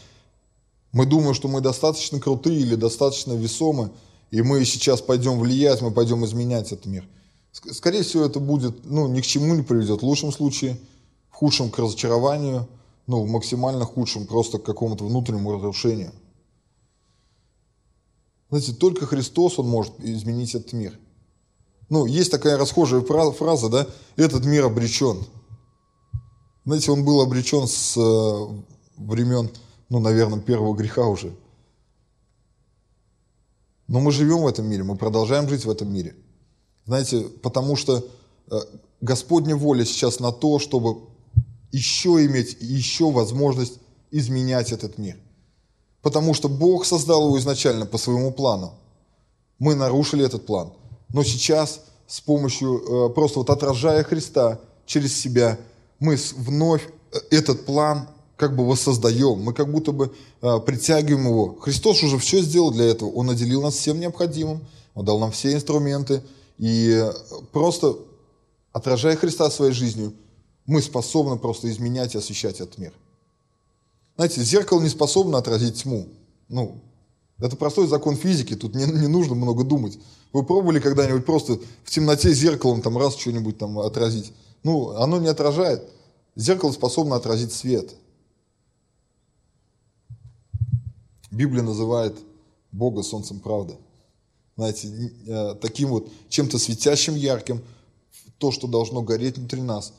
Мы 0.91 1.07
думаем, 1.07 1.33
что 1.33 1.47
мы 1.47 1.61
достаточно 1.61 2.19
крутые 2.19 2.59
или 2.59 2.75
достаточно 2.75 3.33
весомы, 3.33 3.89
и 4.29 4.43
мы 4.43 4.63
сейчас 4.65 5.01
пойдем 5.01 5.39
влиять, 5.39 5.81
мы 5.81 5.89
пойдем 5.89 6.23
изменять 6.25 6.71
этот 6.71 6.85
мир. 6.85 7.07
Скорее 7.71 8.03
всего, 8.03 8.25
это 8.25 8.41
будет, 8.41 8.83
ну, 8.83 9.07
ни 9.07 9.21
к 9.21 9.25
чему 9.25 9.55
не 9.55 9.61
приведет. 9.61 10.01
В 10.01 10.05
лучшем 10.05 10.33
случае, 10.33 10.77
в 11.29 11.35
худшем 11.35 11.71
к 11.71 11.79
разочарованию, 11.79 12.67
ну, 13.07 13.23
в 13.23 13.29
максимально 13.29 13.85
худшем 13.85 14.27
просто 14.27 14.57
к 14.57 14.63
какому-то 14.63 15.05
внутреннему 15.05 15.53
разрушению. 15.53 16.11
Знаете, 18.49 18.73
только 18.73 19.05
Христос, 19.05 19.57
Он 19.57 19.69
может 19.69 19.93
изменить 19.99 20.53
этот 20.53 20.73
мир. 20.73 20.99
Ну, 21.89 22.05
есть 22.05 22.29
такая 22.29 22.57
расхожая 22.57 23.01
фраза, 23.01 23.69
да, 23.69 23.87
этот 24.17 24.43
мир 24.43 24.65
обречен. 24.65 25.23
Знаете, 26.65 26.91
он 26.91 27.05
был 27.05 27.21
обречен 27.21 27.67
с 27.67 27.95
э, 27.95 28.61
времен, 28.97 29.49
ну, 29.87 29.99
наверное, 29.99 30.39
первого 30.39 30.75
греха 30.75 31.05
уже. 31.05 31.33
Но 33.87 33.99
мы 33.99 34.11
живем 34.11 34.39
в 34.39 34.47
этом 34.47 34.67
мире, 34.67 34.83
мы 34.83 34.97
продолжаем 34.97 35.47
жить 35.47 35.63
в 35.63 35.69
этом 35.69 35.93
мире– 35.93 36.15
знаете, 36.85 37.21
потому 37.41 37.75
что 37.75 38.05
э, 38.51 38.55
Господня 39.01 39.55
воля 39.55 39.85
сейчас 39.85 40.19
на 40.19 40.31
то, 40.31 40.59
чтобы 40.59 41.07
еще 41.71 42.25
иметь 42.25 42.57
еще 42.59 43.11
возможность 43.11 43.79
изменять 44.11 44.71
этот 44.71 44.97
мир. 44.97 45.17
Потому 46.01 46.33
что 46.33 46.47
Бог 46.47 46.85
создал 46.85 47.27
его 47.27 47.39
изначально 47.39 47.85
по 47.85 47.97
своему 47.97 48.31
плану. 48.31 48.75
Мы 49.57 49.73
нарушили 49.73 50.23
этот 50.23 50.45
план. 50.45 50.73
Но 51.11 51.23
сейчас 51.23 51.81
с 52.07 52.21
помощью, 52.21 53.07
э, 53.07 53.13
просто 53.13 53.39
вот 53.39 53.49
отражая 53.49 54.03
Христа 54.03 54.59
через 54.85 55.19
себя, 55.19 55.57
мы 55.99 56.17
вновь 56.37 56.87
э, 57.11 57.17
этот 57.31 57.65
план 57.65 58.09
как 58.37 58.55
бы 58.55 58.67
воссоздаем, 58.67 59.41
мы 59.41 59.53
как 59.53 59.71
будто 59.71 59.93
бы 59.93 60.13
притягиваем 60.41 61.25
его. 61.25 61.55
Христос 61.61 62.03
уже 62.03 62.17
все 62.17 62.41
сделал 62.41 62.69
для 62.69 62.83
этого. 62.83 63.09
Он 63.11 63.27
наделил 63.27 63.61
нас 63.61 63.75
всем 63.75 63.97
необходимым, 63.97 64.59
Он 64.93 65.05
дал 65.05 65.19
нам 65.19 65.31
все 65.31 65.53
инструменты, 65.53 66.21
и 66.57 67.03
просто 67.51 67.97
отражая 68.71 69.15
Христа 69.15 69.49
своей 69.49 69.73
жизнью, 69.73 70.13
мы 70.65 70.81
способны 70.81 71.37
просто 71.37 71.69
изменять 71.69 72.15
и 72.15 72.17
освещать 72.17 72.61
этот 72.61 72.77
мир. 72.77 72.93
Знаете, 74.15 74.41
зеркало 74.41 74.81
не 74.81 74.89
способно 74.89 75.37
отразить 75.37 75.83
тьму. 75.83 76.07
Ну, 76.47 76.81
это 77.39 77.55
простой 77.57 77.87
закон 77.87 78.15
физики, 78.15 78.55
тут 78.55 78.75
не, 78.75 78.85
не 78.85 79.07
нужно 79.07 79.35
много 79.35 79.63
думать. 79.63 79.99
Вы 80.31 80.43
пробовали 80.43 80.79
когда-нибудь 80.79 81.25
просто 81.25 81.59
в 81.83 81.91
темноте 81.91 82.33
зеркалом 82.33 82.81
там 82.81 82.97
раз 82.97 83.15
что-нибудь 83.17 83.57
там 83.57 83.77
отразить? 83.79 84.33
Ну, 84.63 84.91
оно 84.91 85.19
не 85.19 85.27
отражает. 85.27 85.89
Зеркало 86.35 86.71
способно 86.71 87.15
отразить 87.15 87.51
свет. 87.51 87.93
Библия 91.31 91.63
называет 91.63 92.17
Бога 92.71 93.03
солнцем 93.03 93.39
правды 93.39 93.75
знаете, 94.55 95.11
э, 95.27 95.55
таким 95.61 95.89
вот 95.89 96.09
чем-то 96.29 96.57
светящим, 96.57 97.15
ярким, 97.15 97.61
то, 98.37 98.51
что 98.51 98.67
должно 98.67 99.01
гореть 99.01 99.37
внутри 99.37 99.61
нас, 99.61 99.93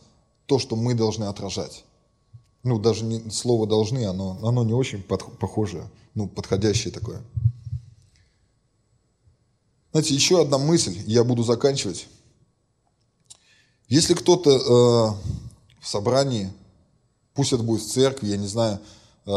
то, 0.46 0.58
что 0.58 0.76
мы 0.76 0.94
должны 0.94 1.24
отражать. 1.24 1.84
Ну, 2.62 2.78
даже 2.78 3.04
не, 3.04 3.30
слово 3.30 3.66
«должны», 3.66 4.06
оно, 4.06 4.38
оно 4.42 4.64
не 4.64 4.72
очень 4.72 5.02
под, 5.02 5.38
похожее, 5.38 5.88
ну, 6.14 6.26
подходящее 6.26 6.92
такое. 6.92 7.22
Знаете, 9.92 10.14
еще 10.14 10.42
одна 10.42 10.58
мысль, 10.58 10.96
я 11.06 11.22
буду 11.22 11.42
заканчивать. 11.42 12.08
Если 13.88 14.14
кто-то 14.14 14.50
э, 14.50 15.80
в 15.80 15.88
собрании, 15.88 16.50
пусть 17.34 17.52
это 17.52 17.62
будет 17.62 17.82
в 17.82 17.90
церкви, 17.90 18.28
я 18.28 18.36
не 18.36 18.48
знаю, 18.48 18.80
э, 19.26 19.30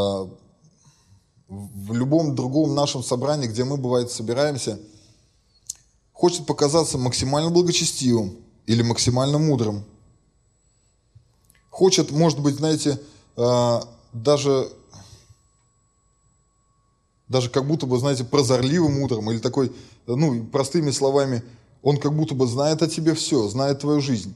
в 1.50 1.94
любом 1.94 2.36
другом 2.36 2.74
нашем 2.74 3.04
собрании, 3.04 3.48
где 3.48 3.66
мы, 3.66 3.76
бывает, 3.76 4.12
собираемся– 4.12 4.80
хочет 6.20 6.46
показаться 6.46 6.98
максимально 6.98 7.50
благочестивым 7.50 8.36
или 8.66 8.82
максимально 8.82 9.38
мудрым. 9.38 9.86
Хочет, 11.70 12.12
может 12.12 12.42
быть, 12.42 12.56
знаете, 12.56 13.00
а, 13.38 13.88
даже, 14.12 14.70
даже 17.30 17.50
как 17.50 17.66
будто 17.66 17.86
бы, 17.86 17.98
знаете, 17.98 18.26
прозорливым 18.26 19.00
мудрым 19.00 19.32
или 19.32 19.40
такой, 19.40 19.72
ну, 20.08 20.44
простыми 20.44 20.92
словами, 20.92 21.42
он 21.84 21.96
как 21.96 22.14
будто 22.14 22.36
бы 22.36 22.48
знает 22.48 22.82
о 22.82 22.90
тебе 22.90 23.14
все, 23.14 23.48
знает 23.48 23.80
твою 23.80 24.02
жизнь. 24.02 24.36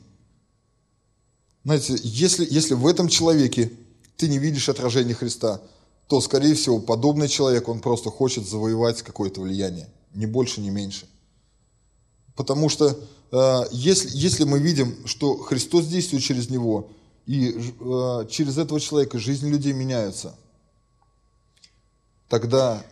Знаете, 1.66 1.98
если, 2.02 2.48
если 2.50 2.76
в 2.76 2.88
этом 2.88 3.10
человеке 3.10 3.74
ты 4.16 4.30
не 4.30 4.38
видишь 4.38 4.70
отражения 4.70 5.16
Христа, 5.16 5.60
то, 6.08 6.22
скорее 6.22 6.56
всего, 6.56 6.80
подобный 6.80 7.28
человек, 7.28 7.68
он 7.68 7.82
просто 7.82 8.10
хочет 8.10 8.48
завоевать 8.48 9.02
какое-то 9.02 9.42
влияние. 9.42 9.90
Ни 10.14 10.26
больше, 10.26 10.62
ни 10.62 10.70
меньше. 10.70 11.08
Потому 12.36 12.70
что 12.70 12.98
э, 13.32 13.62
если, 13.72 14.10
если 14.14 14.44
мы 14.44 14.60
видим, 14.60 15.06
что 15.06 15.38
Христос 15.38 15.86
действует 15.88 16.24
через 16.24 16.50
него, 16.50 16.90
и 17.26 17.50
э, 17.50 18.28
через 18.30 18.58
этого 18.58 18.80
человека 18.80 19.20
жизнь 19.20 19.48
людей 19.48 19.74
меняется, 19.74 20.36
тогда 22.28 22.84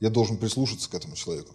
я 0.00 0.10
должен 0.10 0.36
прислушаться 0.36 0.88
к 0.88 0.94
этому 0.94 1.16
человеку. 1.16 1.54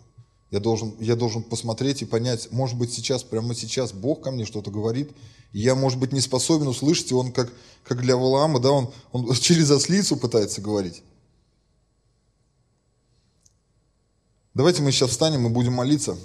Я 0.52 0.60
должен, 0.62 0.96
я 1.00 1.16
должен 1.16 1.44
посмотреть 1.44 2.02
и 2.02 2.06
понять, 2.06 2.50
может 2.52 2.78
быть, 2.78 2.94
сейчас, 2.94 3.24
прямо 3.24 3.54
сейчас 3.54 3.92
Бог 3.92 4.22
ко 4.22 4.32
мне 4.32 4.46
что-то 4.46 4.72
говорит, 4.72 5.12
и 5.52 5.60
я, 5.60 5.76
может 5.76 6.00
быть, 6.00 6.14
не 6.14 6.22
способен 6.22 6.68
услышать, 6.68 7.12
и 7.12 7.14
он 7.14 7.34
как, 7.34 7.52
как 7.84 8.02
для 8.02 8.16
Валаама, 8.16 8.60
да, 8.60 8.72
он, 8.72 8.94
он 9.12 9.34
через 9.40 9.70
ослицу 9.72 10.16
пытается 10.16 10.62
говорить. 10.62 11.04
Давайте 14.58 14.82
мы 14.82 14.92
сейчас 14.92 15.12
встанем 15.12 15.46
и 15.46 15.50
будем 15.52 15.74
молиться. 15.74 16.18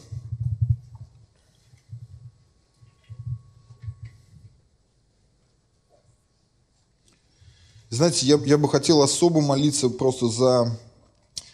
Знаете, 7.91 8.25
я, 8.25 8.41
я 8.47 8.57
бы 8.57 8.71
хотел 8.71 9.03
особо 9.03 9.43
молиться 9.43 9.91
просто 9.91 10.29
за 10.29 10.79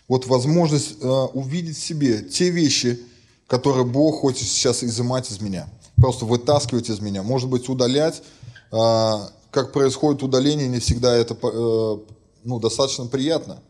вот 0.07 0.29
возможность 0.29 0.99
э, 1.01 1.05
увидеть 1.05 1.77
в 1.77 1.83
себе 1.85 2.23
те 2.23 2.51
вещи, 2.51 3.01
которые 3.49 3.85
Бог 3.85 4.21
хочет 4.21 4.47
сейчас 4.47 4.85
изымать 4.85 5.33
из 5.33 5.41
меня, 5.41 5.69
просто 5.97 6.27
вытаскивать 6.27 6.91
из 6.91 7.01
меня, 7.01 7.25
может 7.25 7.49
быть, 7.49 7.69
удалять. 7.69 8.23
Э, 8.71 9.15
как 9.51 9.73
происходит 9.73 10.23
удаление, 10.23 10.69
не 10.69 10.79
всегда 10.79 11.17
это 11.17 11.35
э, 11.43 11.99
ну, 12.45 12.61
достаточно 12.61 13.07
приятно. 13.07 13.65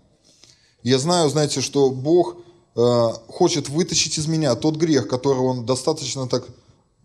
Я 0.82 0.98
знаю, 0.98 1.30
знаете, 1.30 1.62
что 1.62 1.88
Бог 1.88 2.36
хочет 2.74 3.68
вытащить 3.68 4.18
из 4.18 4.26
меня 4.26 4.54
тот 4.54 4.76
грех, 4.76 5.08
который 5.08 5.38
Он 5.38 5.66
достаточно 5.66 6.28
так 6.28 6.44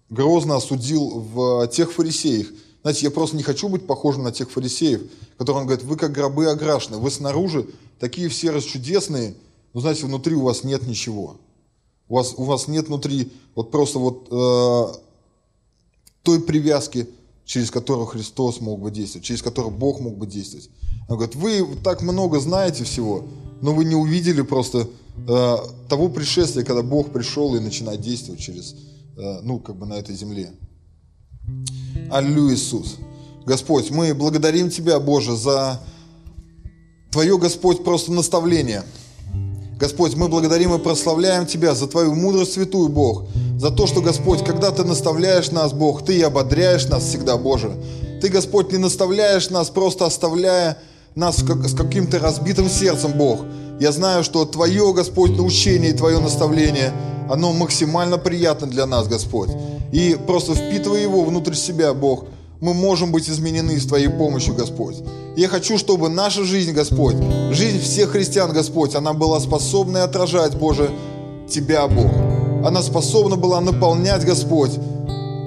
грозно 0.10 0.56
осудил 0.56 1.10
в 1.20 1.68
тех 1.68 1.92
фарисеях. 1.92 2.48
Знаете, 2.84 3.06
я 3.06 3.12
просто 3.12 3.38
не 3.38 3.44
хочу 3.44 3.70
быть 3.70 3.88
похожим 3.88 4.24
на 4.24 4.32
тех 4.32 4.52
фарисеев, 4.52 5.04
которые 5.38 5.62
он 5.62 5.68
говорит, 5.68 5.86
вы 5.86 5.96
как 5.96 6.12
гробы 6.12 6.48
ограшены, 6.48 6.98
вы 6.98 7.10
снаружи 7.12 7.66
такие 7.98 8.28
все 8.28 8.52
расчудесные, 8.52 9.36
но 9.74 9.80
знаете, 9.80 10.06
внутри 10.06 10.36
у 10.36 10.42
вас 10.42 10.64
нет 10.64 10.86
ничего. 10.86 11.38
У 12.10 12.16
вас, 12.16 12.34
у 12.36 12.44
вас 12.44 12.68
нет 12.68 12.90
внутри 12.90 13.32
вот 13.56 13.72
просто 13.72 14.00
вот 14.00 14.28
э, 14.30 14.94
той 16.24 16.42
привязки, 16.42 17.08
через 17.46 17.72
которую 17.72 18.06
Христос 18.06 18.60
мог 18.60 18.82
бы 18.82 18.92
действовать, 18.92 19.26
через 19.26 19.42
которую 19.42 19.74
Бог 19.74 20.02
мог 20.02 20.18
бы 20.18 20.28
действовать. 20.28 20.70
Он 21.08 21.16
говорит, 21.16 21.36
вы 21.36 21.66
так 21.84 22.02
много 22.02 22.40
знаете 22.40 22.84
всего, 22.84 23.26
но 23.62 23.74
вы 23.74 23.86
не 23.86 23.96
увидели 23.96 24.42
просто 24.42 24.90
э, 25.28 25.58
того 25.90 26.10
пришествия, 26.10 26.64
когда 26.64 26.82
Бог 26.82 27.12
пришел 27.12 27.56
и 27.56 27.60
начинает 27.60 28.02
действовать 28.02 28.42
через, 28.42 28.76
э, 29.18 29.40
ну, 29.44 29.60
как 29.60 29.76
бы 29.78 29.86
на 29.86 29.94
этой 29.94 30.16
земле. 30.16 30.52
Аллилуйя, 32.12 32.56
Иисус. 32.56 32.98
Господь, 33.46 33.92
мы 33.92 34.14
благодарим 34.14 34.70
Тебя, 34.70 35.00
Боже, 35.00 35.36
за 35.36 35.80
Твое, 37.12 37.38
Господь, 37.38 37.84
просто 37.84 38.12
наставление. 38.12 38.84
Господь, 39.80 40.16
мы 40.16 40.30
благодарим 40.30 40.74
и 40.74 40.80
прославляем 40.80 41.46
Тебя 41.46 41.76
за 41.76 41.88
Твою 41.88 42.16
мудрость 42.16 42.54
святую, 42.54 42.90
Бог, 42.90 43.26
за 43.60 43.70
то, 43.70 43.86
что, 43.86 44.02
Господь, 44.02 44.44
когда 44.46 44.72
Ты 44.72 44.84
наставляешь 44.84 45.52
нас, 45.52 45.74
Бог, 45.74 46.06
Ты 46.06 46.18
и 46.18 46.22
ободряешь 46.22 46.88
нас 46.88 47.04
всегда, 47.04 47.38
Боже. 47.38 47.76
Ты, 48.22 48.30
Господь, 48.30 48.72
не 48.72 48.78
наставляешь 48.78 49.50
нас, 49.50 49.70
просто 49.70 50.06
оставляя 50.06 50.78
нас 51.16 51.38
с 51.38 51.76
каким-то 51.76 52.20
разбитым 52.20 52.70
сердцем, 52.70 53.12
Бог. 53.18 53.42
Я 53.80 53.92
знаю, 53.92 54.24
что 54.24 54.46
Твое, 54.46 54.94
Господь, 54.94 55.32
научение 55.32 55.92
и 55.92 55.94
Твое 55.94 56.20
наставление, 56.20 56.94
оно 57.30 57.54
максимально 57.54 58.18
приятно 58.18 58.68
для 58.68 58.86
нас, 58.86 59.08
Господь. 59.08 59.50
И 59.92 60.18
просто 60.28 60.54
впитывая 60.54 61.02
его 61.02 61.24
внутрь 61.24 61.54
себя, 61.54 61.94
Бог, 61.94 62.26
мы 62.62 62.74
можем 62.74 63.12
быть 63.12 63.30
изменены 63.30 63.80
с 63.80 63.86
Твоей 63.86 64.10
помощью, 64.10 64.54
Господь. 64.54 64.98
Я 65.36 65.48
хочу, 65.48 65.78
чтобы 65.78 66.10
наша 66.10 66.44
жизнь, 66.44 66.72
Господь, 66.72 67.16
жизнь 67.52 67.80
всех 67.82 68.12
христиан, 68.12 68.54
Господь, 68.54 68.96
она 68.96 69.14
была 69.14 69.40
способна 69.40 70.04
отражать, 70.04 70.56
Боже, 70.56 70.92
Тебя, 71.50 71.88
Бог. 71.88 72.12
Она 72.66 72.82
способна 72.82 73.36
была 73.36 73.60
наполнять, 73.60 74.24
Господь, 74.24 74.72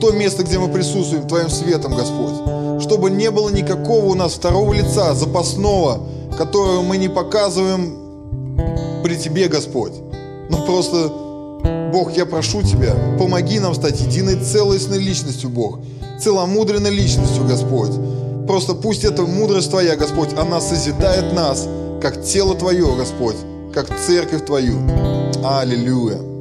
то 0.01 0.11
место, 0.11 0.43
где 0.43 0.59
мы 0.59 0.68
присутствуем, 0.68 1.27
Твоим 1.27 1.49
светом, 1.49 1.95
Господь. 1.95 2.83
Чтобы 2.83 3.11
не 3.11 3.31
было 3.31 3.49
никакого 3.49 4.07
у 4.07 4.14
нас 4.14 4.35
второго 4.35 4.74
лица, 4.74 5.14
запасного, 5.14 6.01
которого 6.37 6.83
мы 6.83 6.99
не 6.99 7.09
показываем 7.09 8.05
при 9.07 9.14
Тебе, 9.14 9.46
Господь. 9.46 9.92
Но 10.50 10.66
просто, 10.66 11.12
Бог, 11.92 12.16
я 12.16 12.26
прошу 12.26 12.62
Тебя, 12.62 12.92
помоги 13.18 13.61
нам 13.61 13.72
стать 13.72 14.00
единой 14.00 14.34
целостной 14.42 14.98
личностью, 14.98 15.48
Бог 15.48 15.78
целомудренной 16.18 16.90
личностью, 16.90 17.46
Господь. 17.46 17.92
Просто 18.48 18.74
пусть 18.74 19.04
эта 19.04 19.22
мудрость 19.22 19.70
Твоя, 19.70 19.96
Господь, 19.96 20.32
она 20.36 20.61
созидает 20.61 21.34
нас, 21.34 21.68
как 22.00 22.24
тело 22.24 22.57
Твое, 22.57 22.96
Господь, 22.96 23.36
как 23.72 23.86
церковь 23.96 24.44
Твою. 24.44 24.78
Аллилуйя. 25.44 26.36